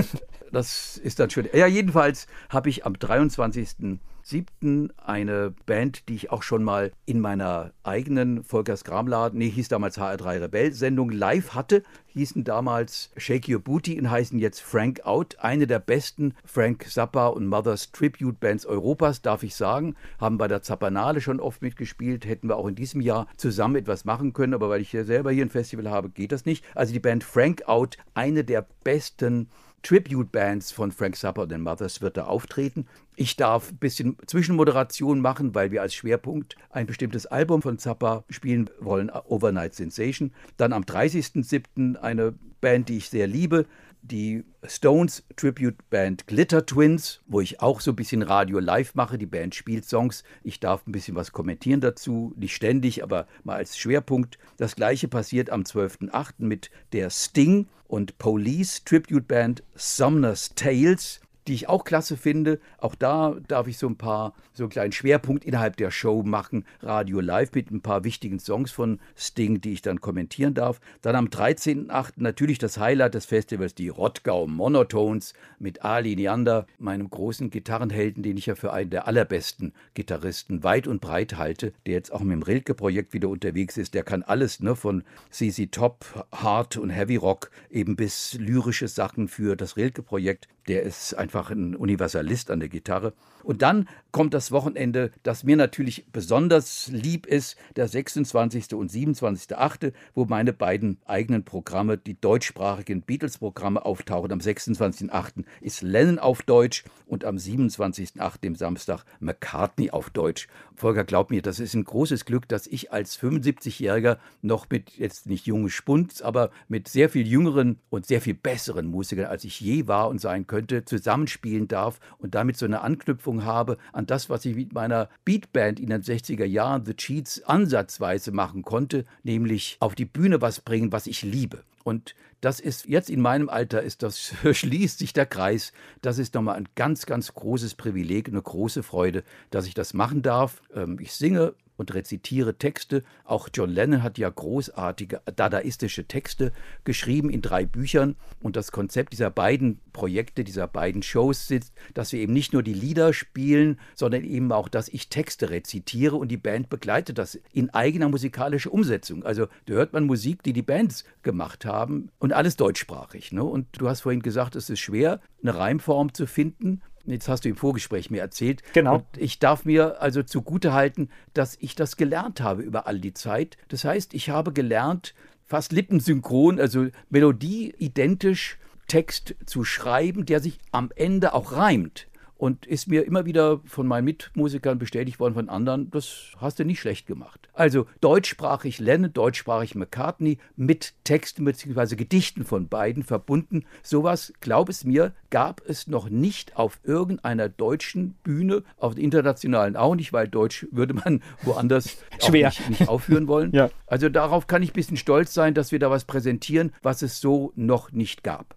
das 0.50 0.96
ist 0.96 1.20
dann 1.20 1.28
schön. 1.28 1.48
Ja, 1.52 1.66
jedenfalls 1.66 2.26
habe 2.48 2.70
ich 2.70 2.86
am 2.86 2.98
23 2.98 3.98
siebten 4.28 4.92
eine 4.98 5.54
Band, 5.64 6.08
die 6.08 6.14
ich 6.14 6.30
auch 6.30 6.42
schon 6.42 6.62
mal 6.62 6.92
in 7.06 7.20
meiner 7.20 7.72
eigenen 7.82 8.44
Volkers 8.44 8.84
Gramladen, 8.84 9.38
nee, 9.38 9.48
hieß 9.48 9.68
damals 9.68 9.98
HR3 9.98 10.42
Rebell 10.42 10.72
Sendung 10.72 11.10
live 11.10 11.54
hatte, 11.54 11.82
hießen 12.08 12.44
damals 12.44 13.10
Shake 13.16 13.48
Your 13.48 13.60
Booty 13.60 13.98
und 13.98 14.10
heißen 14.10 14.38
jetzt 14.38 14.60
Frank 14.60 15.06
Out, 15.06 15.36
eine 15.38 15.66
der 15.66 15.78
besten 15.78 16.34
Frank 16.44 16.90
Zappa 16.90 17.28
und 17.28 17.46
Mothers 17.46 17.90
Tribute 17.92 18.38
Bands 18.38 18.66
Europas, 18.66 19.22
darf 19.22 19.42
ich 19.42 19.54
sagen, 19.54 19.96
haben 20.20 20.36
bei 20.36 20.48
der 20.48 20.62
Zappanale 20.62 21.20
schon 21.20 21.40
oft 21.40 21.62
mitgespielt, 21.62 22.26
hätten 22.26 22.48
wir 22.48 22.56
auch 22.56 22.66
in 22.66 22.74
diesem 22.74 23.00
Jahr 23.00 23.28
zusammen 23.36 23.76
etwas 23.76 24.04
machen 24.04 24.34
können, 24.34 24.54
aber 24.54 24.68
weil 24.68 24.82
ich 24.82 24.92
ja 24.92 25.04
selber 25.04 25.32
hier 25.32 25.46
ein 25.46 25.50
Festival 25.50 25.88
habe, 25.88 26.10
geht 26.10 26.32
das 26.32 26.44
nicht. 26.44 26.64
Also 26.74 26.92
die 26.92 27.00
Band 27.00 27.24
Frank 27.24 27.62
Out, 27.66 27.96
eine 28.14 28.44
der 28.44 28.66
besten 28.84 29.48
Tribute-Bands 29.82 30.72
von 30.72 30.92
Frank 30.92 31.16
Zappa 31.16 31.42
und 31.42 31.52
den 31.52 31.62
Mothers 31.62 32.00
wird 32.00 32.16
da 32.16 32.24
auftreten. 32.24 32.86
Ich 33.16 33.36
darf 33.36 33.70
ein 33.70 33.78
bisschen 33.78 34.16
Zwischenmoderation 34.26 35.20
machen, 35.20 35.54
weil 35.54 35.70
wir 35.70 35.82
als 35.82 35.94
Schwerpunkt 35.94 36.56
ein 36.70 36.86
bestimmtes 36.86 37.26
Album 37.26 37.62
von 37.62 37.78
Zappa 37.78 38.24
spielen 38.28 38.70
wollen, 38.80 39.10
Overnight 39.10 39.74
Sensation. 39.74 40.32
Dann 40.56 40.72
am 40.72 40.82
30.07. 40.82 41.96
eine 41.96 42.34
Band, 42.60 42.88
die 42.88 42.98
ich 42.98 43.08
sehr 43.08 43.26
liebe, 43.26 43.66
die 44.02 44.44
Stones 44.64 45.24
Tribute 45.36 45.76
Band 45.90 46.26
Glitter 46.26 46.64
Twins, 46.66 47.20
wo 47.26 47.40
ich 47.40 47.60
auch 47.60 47.80
so 47.80 47.92
ein 47.92 47.96
bisschen 47.96 48.22
Radio 48.22 48.58
live 48.58 48.94
mache. 48.94 49.18
Die 49.18 49.26
Band 49.26 49.54
spielt 49.54 49.84
Songs. 49.84 50.24
Ich 50.42 50.60
darf 50.60 50.86
ein 50.86 50.92
bisschen 50.92 51.16
was 51.16 51.32
kommentieren 51.32 51.80
dazu. 51.80 52.32
Nicht 52.36 52.54
ständig, 52.54 53.02
aber 53.02 53.26
mal 53.44 53.56
als 53.56 53.78
Schwerpunkt. 53.78 54.38
Das 54.56 54.76
gleiche 54.76 55.08
passiert 55.08 55.50
am 55.50 55.62
12.08. 55.62 56.34
mit 56.38 56.70
der 56.92 57.10
Sting 57.10 57.68
und 57.86 58.18
Police 58.18 58.84
Tribute 58.84 59.26
Band 59.26 59.62
Sumner's 59.74 60.54
Tales 60.54 61.20
die 61.48 61.54
ich 61.54 61.68
auch 61.68 61.84
klasse 61.84 62.16
finde. 62.16 62.60
Auch 62.76 62.94
da 62.94 63.36
darf 63.48 63.66
ich 63.66 63.78
so 63.78 63.88
ein 63.88 63.96
paar, 63.96 64.34
so 64.52 64.64
einen 64.64 64.70
kleinen 64.70 64.92
Schwerpunkt 64.92 65.44
innerhalb 65.44 65.76
der 65.76 65.90
Show 65.90 66.22
machen. 66.22 66.64
Radio 66.82 67.20
Live 67.20 67.52
mit 67.54 67.70
ein 67.70 67.80
paar 67.80 68.04
wichtigen 68.04 68.38
Songs 68.38 68.70
von 68.70 69.00
Sting, 69.16 69.60
die 69.60 69.72
ich 69.72 69.82
dann 69.82 70.00
kommentieren 70.00 70.52
darf. 70.52 70.80
Dann 71.00 71.16
am 71.16 71.26
13.8. 71.26 72.12
natürlich 72.16 72.58
das 72.58 72.78
Highlight 72.78 73.14
des 73.14 73.24
Festivals, 73.24 73.74
die 73.74 73.88
Rottgau 73.88 74.46
Monotones 74.46 75.32
mit 75.58 75.84
Ali 75.84 76.16
Neander, 76.16 76.66
meinem 76.78 77.08
großen 77.08 77.48
Gitarrenhelden, 77.48 78.22
den 78.22 78.36
ich 78.36 78.46
ja 78.46 78.54
für 78.54 78.72
einen 78.72 78.90
der 78.90 79.08
allerbesten 79.08 79.72
Gitarristen 79.94 80.62
weit 80.64 80.86
und 80.86 81.00
breit 81.00 81.38
halte, 81.38 81.72
der 81.86 81.94
jetzt 81.94 82.12
auch 82.12 82.20
mit 82.20 82.32
dem 82.32 82.42
Rilke-Projekt 82.42 83.14
wieder 83.14 83.30
unterwegs 83.30 83.78
ist. 83.78 83.94
Der 83.94 84.02
kann 84.02 84.22
alles, 84.22 84.60
ne, 84.60 84.76
von 84.76 85.02
CC 85.30 85.68
Top, 85.68 86.26
Hard 86.30 86.76
und 86.76 86.90
Heavy 86.90 87.16
Rock 87.16 87.50
eben 87.70 87.96
bis 87.96 88.34
lyrische 88.34 88.88
Sachen 88.88 89.28
für 89.28 89.56
das 89.56 89.78
Rilke-Projekt. 89.78 90.46
Der 90.68 90.82
ist 90.82 91.14
einfach 91.14 91.50
ein 91.50 91.74
Universalist 91.74 92.50
an 92.50 92.60
der 92.60 92.68
Gitarre. 92.68 93.14
Und 93.48 93.62
dann 93.62 93.88
kommt 94.12 94.34
das 94.34 94.52
Wochenende, 94.52 95.10
das 95.22 95.42
mir 95.42 95.56
natürlich 95.56 96.06
besonders 96.12 96.88
lieb 96.88 97.26
ist, 97.26 97.56
der 97.76 97.88
26. 97.88 98.74
und 98.74 98.90
27.8., 98.90 99.94
wo 100.14 100.26
meine 100.26 100.52
beiden 100.52 100.98
eigenen 101.06 101.44
Programme, 101.44 101.96
die 101.96 102.20
deutschsprachigen 102.20 103.00
Beatles-Programme 103.00 103.86
auftauchen. 103.86 104.32
Am 104.32 104.40
26.8. 104.40 105.44
ist 105.62 105.80
Lennon 105.80 106.18
auf 106.18 106.42
Deutsch 106.42 106.84
und 107.06 107.24
am 107.24 107.36
27.8., 107.36 108.40
dem 108.42 108.54
Samstag, 108.54 109.04
McCartney 109.18 109.92
auf 109.92 110.10
Deutsch. 110.10 110.48
Volker, 110.74 111.04
glaub 111.04 111.30
mir, 111.30 111.40
das 111.40 111.58
ist 111.58 111.74
ein 111.74 111.84
großes 111.84 112.26
Glück, 112.26 112.48
dass 112.48 112.66
ich 112.66 112.92
als 112.92 113.18
75-Jähriger 113.18 114.18
noch 114.42 114.66
mit, 114.68 114.90
jetzt 114.98 115.26
nicht 115.26 115.46
junge 115.46 115.70
Spunz, 115.70 116.20
aber 116.20 116.50
mit 116.68 116.86
sehr 116.88 117.08
viel 117.08 117.26
jüngeren 117.26 117.78
und 117.88 118.04
sehr 118.04 118.20
viel 118.20 118.34
besseren 118.34 118.88
Musikern, 118.88 119.26
als 119.26 119.44
ich 119.44 119.58
je 119.58 119.86
war 119.86 120.08
und 120.08 120.20
sein 120.20 120.46
könnte, 120.46 120.84
zusammenspielen 120.84 121.66
darf 121.66 121.98
und 122.18 122.34
damit 122.34 122.58
so 122.58 122.66
eine 122.66 122.82
Anknüpfung 122.82 123.37
habe 123.44 123.78
an 123.92 124.06
das, 124.06 124.30
was 124.30 124.44
ich 124.44 124.56
mit 124.56 124.72
meiner 124.72 125.08
Beatband 125.24 125.80
in 125.80 125.90
den 125.90 126.02
60er 126.02 126.44
Jahren, 126.44 126.84
The 126.84 126.94
Cheats, 126.94 127.42
ansatzweise 127.42 128.32
machen 128.32 128.62
konnte, 128.62 129.04
nämlich 129.22 129.76
auf 129.80 129.94
die 129.94 130.04
Bühne 130.04 130.40
was 130.40 130.60
bringen, 130.60 130.92
was 130.92 131.06
ich 131.06 131.22
liebe. 131.22 131.64
Und 131.84 132.14
das 132.40 132.60
ist 132.60 132.86
jetzt 132.86 133.10
in 133.10 133.20
meinem 133.20 133.48
Alter 133.48 133.82
ist 133.82 134.02
das 134.02 134.34
schließt 134.52 134.98
sich 134.98 135.12
der 135.12 135.26
Kreis. 135.26 135.72
Das 136.02 136.18
ist 136.18 136.34
nochmal 136.34 136.56
ein 136.56 136.68
ganz, 136.74 137.06
ganz 137.06 137.32
großes 137.34 137.74
Privileg, 137.74 138.28
eine 138.28 138.42
große 138.42 138.82
Freude, 138.82 139.24
dass 139.50 139.66
ich 139.66 139.74
das 139.74 139.94
machen 139.94 140.22
darf. 140.22 140.62
Ähm, 140.74 140.98
ich 141.00 141.12
singe 141.12 141.54
und 141.78 141.94
rezitiere 141.94 142.58
Texte. 142.58 143.04
Auch 143.24 143.48
John 143.54 143.70
Lennon 143.70 144.02
hat 144.02 144.18
ja 144.18 144.28
großartige 144.28 145.22
dadaistische 145.34 146.04
Texte 146.04 146.52
geschrieben 146.84 147.30
in 147.30 147.40
drei 147.40 147.64
Büchern. 147.64 148.16
Und 148.40 148.56
das 148.56 148.72
Konzept 148.72 149.14
dieser 149.14 149.30
beiden 149.30 149.80
Projekte, 149.92 150.44
dieser 150.44 150.66
beiden 150.66 151.02
Shows 151.02 151.50
ist, 151.50 151.72
dass 151.94 152.12
wir 152.12 152.20
eben 152.20 152.32
nicht 152.32 152.52
nur 152.52 152.62
die 152.62 152.74
Lieder 152.74 153.14
spielen, 153.14 153.78
sondern 153.94 154.24
eben 154.24 154.52
auch, 154.52 154.68
dass 154.68 154.88
ich 154.88 155.08
Texte 155.08 155.50
rezitiere 155.50 156.16
und 156.16 156.28
die 156.28 156.36
Band 156.36 156.68
begleitet 156.68 157.16
das 157.16 157.40
in 157.52 157.70
eigener 157.70 158.08
musikalischer 158.08 158.72
Umsetzung. 158.72 159.24
Also 159.24 159.46
da 159.66 159.74
hört 159.74 159.92
man 159.92 160.04
Musik, 160.04 160.42
die 160.42 160.52
die 160.52 160.62
Bands 160.62 161.04
gemacht 161.22 161.64
haben 161.64 162.10
und 162.18 162.32
alles 162.32 162.56
deutschsprachig. 162.56 163.32
Ne? 163.32 163.44
Und 163.44 163.66
du 163.78 163.88
hast 163.88 164.00
vorhin 164.00 164.22
gesagt, 164.22 164.56
es 164.56 164.68
ist 164.68 164.80
schwer, 164.80 165.20
eine 165.42 165.54
Reimform 165.54 166.12
zu 166.12 166.26
finden. 166.26 166.82
Jetzt 167.10 167.28
hast 167.28 167.44
du 167.44 167.48
im 167.48 167.56
Vorgespräch 167.56 168.10
mir 168.10 168.20
erzählt. 168.20 168.62
Genau. 168.72 168.96
Und 168.96 169.04
ich 169.16 169.38
darf 169.38 169.64
mir 169.64 170.00
also 170.00 170.22
zugute 170.22 170.72
halten, 170.72 171.08
dass 171.34 171.56
ich 171.60 171.74
das 171.74 171.96
gelernt 171.96 172.40
habe 172.40 172.62
über 172.62 172.86
all 172.86 173.00
die 173.00 173.14
Zeit. 173.14 173.56
Das 173.68 173.84
heißt, 173.84 174.14
ich 174.14 174.30
habe 174.30 174.52
gelernt, 174.52 175.14
fast 175.46 175.72
lippensynchron, 175.72 176.60
also 176.60 176.88
Melodie 177.08 177.74
identisch 177.78 178.58
Text 178.86 179.34
zu 179.44 179.64
schreiben, 179.64 180.26
der 180.26 180.40
sich 180.40 180.58
am 180.72 180.90
Ende 180.94 181.34
auch 181.34 181.52
reimt 181.52 182.08
und 182.38 182.66
ist 182.66 182.86
mir 182.86 183.04
immer 183.04 183.26
wieder 183.26 183.60
von 183.64 183.86
meinen 183.86 184.04
Mitmusikern 184.04 184.78
bestätigt 184.78 185.20
worden, 185.20 185.34
von 185.34 185.48
anderen, 185.48 185.90
das 185.90 186.32
hast 186.38 186.58
du 186.58 186.64
nicht 186.64 186.80
schlecht 186.80 187.06
gemacht. 187.06 187.48
Also 187.52 187.86
deutschsprachig 188.00 188.78
Lennon, 188.78 189.12
deutschsprachig 189.12 189.74
McCartney 189.74 190.38
mit 190.56 190.94
Texten 191.02 191.44
bzw. 191.44 191.96
Gedichten 191.96 192.44
von 192.44 192.68
beiden 192.68 193.02
verbunden. 193.02 193.64
Sowas, 193.82 194.32
glaub 194.40 194.68
es 194.68 194.84
mir, 194.84 195.12
gab 195.30 195.60
es 195.66 195.88
noch 195.88 196.08
nicht 196.08 196.56
auf 196.56 196.78
irgendeiner 196.84 197.48
deutschen 197.48 198.14
Bühne, 198.22 198.62
auf 198.76 198.94
der 198.94 199.04
internationalen 199.04 199.76
auch 199.76 199.96
nicht, 199.96 200.12
weil 200.12 200.28
Deutsch 200.28 200.66
würde 200.70 200.94
man 200.94 201.22
woanders 201.42 201.98
Schwer. 202.24 202.48
Nicht, 202.48 202.70
nicht 202.70 202.88
aufführen 202.88 203.26
wollen. 203.26 203.50
ja. 203.54 203.68
Also 203.86 204.08
darauf 204.08 204.46
kann 204.46 204.62
ich 204.62 204.70
ein 204.70 204.74
bisschen 204.74 204.96
stolz 204.96 205.34
sein, 205.34 205.54
dass 205.54 205.72
wir 205.72 205.80
da 205.80 205.90
was 205.90 206.04
präsentieren, 206.04 206.72
was 206.82 207.02
es 207.02 207.20
so 207.20 207.52
noch 207.56 207.90
nicht 207.90 208.22
gab. 208.22 208.54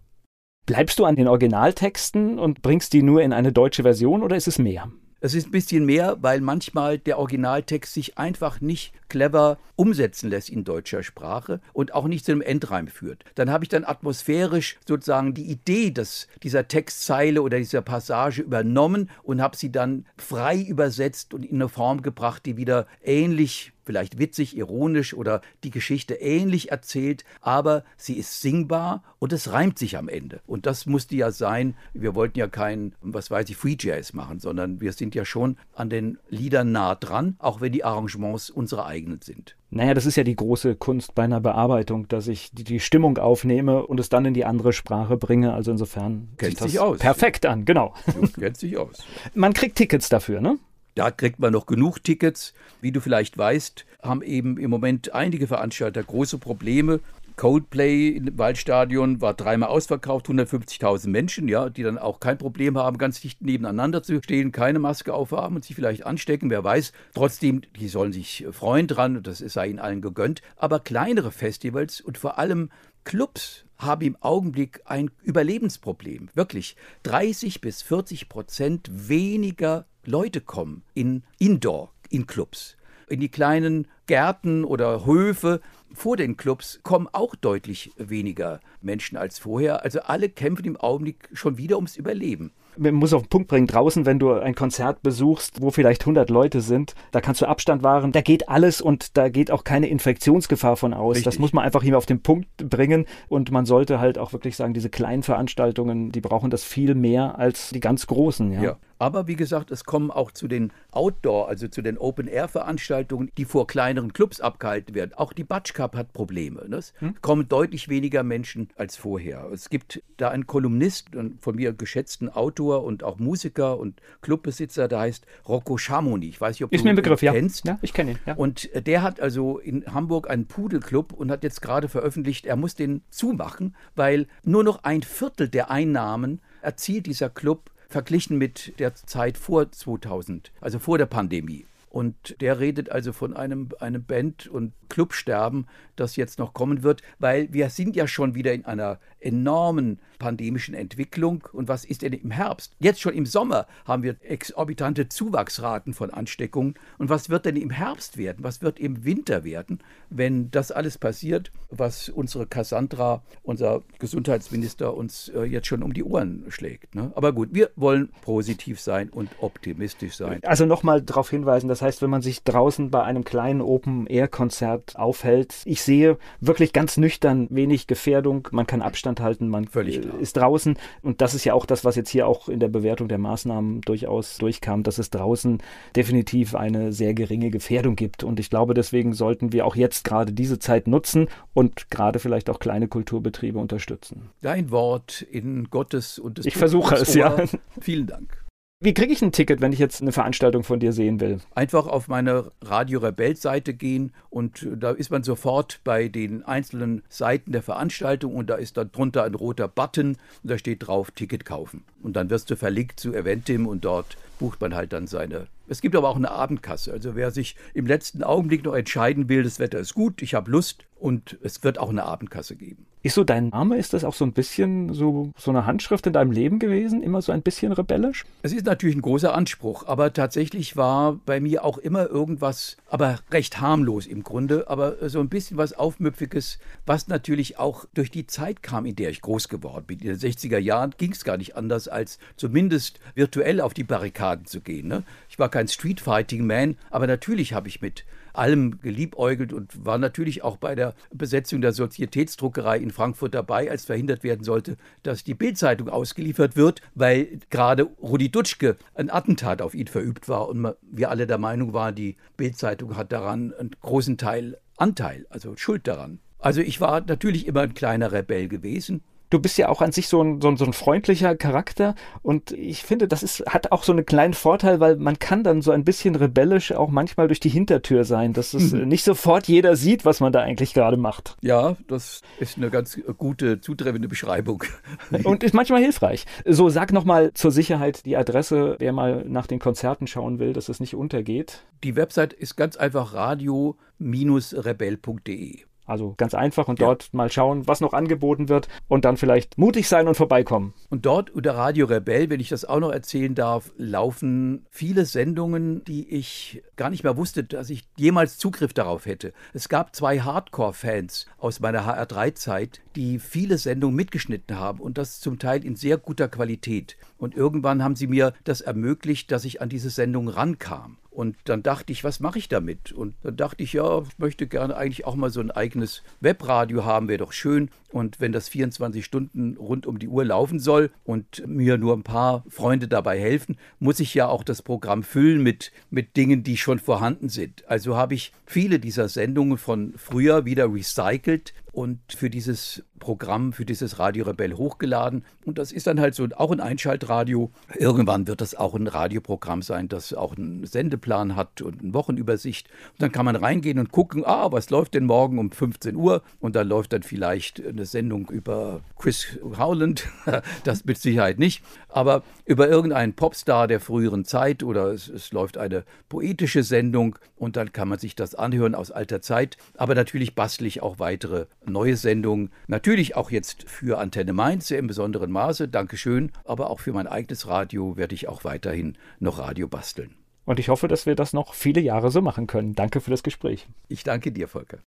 Bleibst 0.68 1.00
du 1.00 1.06
an 1.06 1.16
den 1.16 1.28
Originaltexten 1.28 2.38
und 2.38 2.62
bringst 2.62 2.94
die 2.94 3.02
nur 3.02 3.24
in 3.24 3.34
eine 3.34 3.52
deutsche 3.52 3.82
Version 3.82 4.22
oder 4.22 4.36
ist 4.36 4.48
es 4.48 4.60
mehr? 4.60 4.92
Es 5.24 5.34
ist 5.34 5.48
ein 5.48 5.52
bisschen 5.52 5.86
mehr, 5.86 6.18
weil 6.22 6.42
manchmal 6.42 6.98
der 6.98 7.20
Originaltext 7.20 7.94
sich 7.94 8.18
einfach 8.18 8.62
nicht 8.62 8.94
clever 9.08 9.60
umsetzen 9.76 10.30
lässt 10.30 10.50
in 10.50 10.64
deutscher 10.64 11.04
Sprache 11.04 11.62
und 11.74 11.94
auch 11.94 12.08
nicht 12.08 12.26
zu 12.26 12.32
einem 12.32 12.42
Endreim 12.42 12.88
führt. 12.88 13.24
Dann 13.36 13.52
habe 13.52 13.64
ich 13.64 13.70
dann 13.70 13.86
atmosphärisch 13.86 14.80
sozusagen 14.88 15.34
die 15.34 15.46
Idee 15.46 15.92
des, 15.92 16.28
dieser 16.42 16.68
Textzeile 16.68 17.42
oder 17.42 17.58
dieser 17.58 17.82
Passage 17.82 18.42
übernommen 18.42 19.10
und 19.22 19.42
habe 19.42 19.58
sie 19.58 19.72
dann 19.72 20.06
frei 20.18 20.60
übersetzt 20.60 21.34
und 21.34 21.46
in 21.46 21.56
eine 21.56 21.70
Form 21.70 22.02
gebracht, 22.02 22.46
die 22.46 22.58
wieder 22.58 22.88
ähnlich 23.04 23.74
vielleicht 23.84 24.20
witzig, 24.20 24.56
ironisch 24.58 25.14
oder 25.14 25.42
die 25.64 25.72
Geschichte 25.72 26.16
ähnlich 26.16 26.72
erzählt, 26.72 27.24
aber 27.42 27.84
sie 27.98 28.16
ist 28.16 28.42
singbar 28.42 29.04
und 29.20 29.34
es 29.34 29.52
reimt 29.52 29.80
sich 29.80 29.98
am 29.98 30.10
Ende. 30.10 30.42
Und 30.48 30.66
das 30.66 30.86
musste 30.86 31.16
ja 31.16 31.32
sein, 31.32 31.76
wir 31.94 32.16
wollten 32.16 32.40
ja 32.40 32.48
kein, 32.48 32.94
was 33.02 33.32
weiß 33.32 33.50
ich, 33.50 33.58
Free 33.58 33.78
Jazz 33.80 34.14
machen, 34.14 34.40
sondern 34.40 34.82
wir 34.82 34.94
sind 34.94 35.16
ja 35.16 35.26
schon 35.26 35.58
an 35.76 35.90
den 35.90 36.18
Liedern 36.30 36.72
nah 36.72 36.96
dran, 36.96 37.36
auch 37.40 37.62
wenn 37.62 37.72
die 37.72 37.84
Arrangements 37.84 38.50
unsere 38.50 38.86
eigenen 38.86 39.22
sind. 39.22 39.56
Naja, 39.74 39.94
das 39.94 40.06
ist 40.06 40.18
ja 40.18 40.26
die 40.26 40.36
große 40.36 40.76
Kunst 40.76 41.16
bei 41.16 41.24
einer 41.24 41.40
Bearbeitung, 41.40 42.08
dass 42.10 42.28
ich 42.28 42.52
die, 42.52 42.66
die 42.66 42.82
Stimmung 42.82 43.18
aufnehme 43.18 43.86
und 43.86 44.02
es 44.02 44.10
dann 44.10 44.26
in 44.26 44.34
die 44.34 44.44
andere 44.44 44.74
Sprache 44.74 45.16
bringe. 45.16 45.54
Also 45.54 45.72
insofern 45.72 46.28
Kennt 46.38 46.58
sich 46.58 46.78
aus. 46.80 47.00
perfekt 47.00 47.46
an, 47.46 47.64
genau. 47.64 47.94
Du 48.06 48.28
kennst 48.40 48.62
dich 48.64 48.78
aus. 48.78 48.98
Man 49.34 49.54
kriegt 49.54 49.78
Tickets 49.78 50.10
dafür, 50.10 50.42
ne? 50.42 50.58
Da 50.96 51.12
kriegt 51.12 51.40
man 51.40 51.54
noch 51.54 51.66
genug 51.66 52.04
Tickets. 52.04 52.54
Wie 52.82 52.92
du 52.92 53.00
vielleicht 53.00 53.38
weißt, 53.38 53.86
haben 54.02 54.22
eben 54.22 54.58
im 54.58 54.70
Moment 54.70 55.14
einige 55.14 55.48
Veranstalter 55.48 56.04
große 56.04 56.38
Probleme. 56.38 57.00
Coldplay 57.38 58.10
im 58.10 58.38
Waldstadion 58.38 59.22
war 59.22 59.34
dreimal 59.34 59.70
ausverkauft, 59.70 60.28
150.000 60.28 61.10
Menschen, 61.10 61.48
ja, 61.48 61.70
die 61.70 61.82
dann 61.82 61.98
auch 61.98 62.20
kein 62.20 62.38
Problem 62.38 62.78
haben, 62.78 62.98
ganz 62.98 63.22
dicht 63.22 63.42
nebeneinander 63.42 64.04
zu 64.04 64.22
stehen, 64.22 64.52
keine 64.52 64.80
Maske 64.80 65.14
aufhaben 65.14 65.56
und 65.56 65.66
sich 65.66 65.76
vielleicht 65.76 66.06
anstecken, 66.06 66.50
wer 66.50 66.64
weiß. 66.64 66.92
Trotzdem, 67.16 67.62
die 67.80 67.88
sollen 67.88 68.14
sich 68.14 68.46
freuen 68.52 68.88
dran 68.88 69.18
und 69.18 69.28
das 69.28 69.40
sei 69.40 69.70
ihnen 69.70 69.80
allen 69.80 70.02
gegönnt. 70.02 70.42
Aber 70.56 70.80
kleinere 70.80 71.32
Festivals 71.32 72.02
und 72.02 72.18
vor 72.18 72.38
allem 72.38 72.70
Clubs 73.04 73.66
haben 73.78 74.06
im 74.06 74.18
Augenblick 74.20 74.82
ein 74.86 75.10
Überlebensproblem. 75.24 76.30
Wirklich 76.36 76.76
30 77.04 77.62
bis 77.62 77.82
40 77.82 78.30
Prozent 78.30 78.90
weniger 78.92 79.86
Leute 80.06 80.42
kommen 80.42 80.84
in 80.94 81.24
Indoor, 81.38 81.92
in 82.10 82.26
Clubs. 82.28 82.76
In 83.08 83.20
die 83.20 83.30
kleinen 83.30 83.88
Gärten 84.08 84.64
oder 84.64 85.06
Höfe 85.06 85.62
vor 85.94 86.18
den 86.18 86.38
Clubs 86.38 86.80
kommen 86.84 87.08
auch 87.12 87.36
deutlich 87.36 87.92
weniger 87.98 88.62
Menschen 88.82 89.18
als 89.18 89.38
vorher. 89.38 89.84
Also 89.84 90.00
alle 90.02 90.30
kämpfen 90.30 90.66
im 90.66 90.78
Augenblick 90.78 91.30
schon 91.34 91.58
wieder 91.58 91.76
ums 91.76 91.98
Überleben 91.98 92.52
man 92.78 92.96
muss 92.96 93.14
auf 93.14 93.24
den 93.24 93.30
Punkt 93.30 93.48
bringen, 93.48 93.68
draußen, 93.68 94.06
wenn 94.06 94.20
du 94.20 94.32
ein 94.32 94.56
Konzert 94.56 95.02
besuchst, 95.02 95.62
wo 95.62 95.72
vielleicht 95.72 96.02
100 96.02 96.30
Leute 96.30 96.62
sind, 96.62 96.96
da 97.12 97.22
kannst 97.22 97.42
du 97.42 97.46
Abstand 97.46 97.84
wahren, 97.84 98.12
da 98.12 98.22
geht 98.22 98.50
alles 98.50 98.82
und 98.82 99.18
da 99.18 99.30
geht 99.30 99.52
auch 99.52 99.64
keine 99.64 99.88
Infektionsgefahr 99.88 100.78
von 100.78 100.94
aus. 100.94 101.18
Richtig. 101.18 101.26
Das 101.26 101.40
muss 101.40 101.54
man 101.54 101.64
einfach 101.64 101.84
hier 101.84 101.98
auf 101.98 102.06
den 102.06 102.22
Punkt 102.22 102.48
bringen 102.58 103.06
und 103.28 103.52
man 103.52 103.66
sollte 103.66 104.00
halt 104.00 104.18
auch 104.18 104.34
wirklich 104.34 104.56
sagen, 104.56 104.74
diese 104.74 104.90
kleinen 104.90 105.24
Veranstaltungen, 105.24 106.12
die 106.12 106.22
brauchen 106.22 106.50
das 106.50 106.64
viel 106.64 106.96
mehr 106.96 107.38
als 107.38 107.70
die 107.70 107.80
ganz 107.80 108.08
großen. 108.08 108.52
Ja. 108.52 108.62
Ja. 108.62 108.78
Aber 109.02 109.26
wie 109.26 109.36
gesagt, 109.36 109.72
es 109.72 109.84
kommen 109.84 110.12
auch 110.12 110.30
zu 110.30 110.48
den 110.48 110.72
Outdoor, 110.92 111.50
also 111.50 111.68
zu 111.68 111.82
den 111.82 111.98
Open-Air-Veranstaltungen, 111.98 113.32
die 113.36 113.46
vor 113.46 113.66
kleineren 113.66 114.14
Clubs 114.14 114.40
abgehalten 114.40 114.94
werden. 114.94 115.14
Auch 115.16 115.34
die 115.34 115.44
Batsch 115.44 115.74
Cup 115.74 115.96
hat 115.96 116.14
Probleme. 116.14 116.70
Ne? 116.70 116.76
Es 116.76 116.94
kommen 117.24 117.48
deutlich 117.48 117.90
weniger 117.90 118.22
Menschen 118.22 118.70
als 118.76 118.98
vorher. 118.98 119.50
Es 119.52 119.72
gibt 119.72 120.04
da 120.18 120.30
einen 120.30 120.46
Kolumnist, 120.46 121.18
einen 121.18 121.40
von 121.40 121.56
mir 121.56 121.74
geschätzten 121.74 122.30
Autor 122.30 122.84
und 122.84 123.04
auch 123.04 123.18
Musiker 123.18 123.80
und 123.80 124.00
Clubbesitzer, 124.22 124.88
der 124.88 125.00
heißt 125.00 125.26
Rocco 125.50 125.80
Schamoni. 125.80 126.28
Ich 126.28 126.40
weiß 126.40 126.58
nicht, 126.58 126.66
ob 126.66 126.72
Ist 126.72 126.82
du 126.82 126.84
mir 126.84 126.92
ein 126.92 126.96
Begriff, 126.96 127.24
ihn 127.24 127.26
ja. 127.26 127.32
kennst. 127.32 127.66
Ja, 127.66 127.80
ich 127.82 127.94
kenne 127.94 128.12
ihn. 128.12 128.20
Ja. 128.28 128.36
Und 128.36 128.72
äh, 128.76 128.84
der 128.84 129.02
hat 129.02 129.20
also 129.20 129.58
in 129.58 129.84
Hamburg 129.92 130.30
einen 130.30 130.46
Pudelclub 130.46 131.12
und 131.12 131.32
hat 131.32 131.44
jetzt 131.44 131.64
gerade 131.64 131.90
veröffentlicht, 131.90 132.46
er 132.46 132.56
muss 132.56 132.76
den 132.76 133.02
zumachen, 133.10 133.76
weil 133.96 134.28
nur 134.44 134.64
noch 134.64 134.84
ein 134.84 135.02
Viertel 135.02 135.50
der 135.50 135.72
Einnahmen 135.72 136.40
erzielt 136.62 137.08
dieser 137.08 137.32
Club 137.32 137.71
verglichen 137.92 138.38
mit 138.38 138.80
der 138.80 138.96
Zeit 138.96 139.38
vor 139.38 139.72
2000, 139.72 140.52
also 140.62 140.80
vor 140.80 140.98
der 140.98 141.06
Pandemie. 141.06 141.66
Und 141.90 142.38
der 142.40 142.60
redet 142.60 142.90
also 142.90 143.12
von 143.12 143.36
einem, 143.36 143.70
einem 143.82 144.04
Band- 144.04 144.48
und 144.48 144.72
Clubsterben, 144.88 145.68
das 145.98 146.16
jetzt 146.16 146.40
noch 146.40 146.54
kommen 146.54 146.84
wird, 146.84 147.02
weil 147.20 147.52
wir 147.52 147.70
sind 147.70 147.98
ja 147.98 148.08
schon 148.08 148.34
wieder 148.34 148.54
in 148.54 148.64
einer 148.64 148.98
enormen 149.22 150.00
pandemischen 150.22 150.76
Entwicklung. 150.76 151.44
Und 151.52 151.68
was 151.68 151.84
ist 151.84 152.04
denn 152.04 152.14
im 152.14 152.30
Herbst? 152.30 152.76
Jetzt 152.80 153.02
schon 153.02 153.14
im 153.14 153.26
Sommer 153.26 153.66
haben 153.86 154.04
wir 154.04 154.16
exorbitante 154.22 155.10
Zuwachsraten 155.10 155.94
von 155.94 156.12
Ansteckungen. 156.12 156.76
Und 157.00 157.10
was 157.10 157.30
wird 157.30 157.46
denn 157.46 157.56
im 157.56 157.72
Herbst 157.72 158.18
werden? 158.18 158.44
Was 158.44 158.62
wird 158.62 158.80
im 158.80 159.04
Winter 159.04 159.44
werden, 159.44 159.80
wenn 160.12 160.52
das 160.52 160.72
alles 160.72 161.00
passiert, 161.00 161.52
was 161.72 162.08
unsere 162.10 162.46
Cassandra, 162.46 163.24
unser 163.42 163.82
Gesundheitsminister, 163.98 164.96
uns 164.96 165.30
äh, 165.30 165.44
jetzt 165.44 165.66
schon 165.66 165.82
um 165.82 165.94
die 165.94 166.04
Ohren 166.04 166.46
schlägt? 166.50 166.94
Ne? 166.94 167.12
Aber 167.16 167.34
gut, 167.34 167.50
wir 167.52 167.72
wollen 167.76 168.10
positiv 168.22 168.80
sein 168.80 169.10
und 169.10 169.30
optimistisch 169.40 170.16
sein. 170.16 170.40
Also 170.44 170.68
nochmal 170.68 171.02
darauf 171.02 171.32
hinweisen, 171.32 171.68
Das 171.68 171.82
heißt, 171.82 172.04
wenn 172.04 172.12
man 172.12 172.22
sich 172.22 172.44
draußen 172.44 172.92
bei 172.92 173.04
einem 173.04 173.24
kleinen 173.24 173.62
Open-Air-Konzert 173.62 174.98
aufhält, 174.98 175.62
ich 175.66 175.82
sehe 175.82 176.20
wirklich 176.40 176.74
ganz 176.74 176.98
nüchtern 176.98 177.48
wenig 177.50 177.88
Gefährdung. 177.88 178.48
Man 178.52 178.68
kann 178.68 178.84
Abstand 178.84 179.11
halten, 179.20 179.50
man 179.50 179.66
klar. 179.66 180.20
ist 180.20 180.38
draußen. 180.38 180.78
Und 181.02 181.22
das 181.22 181.34
ist 181.34 181.46
ja 181.46 181.54
auch 181.54 181.66
das, 181.66 181.84
was 181.86 181.96
jetzt 181.96 182.10
hier 182.10 182.28
auch 182.28 182.50
in 182.50 182.60
der 182.60 182.70
Bewertung 182.70 183.08
der 183.08 183.18
Maßnahmen 183.18 183.82
durchaus 183.82 184.38
durchkam, 184.38 184.84
dass 184.84 184.98
es 184.98 185.10
draußen 185.10 185.62
definitiv 185.96 186.56
eine 186.56 186.94
sehr 186.94 187.14
geringe 187.14 187.52
Gefährdung 187.52 187.96
gibt. 187.96 188.24
Und 188.24 188.40
ich 188.40 188.50
glaube, 188.50 188.74
deswegen 188.74 189.14
sollten 189.14 189.52
wir 189.52 189.66
auch 189.66 189.76
jetzt 189.76 190.04
gerade 190.04 190.34
diese 190.34 190.60
Zeit 190.60 190.88
nutzen 190.88 191.28
und 191.54 191.90
gerade 191.90 192.20
vielleicht 192.20 192.50
auch 192.50 192.60
kleine 192.60 192.88
Kulturbetriebe 192.88 193.60
unterstützen. 193.60 194.30
Dein 194.42 194.72
Wort 194.72 195.22
in 195.22 195.70
Gottes 195.70 196.20
und 196.20 196.38
des 196.38 196.46
Ich 196.46 196.56
versuche 196.56 196.96
es, 196.96 197.14
ja. 197.14 197.38
Vielen 197.82 198.08
Dank. 198.08 198.41
Wie 198.84 198.96
kriege 198.96 199.14
ich 199.14 199.22
ein 199.22 199.32
Ticket, 199.32 199.62
wenn 199.62 199.74
ich 199.74 199.78
jetzt 199.78 200.02
eine 200.02 200.12
Veranstaltung 200.12 200.64
von 200.64 200.80
dir 200.80 200.92
sehen 200.92 201.20
will? 201.20 201.40
Einfach 201.54 201.86
auf 201.86 202.08
meine 202.08 202.52
Radio 202.64 203.00
Rebell 203.00 203.36
Seite 203.36 203.76
gehen 203.76 204.12
und 204.32 204.68
da 204.76 204.90
ist 204.90 205.12
man 205.12 205.22
sofort 205.22 205.82
bei 205.84 206.08
den 206.08 206.42
einzelnen 206.42 207.04
Seiten 207.08 207.52
der 207.52 207.62
Veranstaltung 207.62 208.34
und 208.34 208.50
da 208.50 208.56
ist 208.56 208.78
dann 208.78 208.92
drunter 208.92 209.24
ein 209.24 209.36
roter 209.36 209.68
Button 209.68 210.18
und 210.42 210.50
da 210.50 210.58
steht 210.58 210.88
drauf 210.88 211.12
Ticket 211.12 211.46
kaufen. 211.46 211.84
Und 212.02 212.16
dann 212.16 212.32
wirst 212.32 212.50
du 212.50 212.56
verlinkt 212.56 213.00
zu 213.00 213.14
Eventim 213.14 213.68
und 213.68 213.86
dort 213.86 214.18
bucht 214.40 214.60
man 214.60 214.74
halt 214.74 214.94
dann 214.94 215.06
seine. 215.06 215.46
Es 215.68 215.82
gibt 215.82 215.96
aber 215.96 216.10
auch 216.10 216.16
eine 216.16 216.32
Abendkasse. 216.32 216.92
Also 216.92 217.16
wer 217.16 217.30
sich 217.30 217.56
im 217.76 217.86
letzten 217.86 218.24
Augenblick 218.24 218.64
noch 218.64 218.74
entscheiden 218.74 219.30
will, 219.30 219.44
das 219.44 219.60
Wetter 219.60 219.78
ist 219.78 219.94
gut, 219.94 220.24
ich 220.24 220.34
habe 220.34 220.50
Lust 220.50 220.86
und 221.02 221.38
es 221.42 221.64
wird 221.64 221.80
auch 221.80 221.90
eine 221.90 222.04
Abendkasse 222.04 222.56
geben. 222.56 222.86
Ist 223.04 223.16
so 223.16 223.24
dein 223.24 223.50
Name, 223.50 223.78
ist 223.78 223.94
das 223.94 224.04
auch 224.04 224.14
so 224.14 224.24
ein 224.24 224.34
bisschen 224.34 224.94
so, 224.94 225.32
so 225.36 225.50
eine 225.50 225.66
Handschrift 225.66 226.06
in 226.06 226.14
deinem 226.14 226.32
Leben 226.32 226.60
gewesen? 226.60 227.02
Immer 227.02 227.24
so 227.24 227.32
ein 227.32 227.42
bisschen 227.42 227.72
rebellisch? 227.72 228.26
Es 228.44 228.54
ist 228.54 228.68
natürlich 228.68 228.96
ein 228.96 229.02
großer 229.02 229.34
Anspruch, 229.34 229.88
aber 229.88 230.14
tatsächlich 230.14 230.78
war 230.78 231.14
bei 231.26 231.40
mir 231.40 231.66
auch 231.66 231.80
immer 231.80 232.08
irgendwas, 232.08 232.78
aber 232.88 233.18
recht 233.32 233.60
harmlos 233.60 234.06
im 234.06 234.22
Grunde, 234.22 234.70
aber 234.70 235.10
so 235.10 235.20
ein 235.20 235.30
bisschen 235.30 235.58
was 235.58 235.74
Aufmüpfiges, 235.74 236.60
was 236.86 237.08
natürlich 237.08 237.58
auch 237.58 237.86
durch 237.96 238.12
die 238.12 238.28
Zeit 238.28 238.62
kam, 238.62 238.86
in 238.86 238.96
der 238.96 239.10
ich 239.10 239.22
groß 239.22 239.50
geworden 239.50 239.86
bin. 239.88 239.98
In 239.98 240.08
den 240.08 240.20
60er 240.20 240.60
Jahren 240.60 240.94
ging 241.00 241.14
es 241.14 241.24
gar 241.24 241.38
nicht 241.38 241.56
anders, 241.56 241.88
als 241.88 242.20
zumindest 242.36 243.00
virtuell 243.16 243.62
auf 243.62 243.74
die 243.74 243.84
Barrikaden 243.84 244.46
zu 244.46 244.62
gehen. 244.62 244.88
Ne? 244.88 245.04
Ich 245.28 245.40
war 245.40 245.50
kein 245.50 245.68
Streetfighting-Man, 245.68 246.78
aber 246.92 247.08
natürlich 247.08 247.54
habe 247.54 247.68
ich 247.68 247.82
mit 247.82 248.06
allem 248.34 248.80
geliebäugelt 248.80 249.54
und 249.54 249.86
war 249.86 249.98
natürlich 249.98 250.44
auch 250.44 250.58
bei 250.58 250.76
der 250.76 250.94
Besetzung 251.14 251.62
der 251.62 251.74
Sozietätsdruckerei 251.74 252.78
in 252.78 252.92
Frankfurt 252.92 253.34
dabei, 253.34 253.70
als 253.70 253.86
verhindert 253.86 254.24
werden 254.24 254.44
sollte, 254.44 254.78
dass 255.04 255.24
die 255.24 255.34
Bildzeitung 255.34 255.90
ausgeliefert 255.90 256.56
wird, 256.56 256.82
weil 256.96 257.40
gerade 257.50 257.84
Rudi 258.02 258.30
Dutschke 258.30 258.78
ein 258.96 259.10
Attentat 259.10 259.62
auf 259.62 259.74
ihn 259.74 259.88
verübt 259.88 260.30
war 260.30 260.50
und 260.50 260.74
wir 260.82 261.10
alle 261.10 261.28
der 261.28 261.38
Meinung 261.38 261.74
waren, 261.74 261.96
die 261.96 262.18
Bildzeitung 262.38 262.96
hat 262.96 263.12
daran 263.12 263.54
einen 263.54 263.72
großen 263.82 264.18
Teil 264.18 264.58
Anteil, 264.78 265.28
also 265.30 265.56
Schuld 265.58 265.88
daran. 265.88 266.20
Also 266.40 266.60
ich 266.62 266.82
war 266.82 267.02
natürlich 267.02 267.46
immer 267.46 267.62
ein 267.62 267.76
kleiner 267.76 268.12
Rebell 268.12 268.48
gewesen, 268.48 269.04
du 269.32 269.40
bist 269.40 269.58
ja 269.58 269.70
auch 269.70 269.82
an 269.82 269.92
sich 269.92 270.08
so 270.08 270.22
ein, 270.22 270.40
so 270.42 270.50
ein, 270.50 270.58
so 270.58 270.66
ein 270.66 270.74
freundlicher 270.74 271.36
Charakter 271.36 271.96
und 272.22 272.52
ich 272.52 272.84
finde, 272.84 273.08
das 273.08 273.24
ist, 273.24 273.44
hat 273.48 273.72
auch 273.72 273.82
so 273.84 273.92
einen 273.92 274.06
kleinen 274.06 274.36
Vorteil, 274.36 274.80
weil 274.80 274.98
man 274.98 275.18
kann 275.18 275.44
dann 275.44 275.64
so 275.64 275.72
ein 275.72 275.84
bisschen 275.84 276.14
rebellisch 276.16 276.72
auch 276.72 276.90
manchmal 276.90 277.26
durch 277.28 277.40
die 277.40 277.50
Hintertür 277.50 278.04
sein, 278.04 278.34
dass 278.34 278.54
es 278.54 278.74
mhm. 278.74 278.88
nicht 278.88 279.04
sofort 279.04 279.48
jeder 279.48 279.76
sieht, 279.76 280.06
was 280.06 280.20
man 280.20 280.32
da 280.32 280.42
eigentlich 280.42 280.76
gerade 280.76 280.98
macht. 280.98 281.38
Ja, 281.42 281.76
das 281.88 282.22
ist 282.40 282.58
eine 282.58 282.70
ganz 282.70 283.00
gute, 283.18 283.60
zutreffende 283.62 284.08
Beschreibung. 284.08 284.64
und 285.24 285.42
ist 285.44 285.56
manchmal 285.56 285.82
hilfreich. 285.82 286.28
So, 286.46 286.70
sag 286.70 286.94
nochmal 286.94 287.34
zur 287.34 287.50
Sicherheit 287.52 288.06
die 288.06 288.16
Adresse, 288.18 288.76
wer 288.80 288.94
mal 288.94 289.26
nach 289.28 289.48
den 289.48 289.58
Konzerten 289.60 290.08
schauen 290.08 290.40
will, 290.40 290.54
dass 290.54 290.70
es 290.70 290.80
nicht 290.80 290.96
untergeht. 290.96 291.64
Die 291.84 291.96
Website 291.96 292.34
ist 292.34 292.58
ganz 292.58 292.78
einfach 292.78 293.14
radio-rebell.de. 293.14 295.71
Also 295.92 296.14
ganz 296.16 296.34
einfach 296.34 296.70
und 296.70 296.80
ja. 296.80 296.86
dort 296.86 297.14
mal 297.14 297.30
schauen, 297.30 297.68
was 297.68 297.82
noch 297.82 297.92
angeboten 297.92 298.48
wird 298.48 298.70
und 298.88 299.04
dann 299.04 299.18
vielleicht 299.18 299.58
mutig 299.58 299.90
sein 299.90 300.08
und 300.08 300.16
vorbeikommen. 300.16 300.74
Und 300.90 301.06
dort 301.06 301.30
unter 301.32 301.54
Radio 301.54 301.86
Rebell, 301.86 302.30
wenn 302.30 302.40
ich 302.40 302.48
das 302.48 302.64
auch 302.64 302.80
noch 302.80 302.92
erzählen 302.92 303.36
darf, 303.36 303.74
laufen 303.76 304.66
viele 304.70 305.04
Sendungen, 305.04 305.84
die 305.84 306.08
ich 306.08 306.64
gar 306.78 306.90
nicht 306.90 307.04
mehr 307.04 307.18
wusste, 307.18 307.44
dass 307.44 307.70
ich 307.70 307.84
jemals 307.98 308.38
Zugriff 308.38 308.72
darauf 308.72 309.06
hätte. 309.06 309.34
Es 309.54 309.68
gab 309.68 309.94
zwei 309.94 310.22
Hardcore-Fans 310.22 311.26
aus 311.38 311.60
meiner 311.60 311.86
HR3-Zeit, 311.86 312.80
die 312.96 313.20
viele 313.20 313.58
Sendungen 313.58 313.98
mitgeschnitten 313.98 314.58
haben 314.58 314.80
und 314.80 314.98
das 314.98 315.20
zum 315.20 315.40
Teil 315.40 315.66
in 315.66 315.76
sehr 315.76 315.98
guter 315.98 316.30
Qualität. 316.30 316.96
Und 317.18 317.36
irgendwann 317.36 317.84
haben 317.84 317.98
sie 317.98 318.08
mir 318.08 318.32
das 318.46 318.62
ermöglicht, 318.62 319.30
dass 319.30 319.44
ich 319.44 319.62
an 319.62 319.68
diese 319.68 319.90
Sendung 319.90 320.30
rankam. 320.30 321.01
Und 321.12 321.36
dann 321.44 321.62
dachte 321.62 321.92
ich, 321.92 322.06
was 322.06 322.22
mache 322.22 322.40
ich 322.40 322.48
damit? 322.48 322.94
Und 322.94 323.16
dann 323.22 323.36
dachte 323.36 323.62
ich, 323.62 323.74
ja, 323.74 324.02
ich 324.02 324.18
möchte 324.18 324.48
gerne 324.48 324.78
eigentlich 324.78 325.06
auch 325.06 325.16
mal 325.16 325.30
so 325.30 325.42
ein 325.42 325.52
eigenes 325.52 326.04
Webradio 326.22 326.86
haben, 326.86 327.10
wäre 327.10 327.18
doch 327.18 327.34
schön. 327.34 327.70
Und 327.92 328.22
wenn 328.22 328.32
das 328.32 328.48
24 328.48 329.04
Stunden 329.04 329.58
rund 329.58 329.86
um 329.86 330.00
die 330.00 330.08
Uhr 330.08 330.24
laufen 330.24 330.60
soll 330.60 330.90
und 331.04 331.46
mir 331.46 331.78
nur 331.78 331.98
ein 331.98 332.04
paar 332.04 332.46
Freunde 332.48 332.88
dabei 332.88 333.20
helfen, 333.20 333.58
muss 333.80 334.00
ich 334.00 334.14
ja 334.14 334.30
auch 334.30 334.46
das 334.46 334.62
Programm 334.62 335.04
füllen 335.04 335.44
mit, 335.44 335.74
mit 335.90 336.16
Dingen, 336.16 336.44
die 336.44 336.56
schon 336.56 336.80
vorhanden 336.80 337.28
sind. 337.28 337.68
Also 337.68 337.98
habe 337.98 338.14
ich 338.14 338.32
viele 338.46 338.80
dieser 338.80 339.10
Sendungen 339.10 339.58
von 339.58 339.94
früher 339.98 340.46
wieder 340.46 340.74
recycelt 340.74 341.54
und 341.72 342.00
für 342.14 342.30
dieses 342.30 342.84
Programm, 343.00 343.54
für 343.54 343.66
dieses 343.66 344.00
Radio 344.00 344.26
Rebell 344.26 344.54
hochgeladen. 344.54 345.26
Und 345.46 345.58
das 345.58 345.72
ist 345.72 345.88
dann 345.88 346.00
halt 346.00 346.16
so 346.16 346.28
auch 346.36 346.52
ein 346.52 346.60
Einschaltradio. 346.60 347.52
Irgendwann 347.78 348.28
wird 348.28 348.42
das 348.42 348.56
auch 348.56 348.76
ein 348.76 348.88
Radioprogramm 348.88 349.62
sein, 349.62 349.88
das 349.88 350.14
auch 350.14 350.38
einen 350.38 350.66
Sendeplan 350.66 351.36
hat 351.36 351.62
und 351.62 351.82
eine 351.82 351.94
Wochenübersicht. 351.94 352.70
Und 352.94 353.02
dann 353.02 353.12
kann 353.12 353.26
man 353.26 353.36
reingehen 353.36 353.80
und 353.80 353.92
gucken, 353.92 354.24
ah, 354.26 354.52
was 354.52 354.70
läuft 354.70 354.94
denn 354.94 355.06
morgen 355.06 355.40
um 355.40 355.52
15 355.52 355.96
Uhr? 355.96 356.22
Und 356.40 356.56
da 356.56 356.62
läuft 356.62 356.94
dann 356.94 357.04
vielleicht 357.04 357.66
eine 357.66 357.86
Sendung 357.86 358.30
über 358.30 358.82
Chris 358.98 359.40
Howland, 359.58 360.08
das 360.64 360.86
mit 360.86 360.98
Sicherheit 360.98 361.40
nicht, 361.40 361.64
aber 361.90 362.24
über 362.46 362.70
irgendeinen 362.70 363.14
Popstar 363.14 363.68
der 363.68 363.80
früheren 363.80 364.26
Zeit 364.26 364.62
oder 364.62 364.88
es, 364.92 365.08
es 365.08 365.32
läuft 365.32 365.58
eine 365.58 365.84
poetische 366.10 366.64
Sendung 366.64 367.18
und 367.36 367.56
dann 367.56 367.72
kann 367.72 367.88
man 367.88 367.98
sich 367.98 368.16
das 368.16 368.36
anhören 368.36 368.76
aus 368.76 368.92
alter 368.92 369.22
Zeit. 369.22 369.58
Aber 369.76 369.96
natürlich 369.96 370.36
bastle 370.36 370.68
ich 370.68 370.84
auch 370.84 371.00
weitere 371.00 371.48
neue 371.66 371.96
Sendungen. 371.96 372.50
Natürlich 372.68 373.16
auch 373.16 373.32
jetzt 373.32 373.70
für 373.70 374.00
Antenne 374.00 374.34
Mainz 374.34 374.72
im 374.72 374.88
besonderen 374.88 375.32
Maße, 375.32 375.68
Dankeschön. 375.68 376.32
Aber 376.44 376.70
auch 376.70 376.80
für 376.80 376.94
mein 376.94 377.08
eigenes 377.08 377.48
Radio 377.48 377.98
werde 377.98 378.16
ich 378.16 378.28
auch 378.28 378.44
weiterhin 378.44 378.98
noch 379.20 379.40
Radio 379.40 379.68
basteln. 379.68 380.16
Und 380.46 380.60
ich 380.60 380.70
hoffe, 380.70 380.88
dass 380.88 381.06
wir 381.06 381.16
das 381.16 381.34
noch 381.34 381.54
viele 381.54 381.82
Jahre 381.82 382.12
so 382.12 382.22
machen 382.22 382.48
können. 382.48 382.74
Danke 382.74 383.02
für 383.02 383.12
das 383.12 383.24
Gespräch. 383.24 383.68
Ich 383.88 384.04
danke 384.04 384.32
dir, 384.32 384.48
Volker. 384.48 384.80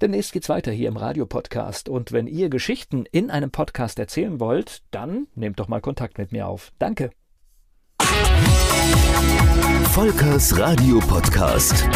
Demnächst 0.00 0.32
geht's 0.32 0.48
weiter 0.50 0.72
hier 0.72 0.88
im 0.88 0.96
Radiopodcast. 0.96 1.88
Und 1.88 2.12
wenn 2.12 2.26
ihr 2.26 2.50
Geschichten 2.50 3.06
in 3.10 3.30
einem 3.30 3.50
Podcast 3.50 3.98
erzählen 3.98 4.40
wollt, 4.40 4.82
dann 4.90 5.26
nehmt 5.34 5.58
doch 5.58 5.68
mal 5.68 5.80
Kontakt 5.80 6.18
mit 6.18 6.32
mir 6.32 6.48
auf. 6.48 6.72
Danke. 6.78 7.10
Volkers 9.92 10.58
Radiopodcast. 10.58 11.88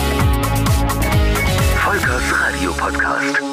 Volkers 1.77 2.33
Radiopodcast. 2.33 3.50